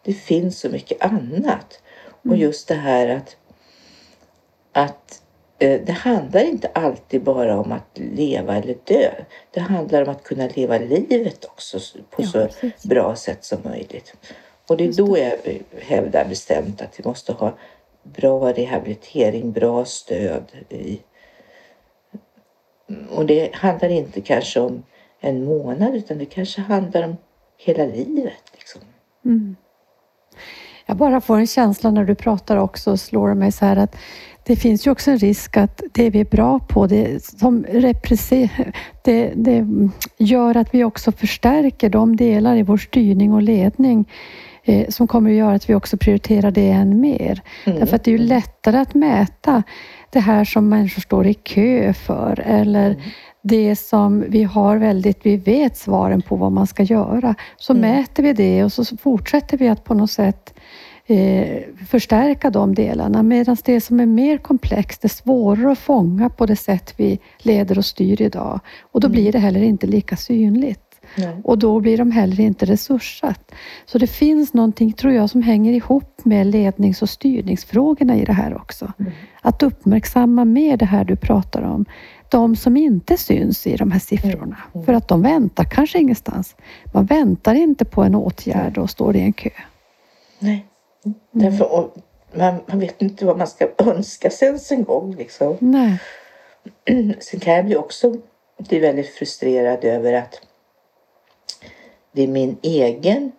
det 0.05 0.13
finns 0.13 0.59
så 0.59 0.69
mycket 0.69 1.01
annat. 1.01 1.81
Och 2.29 2.37
just 2.37 2.67
det 2.67 2.75
här 2.75 3.07
att, 3.07 3.37
att 4.71 5.21
eh, 5.59 5.81
det 5.85 5.91
handlar 5.91 6.43
inte 6.43 6.67
alltid 6.67 7.23
bara 7.23 7.59
om 7.59 7.71
att 7.71 7.97
leva 7.97 8.55
eller 8.55 8.75
dö. 8.83 9.11
Det 9.51 9.59
handlar 9.59 10.01
om 10.01 10.09
att 10.09 10.23
kunna 10.23 10.47
leva 10.47 10.77
livet 10.77 11.45
också 11.45 11.79
på 12.09 12.21
Ja, 12.21 12.27
så 12.27 12.47
precis. 12.47 12.83
bra 12.83 13.15
sätt 13.15 13.43
som 13.43 13.59
möjligt. 13.63 14.15
Och 14.67 14.77
det 14.77 14.83
är 14.83 14.85
Just 14.85 14.97
då 14.97 15.17
jag 15.17 15.37
hävdar 15.81 16.25
bestämt 16.25 16.81
att 16.81 16.99
vi 16.99 17.03
måste 17.03 17.33
ha 17.33 17.57
bra 18.03 18.53
rehabilitering, 18.53 19.51
bra 19.51 19.85
stöd. 19.85 20.51
I. 20.69 20.99
Och 23.09 23.25
det 23.25 23.55
handlar 23.55 23.89
inte 23.89 24.21
kanske 24.21 24.59
om 24.59 24.83
en 25.19 25.43
månad 25.43 25.95
utan 25.95 26.17
det 26.17 26.25
kanske 26.25 26.61
handlar 26.61 27.03
om 27.03 27.17
hela 27.57 27.85
livet. 27.85 28.43
Liksom. 28.53 28.81
Mm. 29.25 29.55
Jag 30.85 30.97
bara 30.97 31.21
får 31.21 31.37
en 31.37 31.47
känsla 31.47 31.91
när 31.91 32.05
du 32.05 32.15
pratar 32.15 32.57
också, 32.57 32.97
slår 32.97 33.29
det 33.29 33.35
mig 33.35 33.51
så 33.51 33.65
här 33.65 33.75
att 33.75 33.95
det 34.43 34.55
finns 34.55 34.87
ju 34.87 34.91
också 34.91 35.11
en 35.11 35.17
risk 35.17 35.57
att 35.57 35.81
det 35.91 36.09
vi 36.09 36.19
är 36.19 36.25
bra 36.25 36.59
på, 36.59 36.87
det, 36.87 37.25
som 37.25 37.65
det, 39.03 39.33
det 39.35 39.65
gör 40.17 40.57
att 40.57 40.73
vi 40.73 40.83
också 40.83 41.11
förstärker 41.11 41.89
de 41.89 42.15
delar 42.15 42.55
i 42.55 42.63
vår 42.63 42.77
styrning 42.77 43.33
och 43.33 43.41
ledning 43.41 44.05
eh, 44.65 44.89
som 44.89 45.07
kommer 45.07 45.29
att 45.29 45.35
göra 45.35 45.55
att 45.55 45.69
vi 45.69 45.75
också 45.75 45.97
prioriterar 45.97 46.51
det 46.51 46.69
än 46.69 46.99
mer. 46.99 47.41
Mm. 47.65 47.79
Därför 47.79 47.95
att 47.95 48.03
det 48.03 48.11
är 48.11 48.17
ju 48.17 48.25
lättare 48.25 48.77
att 48.77 48.93
mäta 48.93 49.63
det 50.09 50.19
här 50.19 50.45
som 50.45 50.69
människor 50.69 51.01
står 51.01 51.27
i 51.27 51.33
kö 51.33 51.93
för 51.93 52.39
eller 52.45 52.95
det 53.41 53.75
som 53.75 54.25
vi 54.27 54.43
har 54.43 54.77
väldigt, 54.77 55.19
vi 55.23 55.37
vet 55.37 55.77
svaren 55.77 56.21
på 56.21 56.35
vad 56.35 56.51
man 56.51 56.67
ska 56.67 56.83
göra. 56.83 57.35
Så 57.57 57.73
Mm. 57.73 57.81
mäter 57.91 58.23
vi 58.23 58.33
det 58.33 58.63
och 58.63 58.71
så 58.71 58.85
fortsätter 58.97 59.57
vi 59.57 59.67
att 59.67 59.83
på 59.83 59.93
något 59.93 60.11
sätt 60.11 60.53
eh, 61.07 61.57
förstärka 61.87 62.49
de 62.49 62.75
delarna. 62.75 63.23
Medan 63.23 63.57
det 63.65 63.81
som 63.81 63.99
är 63.99 64.05
mer 64.05 64.37
komplext 64.37 65.05
är 65.05 65.09
svårare 65.09 65.71
att 65.71 65.79
fånga 65.79 66.29
på 66.29 66.45
det 66.45 66.55
sätt 66.55 66.93
vi 66.97 67.19
leder 67.39 67.77
och 67.77 67.85
styr 67.85 68.21
idag. 68.21 68.59
Och 68.91 68.99
då 68.99 69.09
blir 69.09 69.31
det 69.31 69.39
heller 69.39 69.63
inte 69.63 69.87
lika 69.87 70.15
synligt. 70.15 70.84
Nej. 71.17 71.35
Och 71.43 71.57
då 71.57 71.79
blir 71.79 71.97
de 71.97 72.11
heller 72.11 72.39
inte 72.39 72.65
resurssatt. 72.65 73.51
Så 73.85 73.97
det 73.97 74.07
finns 74.07 74.53
någonting, 74.53 74.93
tror 74.93 75.13
jag, 75.13 75.29
som 75.29 75.41
hänger 75.41 75.73
ihop 75.73 76.25
med 76.25 76.47
lednings 76.47 77.01
och 77.01 77.09
styrningsfrågorna 77.09 78.15
i 78.15 78.25
det 78.25 78.33
här 78.33 78.55
också. 78.55 78.93
Att 79.41 79.63
uppmärksamma 79.63 80.45
mer 80.45 80.77
det 80.77 80.85
här 80.85 81.03
du 81.03 81.15
pratar 81.15 81.61
om. 81.61 81.85
De 82.29 82.55
som 82.55 82.77
inte 82.77 83.17
syns 83.17 83.67
i 83.67 83.75
de 83.75 83.91
här 83.91 83.99
siffrorna. 83.99 84.57
För 84.85 84.93
att 84.93 85.07
de 85.07 85.21
väntar 85.21 85.63
kanske 85.63 85.99
ingenstans. 85.99 86.55
Man 86.93 87.05
väntar 87.05 87.55
inte 87.55 87.85
på 87.85 88.03
en 88.03 88.15
åtgärd 88.15 88.77
och 88.77 88.89
står 88.89 89.15
i 89.15 89.19
en 89.19 89.33
kö. 89.33 89.49
Nej. 90.39 90.65
Därför, 91.31 91.73
och 91.73 91.95
man, 92.33 92.55
man 92.67 92.79
vet 92.79 93.01
inte 93.01 93.25
vad 93.25 93.37
man 93.37 93.47
ska 93.47 93.67
önska 93.77 94.29
sig 94.29 94.47
ens 94.47 94.71
en 94.71 94.83
gång. 94.83 95.15
Liksom. 95.15 95.57
Nej. 95.59 95.99
Sen 97.19 97.39
kan 97.39 97.53
jag 97.53 97.65
bli 97.65 97.75
också 97.75 98.15
bli 98.57 98.79
väldigt 98.79 99.09
frustrerad 99.09 99.83
över 99.83 100.13
att 100.13 100.41
det 102.15 102.23
är 102.23 102.27
min 102.27 102.57
egen 102.61 103.31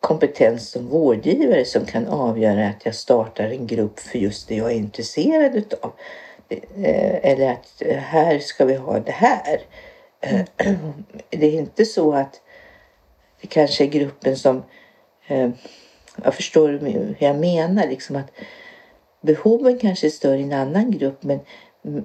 kompetens 0.00 0.70
som 0.70 0.88
vårdgivare 0.88 1.64
som 1.64 1.86
kan 1.86 2.06
avgöra 2.06 2.68
att 2.68 2.84
jag 2.84 2.94
startar 2.94 3.44
en 3.44 3.66
grupp 3.66 4.00
för 4.00 4.18
just 4.18 4.48
det 4.48 4.54
jag 4.54 4.70
är 4.70 4.76
intresserad 4.76 5.54
utav. 5.54 5.92
Eh, 6.48 7.30
eller 7.30 7.52
att 7.52 7.82
eh, 7.82 7.96
här 7.96 8.38
ska 8.38 8.64
vi 8.64 8.74
ha 8.74 9.00
det 9.00 9.12
här. 9.12 9.60
Eh, 10.20 10.40
det 11.30 11.46
är 11.46 11.58
inte 11.58 11.84
så 11.84 12.12
att 12.12 12.40
det 13.40 13.46
kanske 13.46 13.84
är 13.84 13.88
gruppen 13.88 14.36
som 14.36 14.62
jag 16.22 16.34
förstår 16.34 16.68
hur 16.68 17.16
jag 17.18 17.36
menar, 17.36 17.88
liksom 17.88 18.16
att 18.16 18.30
behoven 19.20 19.78
kanske 19.78 20.06
är 20.06 20.10
större 20.10 20.38
i 20.38 20.42
en 20.42 20.52
annan 20.52 20.90
grupp 20.90 21.22
men, 21.22 21.40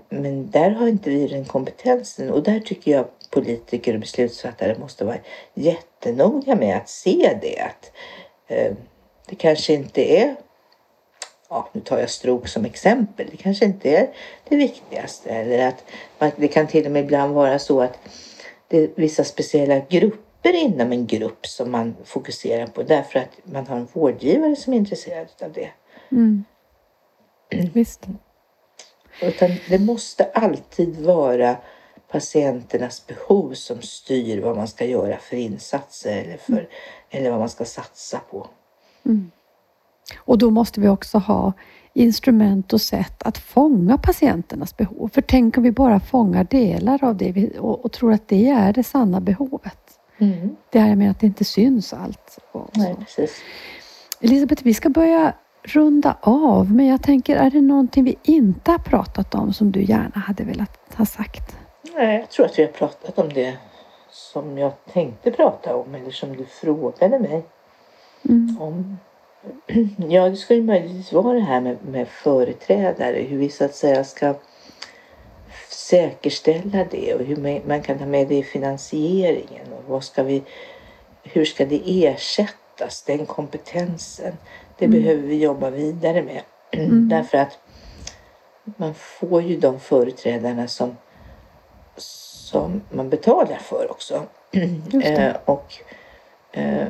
men 0.10 0.50
där 0.50 0.72
har 0.72 0.88
inte 0.88 1.10
vi 1.10 1.28
den 1.28 1.46
kompetensen 1.46 2.30
och 2.30 2.44
där 2.44 2.60
tycker 2.60 2.92
jag 2.92 3.06
politiker 3.30 3.94
och 3.94 4.00
beslutsfattare 4.00 4.78
måste 4.80 5.06
vara 5.06 5.18
jättenoga 5.54 6.56
med 6.56 6.78
att 6.78 6.90
se 6.90 7.38
det. 7.42 7.60
Att, 7.60 7.92
eh, 8.48 8.74
det 9.30 9.36
kanske 9.36 9.74
inte 9.74 10.02
är, 10.02 10.36
ja 11.50 11.70
nu 11.74 11.82
tar 11.82 12.00
jag 12.00 12.10
stroke 12.10 12.48
som 12.48 12.66
exempel, 12.66 13.28
det 13.32 13.38
kanske 13.38 13.66
inte 13.66 13.90
är 13.90 14.10
det 14.50 14.56
viktigaste. 14.56 15.30
Eller 15.30 15.68
att 15.68 15.84
man, 16.20 16.32
det 16.36 16.48
kan 16.48 16.68
till 16.68 16.86
och 16.86 16.92
med 16.92 17.04
ibland 17.04 17.34
vara 17.34 17.60
så 17.60 17.82
att 17.82 18.00
det 18.68 18.78
är 18.78 18.90
vissa 18.96 19.24
speciella 19.24 19.80
grupper 19.80 20.54
inom 20.54 20.92
en 20.92 21.08
grupp 21.08 21.48
som 21.48 21.72
man 21.72 21.96
fokuserar 22.06 22.68
på 22.68 22.84
därför 22.84 23.20
att 23.20 23.38
man 23.44 23.68
har 23.68 23.78
en 23.78 23.88
vårdgivare 23.94 24.56
som 24.56 24.74
är 24.74 24.78
intresserad 24.78 25.28
av 25.42 25.52
det. 25.54 25.70
Mm. 26.12 26.44
Visst. 27.74 28.08
Utan 29.22 29.50
det 29.70 29.80
måste 29.80 30.24
alltid 30.24 31.06
vara 31.06 31.58
patienternas 32.12 33.08
behov 33.08 33.54
som 33.54 33.82
styr 33.82 34.42
vad 34.42 34.58
man 34.58 34.68
ska 34.68 34.86
göra 34.86 35.18
för 35.18 35.38
insatser 35.38 36.18
eller, 36.18 36.38
för, 36.38 36.68
eller 37.10 37.30
vad 37.30 37.40
man 37.40 37.50
ska 37.50 37.66
satsa 37.66 38.20
på. 38.32 38.48
Och 40.18 40.38
då 40.38 40.50
måste 40.50 40.82
vi 40.82 40.88
också 40.88 41.18
ha 41.18 41.54
instrument 41.94 42.74
och 42.74 42.82
sätt 42.82 43.24
att 43.24 43.38
fånga 43.38 43.98
patienternas 43.98 44.78
behov. 44.78 45.10
För 45.14 45.22
tänk 45.22 45.58
om 45.58 45.64
vi 45.64 45.72
bara 45.72 46.00
fångar 46.00 46.44
delar 46.44 47.04
av 47.04 47.18
det 47.18 47.32
vi, 47.32 47.58
och, 47.60 47.86
och 47.86 47.92
tror 47.92 48.14
att 48.14 48.28
det 48.28 48.50
är 48.50 48.74
det 48.74 48.84
sanna 48.84 49.22
behovet. 49.22 50.00
Mm. 50.18 50.56
Det 50.70 50.80
här 50.80 50.96
med 50.96 51.12
att 51.12 51.20
det 51.20 51.26
inte 51.26 51.46
syns 51.46 51.94
allt. 51.94 52.40
Nej, 52.74 52.96
precis. 53.00 53.42
Elisabeth, 54.22 54.64
vi 54.64 54.74
ska 54.74 54.90
börja 54.90 55.34
runda 55.64 56.18
av, 56.22 56.72
men 56.72 56.86
jag 56.88 57.04
tänker, 57.04 57.36
är 57.36 57.50
det 57.50 57.62
någonting 57.62 58.04
vi 58.04 58.18
inte 58.24 58.72
har 58.72 58.78
pratat 58.78 59.36
om 59.36 59.54
som 59.54 59.72
du 59.72 59.84
gärna 59.84 60.20
hade 60.28 60.44
velat 60.44 60.80
ha 60.98 61.06
sagt? 61.06 61.56
Nej, 61.96 62.20
jag 62.20 62.30
tror 62.30 62.46
att 62.46 62.60
vi 62.60 62.64
har 62.64 62.72
pratat 62.72 63.20
om 63.20 63.34
det 63.34 63.58
som 64.12 64.58
jag 64.58 64.72
tänkte 64.94 65.32
prata 65.32 65.76
om 65.76 65.96
eller 65.96 66.12
som 66.12 66.38
du 66.38 66.46
frågade 66.46 67.20
mig 67.20 67.44
Mm. 68.30 68.58
om. 68.62 68.98
Ja, 70.10 70.30
det 70.30 70.36
skulle 70.36 70.62
möjligtvis 70.62 71.14
vara 71.14 71.34
det 71.34 71.40
här 71.42 71.62
med, 71.62 71.78
med 71.86 72.08
företrädare, 72.08 73.16
hur 73.30 73.38
vi 73.38 73.50
så 73.50 73.66
att 73.66 73.76
säga 73.76 74.04
ska 74.04 74.34
säkerställa 75.70 76.86
det 76.92 77.14
och 77.14 77.22
hur 77.26 77.36
man- 77.36 77.62
man 77.68 77.82
kan 77.82 78.00
ta 78.00 78.06
med 78.06 78.28
det 78.28 78.36
i 78.36 78.44
finansieringen 78.44 79.74
och 79.78 79.84
vad 79.88 80.04
ska 80.04 80.24
vi, 80.24 80.44
hur 81.24 81.46
ska 81.46 81.66
det 81.66 82.06
ersättas, 82.06 83.04
den 83.08 83.26
kompetensen. 83.26 84.34
Det 84.80 84.88
behöver 84.88 85.22
vi 85.22 85.44
jobba 85.44 85.70
vidare 85.70 86.24
med. 86.24 86.42
Därför 87.10 87.38
att 87.38 87.58
man 88.66 88.94
får 88.94 89.42
ju 89.42 89.58
de 89.58 89.80
företrädarna 89.80 90.68
som, 90.68 90.98
som 91.98 92.82
man 92.90 93.10
betalar 93.10 93.58
för 93.58 93.92
också. 93.92 94.24
Eh, 95.04 95.36
och 95.46 95.74
eh, 96.52 96.88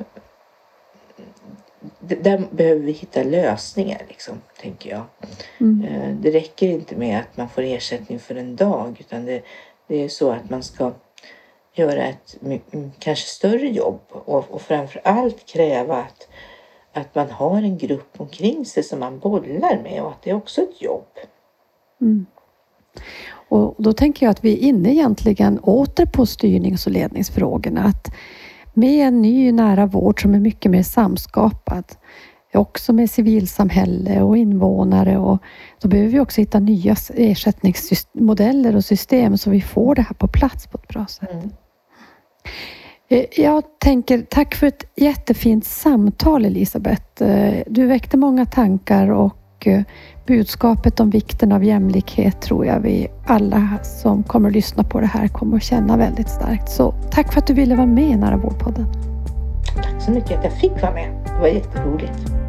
där 1.99 2.47
behöver 2.51 2.81
vi 2.81 2.91
hitta 2.91 3.23
lösningar, 3.23 4.01
liksom, 4.07 4.41
tänker 4.61 4.89
jag. 4.89 5.03
Mm. 5.57 5.85
Eh, 5.85 6.15
det 6.15 6.31
räcker 6.31 6.67
inte 6.67 6.95
med 6.95 7.19
att 7.19 7.37
man 7.37 7.49
får 7.49 7.61
ersättning 7.61 8.19
för 8.19 8.35
en 8.35 8.55
dag 8.55 8.97
utan 8.99 9.25
det, 9.25 9.41
det 9.87 10.03
är 10.03 10.09
så 10.09 10.31
att 10.31 10.49
man 10.49 10.63
ska 10.63 10.91
göra 11.73 12.03
ett 12.03 12.37
kanske 12.99 13.27
större 13.27 13.67
jobb 13.67 14.01
och, 14.09 14.51
och 14.51 14.61
framför 14.61 15.01
allt 15.03 15.45
kräva 15.45 15.97
att, 15.97 16.27
att 16.99 17.15
man 17.15 17.29
har 17.29 17.61
en 17.61 17.77
grupp 17.77 18.13
omkring 18.17 18.65
sig 18.65 18.83
som 18.83 18.99
man 18.99 19.19
bollar 19.19 19.83
med 19.83 20.03
och 20.03 20.11
att 20.11 20.21
det 20.23 20.29
är 20.29 20.35
också 20.35 20.61
ett 20.61 20.81
jobb. 20.81 21.07
Mm. 22.01 22.25
Och 23.49 23.75
då 23.77 23.93
tänker 23.93 24.25
jag 24.25 24.31
att 24.31 24.43
vi 24.43 24.53
är 24.53 24.57
inne 24.57 24.91
egentligen 24.91 25.59
åter 25.59 26.05
på 26.05 26.25
styrnings 26.25 26.85
och 26.85 26.91
ledningsfrågorna. 26.91 27.83
Att 27.83 28.07
med 28.73 29.07
en 29.07 29.21
ny 29.21 29.51
nära 29.51 29.85
vård 29.85 30.21
som 30.21 30.33
är 30.33 30.39
mycket 30.39 30.71
mer 30.71 30.83
samskapad, 30.83 31.85
också 32.53 32.93
med 32.93 33.09
civilsamhälle 33.09 34.21
och 34.21 34.37
invånare 34.37 35.17
och 35.17 35.37
då 35.81 35.87
behöver 35.87 36.11
vi 36.11 36.19
också 36.19 36.41
hitta 36.41 36.59
nya 36.59 36.95
ersättningsmodeller 37.09 38.75
och 38.75 38.85
system 38.85 39.37
så 39.37 39.49
vi 39.49 39.61
får 39.61 39.95
det 39.95 40.01
här 40.01 40.13
på 40.13 40.27
plats 40.27 40.67
på 40.67 40.77
ett 40.77 40.87
bra 40.87 41.05
sätt. 41.05 41.31
Mm. 41.31 41.49
Eh, 43.11 43.25
jag 43.31 43.63
tänker 43.79 44.21
tack 44.29 44.55
för 44.55 44.67
ett 44.67 44.83
jättefint 44.95 45.65
samtal 45.65 46.45
Elisabeth. 46.45 47.23
Eh, 47.23 47.63
du 47.67 47.85
väckte 47.85 48.17
många 48.17 48.45
tankar 48.45 49.11
och 49.11 49.67
eh, 49.67 49.81
budskapet 50.27 50.99
om 50.99 51.09
vikten 51.09 51.51
av 51.51 51.63
jämlikhet 51.63 52.41
tror 52.41 52.65
jag 52.65 52.79
vi 52.79 53.07
alla 53.27 53.79
som 53.83 54.23
kommer 54.23 54.49
att 54.49 54.55
lyssna 54.55 54.83
på 54.83 54.99
det 54.99 55.05
här 55.05 55.27
kommer 55.27 55.57
att 55.57 55.63
känna 55.63 55.97
väldigt 55.97 56.29
starkt. 56.29 56.69
Så 56.69 56.93
tack 57.11 57.33
för 57.33 57.39
att 57.39 57.47
du 57.47 57.53
ville 57.53 57.75
vara 57.75 57.87
med 57.87 58.09
i 58.09 58.15
Nära 58.15 58.37
vårdpodden. 58.37 58.85
Tack 59.75 60.01
så 60.01 60.11
mycket 60.11 60.37
att 60.37 60.43
jag 60.43 60.53
fick 60.53 60.81
vara 60.81 60.93
med. 60.93 61.09
Det 61.25 61.41
var 61.41 61.47
jätteroligt. 61.47 62.48